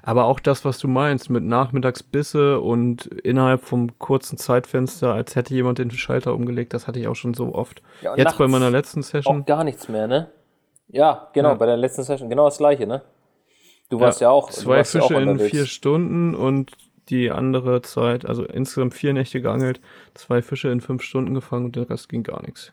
[0.03, 5.55] Aber auch das, was du meinst, mit Nachmittagsbisse und innerhalb vom kurzen Zeitfenster, als hätte
[5.55, 7.83] jemand den Schalter umgelegt, das hatte ich auch schon so oft.
[8.03, 9.43] Ja, Jetzt bei meiner letzten Session.
[9.43, 10.31] Auch gar nichts mehr, ne?
[10.89, 11.55] Ja, genau, ja.
[11.55, 13.03] bei der letzten Session, genau das gleiche, ne?
[13.91, 14.51] Du warst ja, ja auch.
[14.51, 16.73] Zwei Fische in vier Stunden und
[17.11, 19.81] die andere Zeit, also insgesamt vier Nächte geangelt,
[20.15, 22.73] zwei Fische in fünf Stunden gefangen und der Rest ging gar nichts.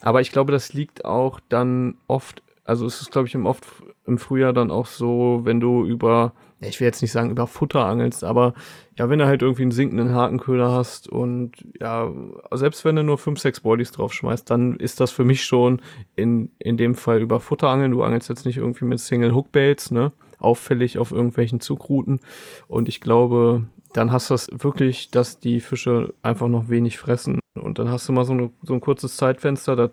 [0.00, 3.66] Aber ich glaube, das liegt auch dann oft also es ist, glaube ich, im oft
[4.06, 7.84] im Frühjahr dann auch so, wenn du über, ich will jetzt nicht sagen über Futter
[7.84, 8.54] angelst, aber
[8.96, 12.12] ja, wenn du halt irgendwie einen sinkenden Hakenköder hast und ja,
[12.52, 15.80] selbst wenn du nur fünf, sechs Bodies drauf schmeißt, dann ist das für mich schon
[16.14, 17.92] in, in dem Fall über Futter angeln.
[17.92, 20.12] Du angelst jetzt nicht irgendwie mit Single Hookbaits, ne?
[20.42, 22.20] Auffällig auf irgendwelchen Zugrouten.
[22.68, 27.40] Und ich glaube, dann hast du das wirklich, dass die Fische einfach noch wenig fressen.
[27.54, 29.90] Und dann hast du mal so, eine, so ein kurzes Zeitfenster, da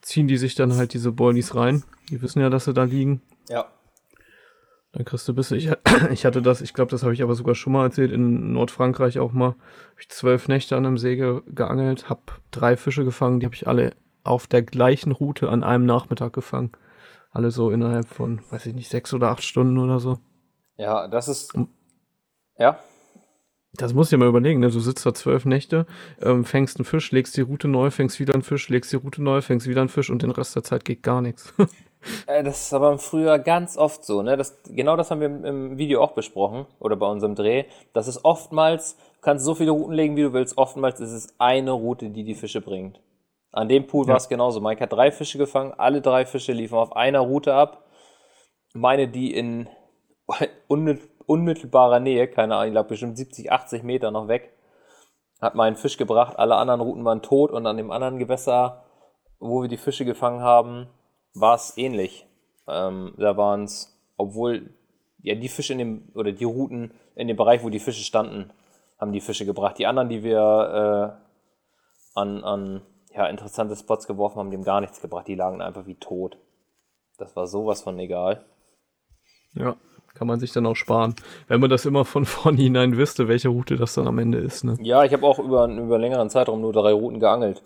[0.00, 1.82] ziehen die sich dann halt diese Boilies rein.
[2.10, 3.22] Die wissen ja, dass sie da liegen.
[3.48, 3.66] Ja.
[4.92, 5.70] Dann kriegst du bis ich,
[6.10, 9.18] ich hatte das, ich glaube, das habe ich aber sogar schon mal erzählt, in Nordfrankreich
[9.18, 9.48] auch mal.
[9.50, 13.54] Habe ich zwölf Nächte an einem See ge geangelt, habe drei Fische gefangen, die habe
[13.54, 13.92] ich alle
[14.24, 16.72] auf der gleichen Route an einem Nachmittag gefangen.
[17.36, 20.16] Alle so innerhalb von, weiß ich nicht, sechs oder acht Stunden oder so.
[20.78, 21.52] Ja, das ist.
[22.56, 22.78] Ja.
[23.74, 24.70] Das musst du dir mal überlegen, ne?
[24.70, 25.84] Du sitzt da zwölf Nächte,
[26.22, 29.22] ähm, fängst einen Fisch, legst die Route neu, fängst wieder einen Fisch, legst die Route
[29.22, 31.52] neu, fängst wieder einen Fisch und den Rest der Zeit geht gar nichts.
[32.26, 34.36] Äh, das ist aber im Frühjahr ganz oft so, ne?
[34.36, 37.64] Das, genau das haben wir im Video auch besprochen oder bei unserem Dreh.
[37.94, 41.34] Das ist oftmals, du kannst so viele Routen legen, wie du willst, oftmals ist es
[41.38, 43.00] eine Route, die die Fische bringt.
[43.56, 44.10] An dem Pool ja.
[44.10, 44.60] war es genauso.
[44.60, 47.86] Mike hat drei Fische gefangen, alle drei Fische liefen auf einer Route ab.
[48.74, 49.66] Meine, die in
[51.26, 54.52] unmittelbarer Nähe, keine Ahnung, ich glaube bestimmt 70, 80 Meter noch weg,
[55.40, 56.38] hat meinen Fisch gebracht.
[56.38, 58.84] Alle anderen Routen waren tot und an dem anderen Gewässer,
[59.38, 60.88] wo wir die Fische gefangen haben,
[61.32, 62.26] war es ähnlich.
[62.68, 64.74] Ähm, da waren es, obwohl
[65.22, 68.50] ja die Fische in dem oder die Routen in dem Bereich, wo die Fische standen,
[69.00, 69.78] haben die Fische gebracht.
[69.78, 72.82] Die anderen, die wir äh, an, an
[73.16, 75.26] ja, interessante Spots geworfen haben, haben gar nichts gebracht.
[75.26, 76.36] Die lagen einfach wie tot.
[77.18, 78.44] Das war sowas von egal.
[79.54, 79.76] Ja.
[80.14, 81.14] Kann man sich dann auch sparen.
[81.46, 84.64] Wenn man das immer von vornherein wüsste, welche Route das dann am Ende ist.
[84.64, 84.76] Ne?
[84.80, 87.62] Ja, ich habe auch über, über einen längeren Zeitraum nur drei Routen geangelt.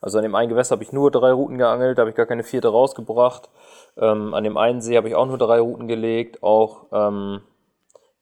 [0.00, 2.26] Also an dem einen Gewässer habe ich nur drei Routen geangelt, da habe ich gar
[2.26, 3.50] keine vierte rausgebracht.
[3.96, 6.42] Ähm, an dem einen See habe ich auch nur drei Routen gelegt.
[6.42, 7.42] Auch, ähm,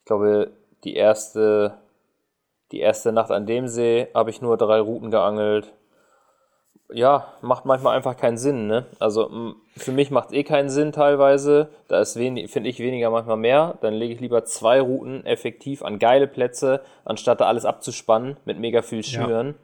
[0.01, 0.51] ich glaube,
[0.85, 1.78] die erste,
[2.73, 5.73] die erste Nacht an dem See habe ich nur drei Routen geangelt
[6.93, 8.67] ja, macht manchmal einfach keinen Sinn.
[8.67, 8.87] Ne?
[8.99, 11.69] Also für mich macht es eh keinen Sinn teilweise.
[11.89, 13.79] Da ist finde ich weniger manchmal mehr.
[13.81, 18.59] Dann lege ich lieber zwei Routen effektiv an geile Plätze, anstatt da alles abzuspannen mit
[18.59, 19.49] mega viel Schnüren.
[19.49, 19.55] Ja.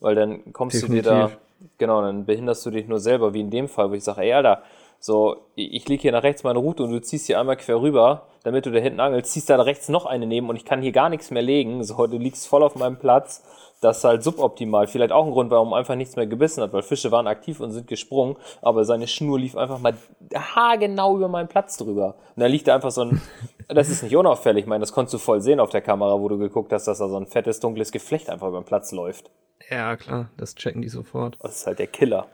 [0.00, 1.04] Weil dann kommst Definitiv.
[1.04, 1.30] du dir da,
[1.78, 4.32] genau, dann behinderst du dich nur selber, wie in dem Fall, wo ich sage, ey,
[4.32, 4.62] Alter,
[4.98, 8.26] so, ich liege hier nach rechts meine Route und du ziehst hier einmal quer rüber,
[8.42, 10.92] damit du da hinten angelst, ziehst da rechts noch eine neben und ich kann hier
[10.92, 11.84] gar nichts mehr legen.
[11.84, 13.42] So, du liegst voll auf meinem Platz.
[13.80, 14.86] Das ist halt suboptimal.
[14.86, 17.72] Vielleicht auch ein Grund, warum einfach nichts mehr gebissen hat, weil Fische waren aktiv und
[17.72, 19.94] sind gesprungen, aber seine Schnur lief einfach mal
[20.34, 22.16] haargenau über meinen Platz drüber.
[22.36, 23.22] Und da liegt da einfach so ein,
[23.68, 26.28] das ist nicht unauffällig, ich meine, das konntest du voll sehen auf der Kamera, wo
[26.28, 29.30] du geguckt hast, dass da so ein fettes, dunkles Geflecht einfach über den Platz läuft.
[29.70, 31.36] Ja, klar, das checken die sofort.
[31.40, 32.26] Das ist halt der Killer.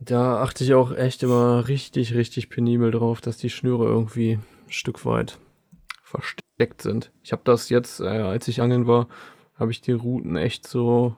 [0.00, 4.40] Da achte ich auch echt immer richtig, richtig penibel drauf, dass die Schnüre irgendwie
[4.72, 5.38] Stück weit
[6.02, 7.10] versteckt sind.
[7.22, 9.08] Ich habe das jetzt, äh, als ich angeln war,
[9.54, 11.16] habe ich die Routen echt so,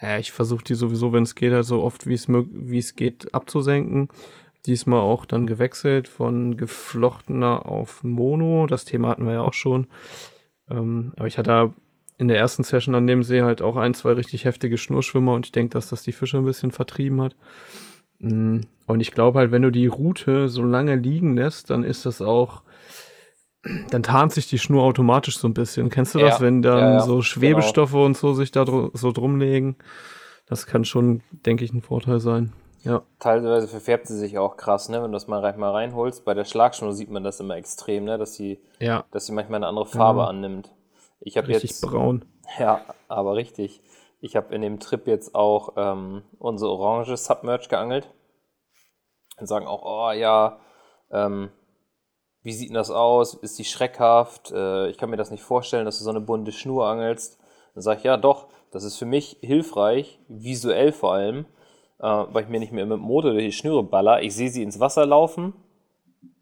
[0.00, 4.08] äh, ich versuche die sowieso, wenn es geht, halt so oft wie es geht abzusenken.
[4.64, 8.66] Diesmal auch dann gewechselt von geflochtener auf Mono.
[8.66, 9.86] Das Thema hatten wir ja auch schon.
[10.68, 11.72] Ähm, aber ich hatte
[12.18, 15.46] in der ersten Session an dem See halt auch ein, zwei richtig heftige Schnurschwimmer und
[15.46, 17.36] ich denke, dass das die Fische ein bisschen vertrieben hat.
[18.18, 22.06] Mm, und ich glaube halt, wenn du die Route so lange liegen lässt, dann ist
[22.06, 22.62] das auch,
[23.90, 25.90] dann tarnt sich die Schnur automatisch so ein bisschen.
[25.90, 26.40] Kennst du das, ja.
[26.40, 27.00] wenn dann ja, ja.
[27.00, 28.06] so Schwebestoffe genau.
[28.06, 29.76] und so sich da dr so drumlegen?
[30.46, 32.52] Das kann schon, denke ich, ein Vorteil sein.
[32.84, 33.02] Ja.
[33.18, 35.02] Teilweise verfärbt sie sich auch krass, ne?
[35.02, 36.24] Wenn du das mal, mal reinholst.
[36.24, 38.16] Bei der Schlagschnur sieht man das immer extrem, ne?
[38.16, 39.04] Dass sie, ja.
[39.10, 40.28] dass sie manchmal eine andere Farbe genau.
[40.28, 40.72] annimmt.
[41.18, 42.24] Ich habe jetzt braun.
[42.60, 43.82] Ja, aber richtig.
[44.26, 48.12] Ich habe in dem Trip jetzt auch ähm, unsere orange Submerge geangelt.
[49.38, 50.58] Und sagen auch, oh ja,
[51.12, 51.50] ähm,
[52.42, 53.34] wie sieht denn das aus?
[53.34, 54.50] Ist die schreckhaft?
[54.50, 57.38] Äh, ich kann mir das nicht vorstellen, dass du so eine bunte Schnur angelst.
[57.74, 61.46] Dann sage ich, ja doch, das ist für mich hilfreich, visuell vor allem,
[62.00, 64.22] äh, weil ich mir nicht mehr mit dem Motor durch die Schnüre baller.
[64.22, 65.54] Ich sehe sie ins Wasser laufen.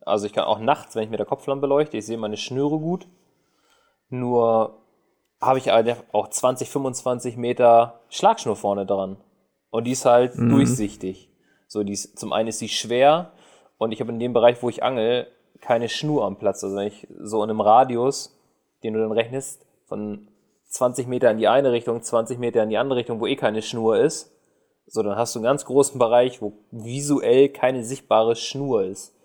[0.01, 2.78] Also ich kann auch nachts, wenn ich mir der Kopflampe beleuchte, ich sehe meine Schnüre
[2.78, 3.06] gut.
[4.09, 4.84] Nur
[5.45, 9.16] habe ich auch 20, 25 Meter Schlagschnur vorne dran.
[9.71, 10.51] Und die ist halt mhm.
[10.51, 11.31] durchsichtig.
[11.66, 13.33] So, die ist, zum einen ist sie schwer
[13.79, 15.27] und ich habe in dem Bereich, wo ich angel,
[15.61, 16.62] keine Schnur am Platz.
[16.62, 18.39] Also wenn ich so in einem Radius,
[18.83, 20.29] den du dann rechnest, von
[20.69, 23.62] 20 Meter in die eine Richtung, 20 Meter in die andere Richtung, wo eh keine
[23.62, 24.31] Schnur ist,
[24.87, 29.16] so, dann hast du einen ganz großen Bereich, wo visuell keine sichtbare Schnur ist.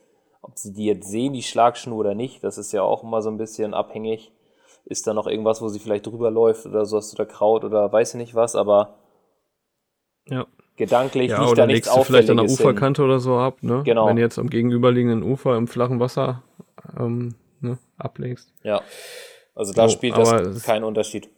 [0.42, 3.30] Ob sie die jetzt sehen, die Schlagschnur oder nicht, das ist ja auch immer so
[3.30, 4.32] ein bisschen abhängig
[4.86, 7.64] ist da noch irgendwas, wo sie vielleicht drüber läuft oder so hast du da Kraut
[7.64, 8.96] oder weiß ich nicht was, aber
[10.28, 10.46] ja.
[10.78, 13.10] gedanklich ja, liegt da nichts du vielleicht an der Uferkante hin.
[13.10, 13.82] oder so ab, ne?
[13.84, 14.08] Genau.
[14.08, 16.44] Wenn du jetzt am gegenüberliegenden Ufer im flachen Wasser
[16.98, 18.54] ähm, ne, ablegst.
[18.64, 18.82] Ja.
[19.56, 21.30] Also da oh, spielt das keinen Unterschied.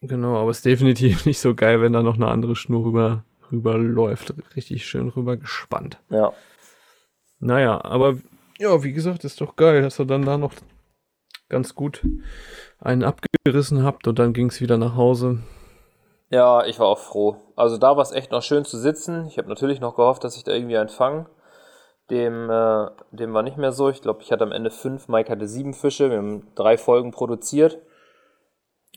[0.00, 3.24] Genau, aber es ist definitiv nicht so geil, wenn da noch eine andere Schnur rüber,
[3.50, 4.34] rüber läuft.
[4.56, 5.98] Richtig schön rüber gespannt.
[6.10, 6.32] Ja.
[7.40, 8.16] Naja, aber
[8.58, 10.52] ja, wie gesagt, ist doch geil, dass er dann da noch
[11.54, 12.04] ganz gut
[12.80, 15.38] einen abgerissen habt und dann ging es wieder nach Hause.
[16.28, 17.36] Ja, ich war auch froh.
[17.54, 19.28] Also da war es echt noch schön zu sitzen.
[19.28, 21.26] Ich habe natürlich noch gehofft, dass ich da irgendwie einen fange.
[22.10, 23.88] Dem, äh, dem war nicht mehr so.
[23.88, 26.10] Ich glaube, ich hatte am Ende fünf, Mike hatte sieben Fische.
[26.10, 27.78] Wir haben drei Folgen produziert.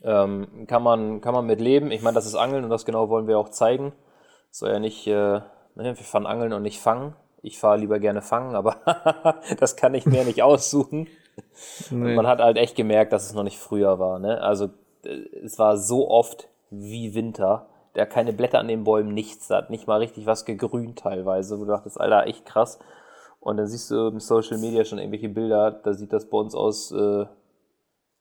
[0.02, 1.92] Ähm, kann, man, kann man mit leben.
[1.92, 3.92] Ich meine, das ist Angeln und das genau wollen wir auch zeigen.
[4.50, 5.44] Soll ja nicht, äh, ne,
[5.76, 7.14] wir fahren Angeln und nicht fangen.
[7.40, 8.78] Ich fahre lieber gerne fangen, aber
[9.60, 11.06] das kann ich mir nicht aussuchen.
[11.90, 12.14] Nee.
[12.14, 14.18] Man hat halt echt gemerkt, dass es noch nicht früher war.
[14.18, 14.40] Ne?
[14.40, 14.70] Also
[15.04, 17.66] äh, es war so oft wie Winter.
[17.94, 19.48] Der keine Blätter an den Bäumen, nichts.
[19.48, 21.58] Da hat nicht mal richtig was gegrünt teilweise.
[21.58, 22.78] Wo du dachtest, Alter, echt krass.
[23.40, 26.54] Und dann siehst du im Social Media schon irgendwelche Bilder, da sieht das bei uns
[26.54, 27.26] aus äh,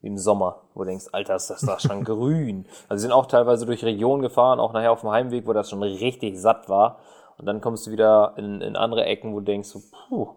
[0.01, 2.65] wie im Sommer, wo du denkst, Alter, ist das da schon grün.
[2.87, 5.69] Also sie sind auch teilweise durch Regionen gefahren, auch nachher auf dem Heimweg, wo das
[5.69, 6.99] schon richtig satt war.
[7.37, 10.35] Und dann kommst du wieder in, in andere Ecken, wo du denkst, so, puh,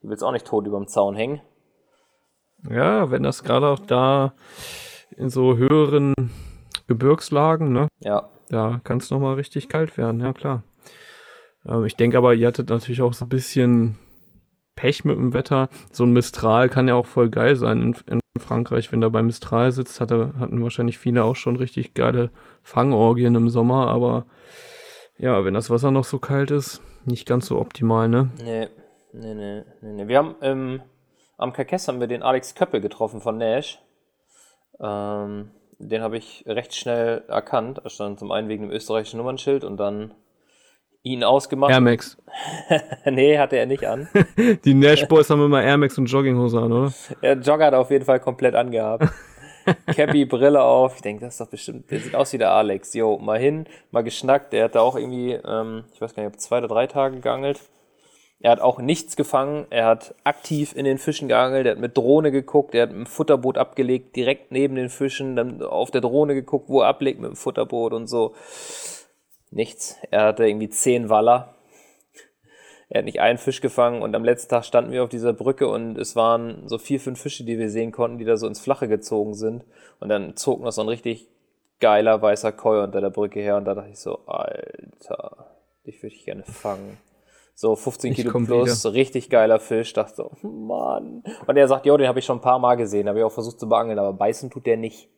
[0.00, 1.40] du willst auch nicht tot über dem Zaun hängen.
[2.68, 4.34] Ja, wenn das gerade auch da
[5.16, 6.14] in so höheren
[6.86, 7.88] Gebirgslagen, ne?
[8.00, 8.28] Ja.
[8.48, 10.62] Da kann es nochmal richtig kalt werden, ja klar.
[11.66, 13.96] Ähm, ich denke aber, ihr hattet natürlich auch so ein bisschen
[14.76, 15.68] Pech mit dem Wetter.
[15.92, 18.92] So ein Mistral kann ja auch voll geil sein in, in Frankreich.
[18.92, 22.30] Wenn da bei Mistral sitzt, hatte, hatten wahrscheinlich viele auch schon richtig geile
[22.62, 24.26] Fangorgien im Sommer, aber
[25.16, 28.30] ja, wenn das Wasser noch so kalt ist, nicht ganz so optimal, ne?
[28.42, 28.68] Nee,
[29.12, 29.92] nee, nee, nee.
[29.92, 30.08] nee.
[30.08, 30.80] Wir haben ähm,
[31.36, 33.80] am Karkess haben wir den Alex Köppel getroffen von Nash.
[34.80, 37.80] Ähm, den habe ich recht schnell erkannt.
[37.82, 40.14] Er stand zum einen wegen dem österreichischen Nummernschild und dann
[41.02, 41.70] ihn ausgemacht.
[41.70, 42.16] Air Max.
[43.04, 44.08] nee, hatte er nicht an.
[44.64, 46.92] Die Nash Boys haben immer Air Max und Jogginghose an, oder?
[47.22, 49.08] Der Jogger hat auf jeden Fall komplett angehabt.
[49.94, 50.96] Cappy, Brille auf.
[50.96, 52.94] Ich denke, das ist doch bestimmt, der sieht aus wie der Alex.
[52.94, 54.52] Jo, mal hin, mal geschnackt.
[54.52, 57.20] Der hat da auch irgendwie, ähm, ich weiß gar nicht, ob zwei oder drei Tage
[57.20, 57.60] geangelt.
[58.44, 59.66] Er hat auch nichts gefangen.
[59.70, 61.64] Er hat aktiv in den Fischen geangelt.
[61.64, 62.74] Er hat mit Drohne geguckt.
[62.74, 65.34] Er hat ein Futterboot abgelegt, direkt neben den Fischen.
[65.34, 68.34] Dann auf der Drohne geguckt, wo er ablegt mit dem Futterboot und so.
[69.50, 69.96] Nichts.
[70.10, 71.54] Er hatte irgendwie zehn Waller.
[72.90, 75.66] Er hat nicht einen Fisch gefangen und am letzten Tag standen wir auf dieser Brücke
[75.66, 78.60] und es waren so vier, fünf Fische, die wir sehen konnten, die da so ins
[78.60, 79.64] Flache gezogen sind.
[80.00, 81.28] Und dann zog noch so ein richtig
[81.80, 85.46] geiler weißer Koi unter der Brücke her und da dachte ich so, Alter,
[85.86, 86.98] dich würde ich gerne fangen.
[87.54, 89.92] So 15 ich Kilo plus, so richtig geiler Fisch.
[89.92, 91.22] Dachte so, Mann.
[91.46, 93.32] Und er sagt, jo, den habe ich schon ein paar Mal gesehen, habe ich auch
[93.32, 95.08] versucht zu beangeln, aber beißen tut der nicht.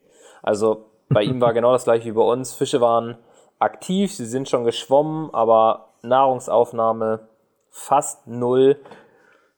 [0.43, 2.53] Also bei ihm war genau das gleiche wie bei uns.
[2.53, 3.17] Fische waren
[3.59, 7.29] aktiv, sie sind schon geschwommen, aber Nahrungsaufnahme
[7.71, 8.79] fast null.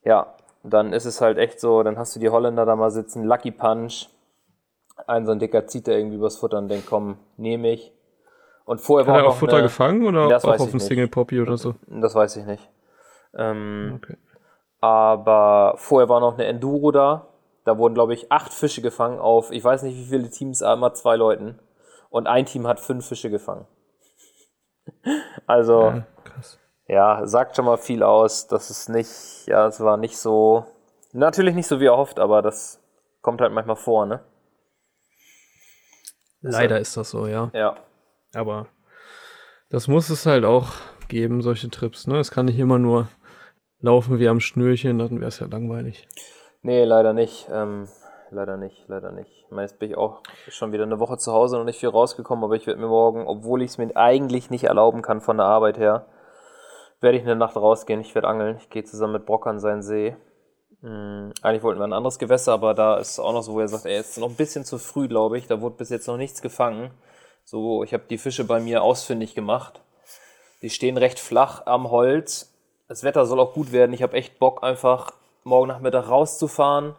[0.04, 3.24] Ja, dann ist es halt echt so, dann hast du die Holländer da mal sitzen,
[3.24, 4.08] Lucky Punch.
[5.06, 7.92] Ein so ein Dicker zieht da irgendwie übers Futter und denkt, komm, nehme ich.
[8.68, 10.78] Und vorher Hat war er auch Futter eine, gefangen oder das auch auf dem.
[10.78, 11.76] Single Poppy oder so?
[11.86, 12.68] Das weiß ich nicht.
[13.34, 14.18] Ähm, Okay.
[14.80, 17.28] Aber vorher war noch eine Enduro da.
[17.64, 20.74] Da wurden, glaube ich, acht Fische gefangen auf, ich weiß nicht wie viele Teams, aber
[20.74, 21.58] immer zwei Leuten.
[22.10, 23.66] Und ein Team hat fünf Fische gefangen.
[25.46, 26.02] Also,
[26.86, 28.48] Ja, ja, sagt schon mal viel aus.
[28.48, 30.66] Das ist nicht, ja, es war nicht so,
[31.14, 32.82] natürlich nicht so wie erhofft, aber das
[33.22, 34.20] kommt halt manchmal vor, ne?
[36.42, 37.50] Leider ist das so, ja.
[37.54, 37.76] Ja.
[38.34, 38.66] Aber
[39.70, 40.72] das muss es halt auch
[41.08, 42.06] geben, solche Trips.
[42.06, 42.18] Ne?
[42.18, 43.08] Es kann nicht immer nur
[43.80, 46.08] laufen wie am Schnürchen, dann wäre es ja langweilig.
[46.62, 47.48] Nee, leider nicht.
[47.52, 47.88] Ähm,
[48.30, 49.30] leider nicht, leider nicht.
[49.46, 51.88] Ich meine, jetzt bin ich auch schon wieder eine Woche zu Hause noch nicht viel
[51.88, 55.36] rausgekommen, aber ich werde mir morgen, obwohl ich es mir eigentlich nicht erlauben kann von
[55.36, 56.06] der Arbeit her,
[57.00, 58.00] werde ich eine Nacht rausgehen.
[58.00, 58.56] Ich werde angeln.
[58.56, 60.16] Ich gehe zusammen mit Brock an seinen See.
[60.80, 63.68] Hm, eigentlich wollten wir ein anderes Gewässer, aber da ist auch noch so, wo er
[63.68, 65.46] sagt, ey, jetzt ist noch ein bisschen zu früh, glaube ich.
[65.46, 66.90] Da wurde bis jetzt noch nichts gefangen.
[67.50, 69.80] So, ich habe die Fische bei mir ausfindig gemacht.
[70.60, 72.54] Die stehen recht flach am Holz.
[72.88, 73.94] Das Wetter soll auch gut werden.
[73.94, 75.14] Ich habe echt Bock, einfach
[75.44, 76.94] morgen Nachmittag rauszufahren.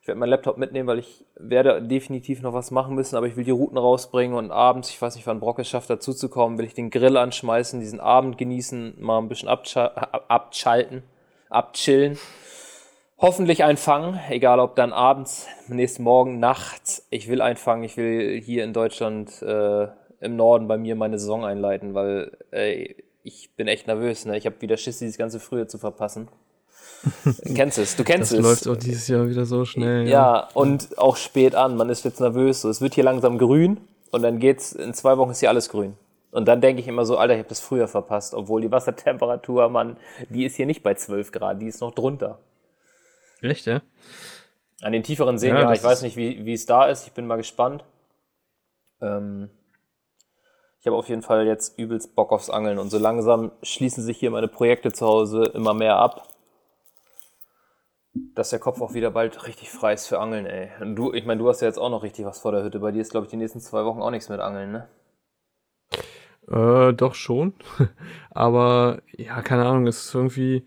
[0.00, 3.34] Ich werde meinen Laptop mitnehmen, weil ich werde definitiv noch was machen müssen, aber ich
[3.34, 6.66] will die Routen rausbringen und abends, ich weiß nicht, wann Brock es schafft, dazuzukommen, will
[6.66, 11.02] ich den Grill anschmeißen, diesen Abend genießen, mal ein bisschen abscha- ab- abschalten,
[11.48, 12.16] abchillen.
[13.22, 17.06] Hoffentlich einen Fang, egal ob dann abends, nächsten Morgen, nachts.
[17.10, 19.88] Ich will einen Fang, ich will hier in Deutschland äh,
[20.20, 24.24] im Norden bei mir meine Saison einleiten, weil ey, ich bin echt nervös.
[24.24, 24.38] Ne?
[24.38, 26.28] Ich habe wieder Schiss, dieses ganze Frühjahr zu verpassen.
[27.54, 28.42] kennst es, du kennst Das es.
[28.44, 30.08] läuft auch dieses Jahr wieder so schnell.
[30.08, 31.76] Ja, und auch spät an.
[31.76, 32.62] Man ist jetzt nervös.
[32.62, 33.80] So, es wird hier langsam grün
[34.12, 35.94] und dann geht's, in zwei Wochen ist hier alles grün.
[36.30, 39.68] Und dann denke ich immer so, Alter, ich habe das früher verpasst, obwohl die Wassertemperatur,
[39.68, 39.98] Mann,
[40.30, 42.38] die ist hier nicht bei 12 Grad, die ist noch drunter.
[43.42, 43.82] Echt, ja?
[44.82, 47.06] An den tieferen Seen, Ja, ja, ich weiß nicht, wie, wie es da ist.
[47.06, 47.84] Ich bin mal gespannt.
[49.00, 49.50] Ähm,
[50.80, 54.18] ich habe auf jeden Fall jetzt übelst Bock aufs Angeln und so langsam schließen sich
[54.18, 56.28] hier meine Projekte zu Hause immer mehr ab.
[58.34, 60.70] Dass der Kopf auch wieder bald richtig frei ist für Angeln, ey.
[60.80, 62.80] Und du, ich meine, du hast ja jetzt auch noch richtig was vor der Hütte.
[62.80, 64.88] Bei dir ist, glaube ich, die nächsten zwei Wochen auch nichts mit Angeln, ne?
[66.48, 67.54] Äh, doch schon.
[68.30, 70.64] Aber ja, keine Ahnung, es ist irgendwie,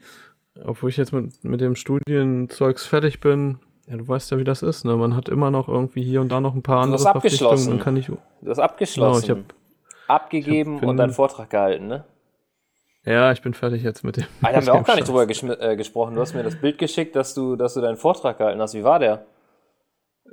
[0.65, 4.61] obwohl ich jetzt mit, mit dem Studienzeugs fertig bin, ja, du weißt ja, wie das
[4.61, 4.95] ist, ne?
[4.95, 7.47] Man hat immer noch irgendwie hier und da noch ein paar andere abgeschlossen.
[7.47, 8.09] Verpflichtungen und kann nicht.
[8.41, 12.05] Du hast abgeschlossen, Genau, ich abgegeben ich hab- und deinen Vortrag gehalten, ne?
[13.05, 14.23] Ja, ich bin fertig jetzt mit dem.
[14.41, 16.15] Ah, da haben wir auch gar nicht drüber äh, gesprochen.
[16.15, 18.73] Du hast mir das Bild geschickt, dass du, dass du deinen Vortrag gehalten hast.
[18.75, 19.25] Wie war der?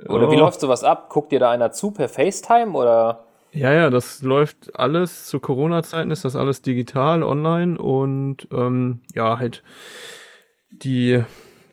[0.07, 0.39] Oder wie Oh.
[0.39, 1.09] läuft sowas ab?
[1.09, 3.25] Guckt dir da einer zu per FaceTime oder?
[3.53, 9.39] Ja, ja, das läuft alles zu Corona-Zeiten, ist das alles digital, online und ähm, ja,
[9.39, 9.61] halt
[10.69, 11.21] die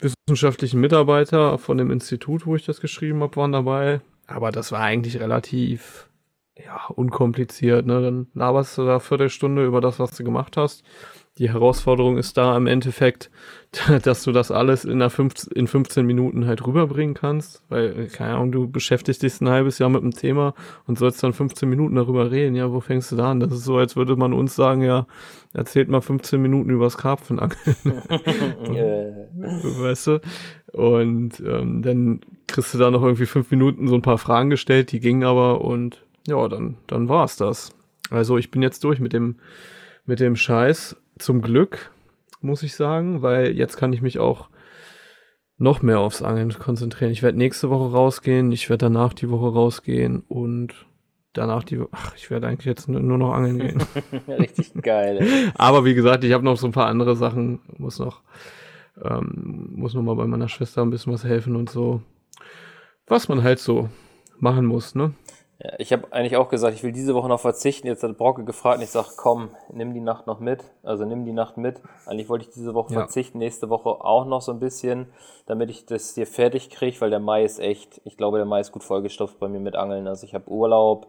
[0.01, 4.01] wissenschaftlichen Mitarbeiter von dem Institut, wo ich das geschrieben habe, waren dabei.
[4.27, 6.09] Aber das war eigentlich relativ
[6.57, 7.87] ja, unkompliziert.
[7.87, 8.03] Ne?
[8.03, 10.85] Dann laberst du da Viertelstunde über das, was du gemacht hast.
[11.39, 13.31] Die Herausforderung ist da im Endeffekt,
[14.03, 17.63] dass du das alles in, einer 15, in 15 Minuten halt rüberbringen kannst.
[17.69, 20.55] Weil, keine Ahnung, du beschäftigst dich ein halbes Jahr mit einem Thema
[20.87, 22.57] und sollst dann 15 Minuten darüber reden.
[22.57, 23.41] Ja, wo fängst du da an?
[23.41, 25.07] Das ist so, als würde man uns sagen, ja,
[25.53, 27.77] erzählt mal 15 Minuten übers Karpfenangeln.
[28.69, 30.21] Äh, weißt du?
[30.73, 34.93] Und ähm, dann kriegst du da noch irgendwie fünf Minuten so ein paar Fragen gestellt,
[34.93, 37.71] die gingen aber und ja, dann, dann war's das.
[38.11, 39.37] Also ich bin jetzt durch mit dem,
[40.07, 40.97] mit dem Scheiß.
[41.19, 41.91] Zum Glück,
[42.41, 44.49] muss ich sagen, weil jetzt kann ich mich auch
[45.59, 47.11] noch mehr aufs Angeln konzentrieren.
[47.11, 50.87] Ich werde nächste Woche rausgehen, ich werde danach die Woche rausgehen und
[51.33, 53.83] danach die Woche, ach, ich werde eigentlich jetzt nur noch angeln gehen.
[54.29, 55.19] richtig geil.
[55.21, 55.53] Ey.
[55.57, 58.23] Aber wie gesagt, ich habe noch so ein paar andere Sachen, muss noch,
[59.03, 62.03] ähm, muss noch mal bei meiner Schwester ein bisschen was helfen und so.
[63.07, 63.89] Was man halt so
[64.39, 65.13] machen muss, ne?
[65.61, 67.89] Ja, ich habe eigentlich auch gesagt, ich will diese Woche noch verzichten.
[67.89, 70.63] Jetzt hat Brocke gefragt und ich sage, komm, nimm die Nacht noch mit.
[70.85, 71.83] Also nimm die Nacht mit.
[72.07, 73.01] Eigentlich wollte ich diese Woche ja.
[73.01, 75.13] verzichten, nächste Woche auch noch so ein bisschen,
[75.47, 78.61] damit ich das hier fertig kriege, weil der Mai ist echt, ich glaube, der Mai
[78.61, 80.07] ist gut vollgestopft bei mir mit Angeln.
[80.07, 81.09] Also ich habe Urlaub,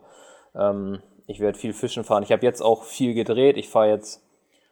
[0.56, 2.24] ähm, ich werde viel fischen fahren.
[2.24, 3.56] Ich habe jetzt auch viel gedreht.
[3.56, 4.26] Ich fahre jetzt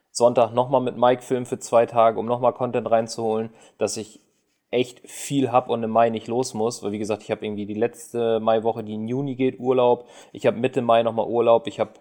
[0.10, 4.22] Sonntag nochmal mit Mike filmen für zwei Tage, um nochmal Content reinzuholen, dass ich
[4.70, 7.66] echt viel habe und im Mai nicht los muss, weil wie gesagt, ich habe irgendwie
[7.66, 10.08] die letzte Maiwoche, die in Juni geht, Urlaub.
[10.34, 11.68] Ich habe Mitte Mai nochmal Urlaub.
[11.68, 11.92] Ich habe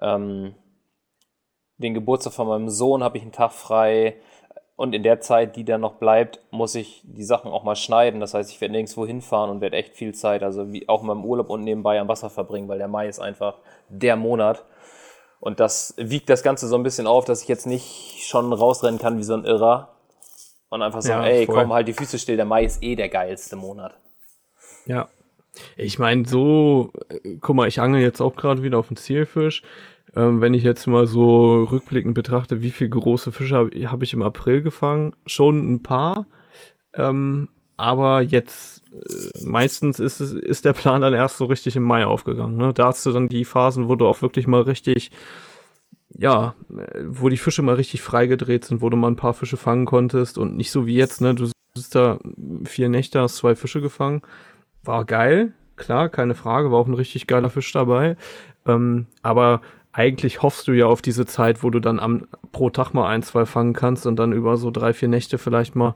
[0.00, 0.54] ähm,
[1.78, 4.16] den Geburtstag von meinem Sohn, habe ich einen Tag frei.
[4.76, 8.20] Und in der Zeit, die dann noch bleibt, muss ich die Sachen auch mal schneiden.
[8.20, 11.06] Das heißt, ich werde nirgendwo hinfahren und werde echt viel Zeit, also wie auch in
[11.06, 13.58] meinem Urlaub und nebenbei am Wasser verbringen, weil der Mai ist einfach
[13.88, 14.64] der Monat.
[15.40, 19.00] Und das wiegt das Ganze so ein bisschen auf, dass ich jetzt nicht schon rausrennen
[19.00, 19.92] kann wie so ein Irrer,
[20.72, 21.54] und einfach sagen, ja, ey, voll.
[21.54, 23.94] komm, halt die Füße still, der Mai ist eh der geilste Monat.
[24.86, 25.08] Ja.
[25.76, 29.62] Ich meine, so, äh, guck mal, ich angel jetzt auch gerade wieder auf den Zielfisch.
[30.16, 34.14] Ähm, wenn ich jetzt mal so rückblickend betrachte, wie viele große Fische habe hab ich
[34.14, 35.14] im April gefangen?
[35.26, 36.24] Schon ein paar.
[36.94, 41.82] Ähm, aber jetzt äh, meistens ist, es, ist der Plan dann erst so richtig im
[41.82, 42.56] Mai aufgegangen.
[42.56, 42.72] Ne?
[42.72, 45.10] Da hast du dann die Phasen, wo du auch wirklich mal richtig
[46.18, 46.54] ja,
[47.06, 50.38] wo die Fische mal richtig freigedreht sind, wo du mal ein paar Fische fangen konntest
[50.38, 52.18] und nicht so wie jetzt, ne, du bist da
[52.64, 54.22] vier Nächte, hast zwei Fische gefangen.
[54.84, 58.16] War geil, klar, keine Frage, war auch ein richtig geiler Fisch dabei.
[58.66, 59.62] Ähm, aber
[59.92, 63.22] eigentlich hoffst du ja auf diese Zeit, wo du dann am, pro Tag mal ein,
[63.22, 65.94] zwei fangen kannst und dann über so drei, vier Nächte vielleicht mal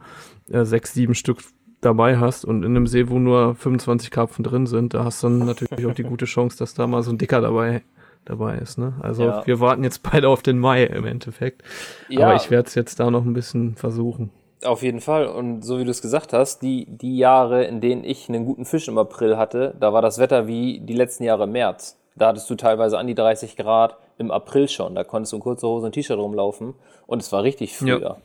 [0.51, 1.39] äh, sechs, sieben Stück
[1.81, 5.29] dabei hast und in einem See, wo nur 25 Karpfen drin sind, da hast du
[5.29, 7.83] dann natürlich auch die gute Chance, dass da mal so ein Dicker dabei
[8.29, 8.79] dabei ist.
[8.79, 8.95] Ne?
[9.03, 9.47] Also ja.
[9.47, 11.63] wir warten jetzt beide auf den Mai im Endeffekt.
[12.09, 12.27] Ja.
[12.27, 14.31] Aber ich werde es jetzt da noch ein bisschen versuchen.
[14.65, 15.27] Auf jeden Fall.
[15.27, 18.65] Und so wie du es gesagt hast, die, die Jahre, in denen ich einen guten
[18.65, 21.99] Fisch im April hatte, da war das Wetter wie die letzten Jahre im März.
[22.17, 24.95] Da hattest du teilweise an die 30 Grad im April schon.
[24.95, 26.75] Da konntest du in kurzer Hose und T-Shirt rumlaufen.
[27.07, 28.01] Und es war richtig früher.
[28.01, 28.17] Ja.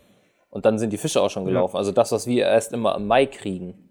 [0.49, 1.75] Und dann sind die Fische auch schon gelaufen.
[1.75, 1.79] Ja.
[1.79, 3.90] Also das, was wir erst immer im Mai kriegen.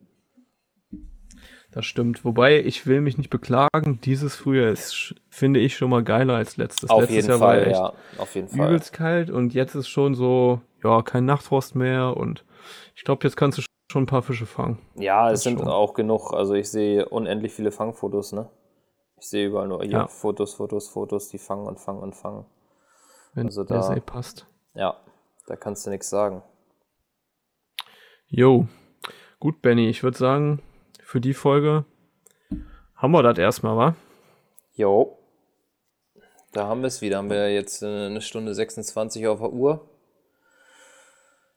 [1.73, 2.25] Das stimmt.
[2.25, 4.01] Wobei, ich will mich nicht beklagen.
[4.03, 6.91] Dieses Frühjahr ist, finde ich, schon mal geiler als letztes.
[6.91, 7.93] Auf letztes jeden Jahr Fall, war ja.
[8.19, 8.69] Auf jeden Fall.
[8.69, 12.45] Übelst kalt und jetzt ist schon so, ja, kein Nachtfrost mehr und
[12.97, 14.79] ich glaube, jetzt kannst du schon ein paar Fische fangen.
[14.97, 15.69] Ja, das es sind schon.
[15.69, 16.33] auch genug.
[16.33, 18.51] Also ich sehe unendlich viele Fangfotos, ne?
[19.19, 20.07] Ich sehe überall nur ja.
[20.09, 22.47] Fotos, Fotos, Fotos, die fangen und fangen und fangen.
[23.35, 24.47] Wenn also da, der See passt.
[24.75, 24.97] Ja,
[25.47, 26.43] da kannst du nichts sagen.
[28.27, 28.67] Jo.
[29.39, 30.63] Gut, Benny, ich würde sagen,
[31.11, 31.85] für die Folge
[32.95, 33.97] haben wir das erstmal, wa?
[34.77, 35.19] Jo.
[36.53, 37.17] Da haben wir es wieder.
[37.17, 39.89] Haben wir jetzt eine Stunde 26 auf der Uhr.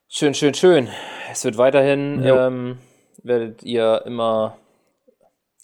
[0.08, 0.90] Schön, schön, schön.
[1.32, 2.80] Es wird weiterhin, ähm,
[3.22, 4.58] werdet ihr immer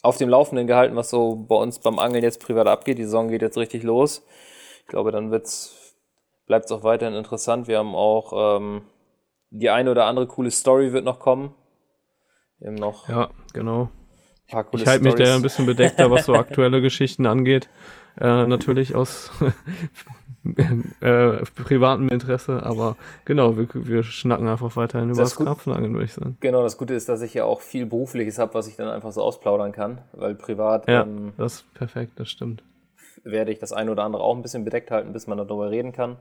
[0.03, 2.99] auf dem Laufenden gehalten, was so bei uns beim Angeln jetzt privat abgeht.
[2.99, 4.23] Die Saison geht jetzt richtig los.
[4.81, 5.95] Ich glaube, dann wird's,
[6.45, 7.67] bleibt es auch weiterhin interessant.
[7.67, 8.83] Wir haben auch ähm,
[9.49, 11.55] die eine oder andere coole Story wird noch kommen.
[12.63, 13.07] Haben noch.
[13.09, 13.89] Ja, genau.
[14.47, 17.69] Ich halte mich da ja ein bisschen bedeckter, was so aktuelle Geschichten angeht.
[18.19, 19.31] Äh, natürlich aus
[21.01, 26.05] äh, privatem Interesse, aber genau, wir, wir schnacken einfach weiterhin über das, das Karpfenangeln, würde
[26.05, 26.37] ich sagen.
[26.39, 29.11] Genau, das Gute ist, dass ich ja auch viel Berufliches habe, was ich dann einfach
[29.11, 30.87] so ausplaudern kann, weil privat.
[30.87, 32.63] Ja, ähm, das ist perfekt, das stimmt.
[33.23, 35.91] Werde ich das eine oder andere auch ein bisschen bedeckt halten, bis man darüber reden
[35.91, 36.17] kann.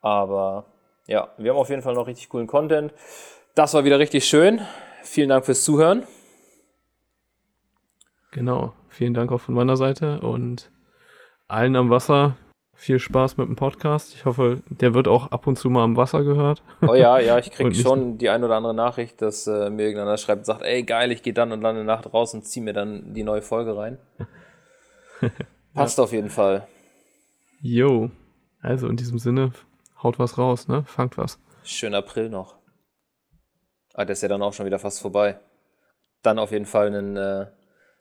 [0.00, 0.66] Aber
[1.06, 2.92] ja, wir haben auf jeden Fall noch richtig coolen Content.
[3.54, 4.60] Das war wieder richtig schön.
[5.06, 6.02] Vielen Dank fürs Zuhören.
[8.32, 8.74] Genau.
[8.88, 10.70] Vielen Dank auch von meiner Seite und
[11.48, 12.36] allen am Wasser
[12.74, 14.14] viel Spaß mit dem Podcast.
[14.14, 16.62] Ich hoffe, der wird auch ab und zu mal am Wasser gehört.
[16.86, 20.18] Oh ja, ja, ich kriege schon die ein oder andere Nachricht, dass äh, mir irgendeiner
[20.18, 22.74] schreibt, sagt, ey geil, ich gehe dann und dann eine Nacht raus und ziehe mir
[22.74, 23.98] dann die neue Folge rein.
[25.72, 26.04] Passt ja.
[26.04, 26.66] auf jeden Fall.
[27.62, 28.10] Jo.
[28.60, 29.52] Also in diesem Sinne,
[30.02, 30.82] haut was raus, ne?
[30.84, 31.38] Fangt was.
[31.62, 32.56] Schön April noch.
[33.96, 35.38] Ah, der ist ja dann auch schon wieder fast vorbei.
[36.20, 37.46] Dann auf jeden Fall ein äh,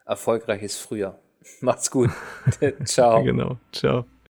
[0.05, 1.19] erfolgreiches Frühjahr.
[1.61, 2.09] Macht's gut.
[2.83, 3.23] Ciao.
[3.23, 3.57] genau.
[3.71, 4.05] Ciao.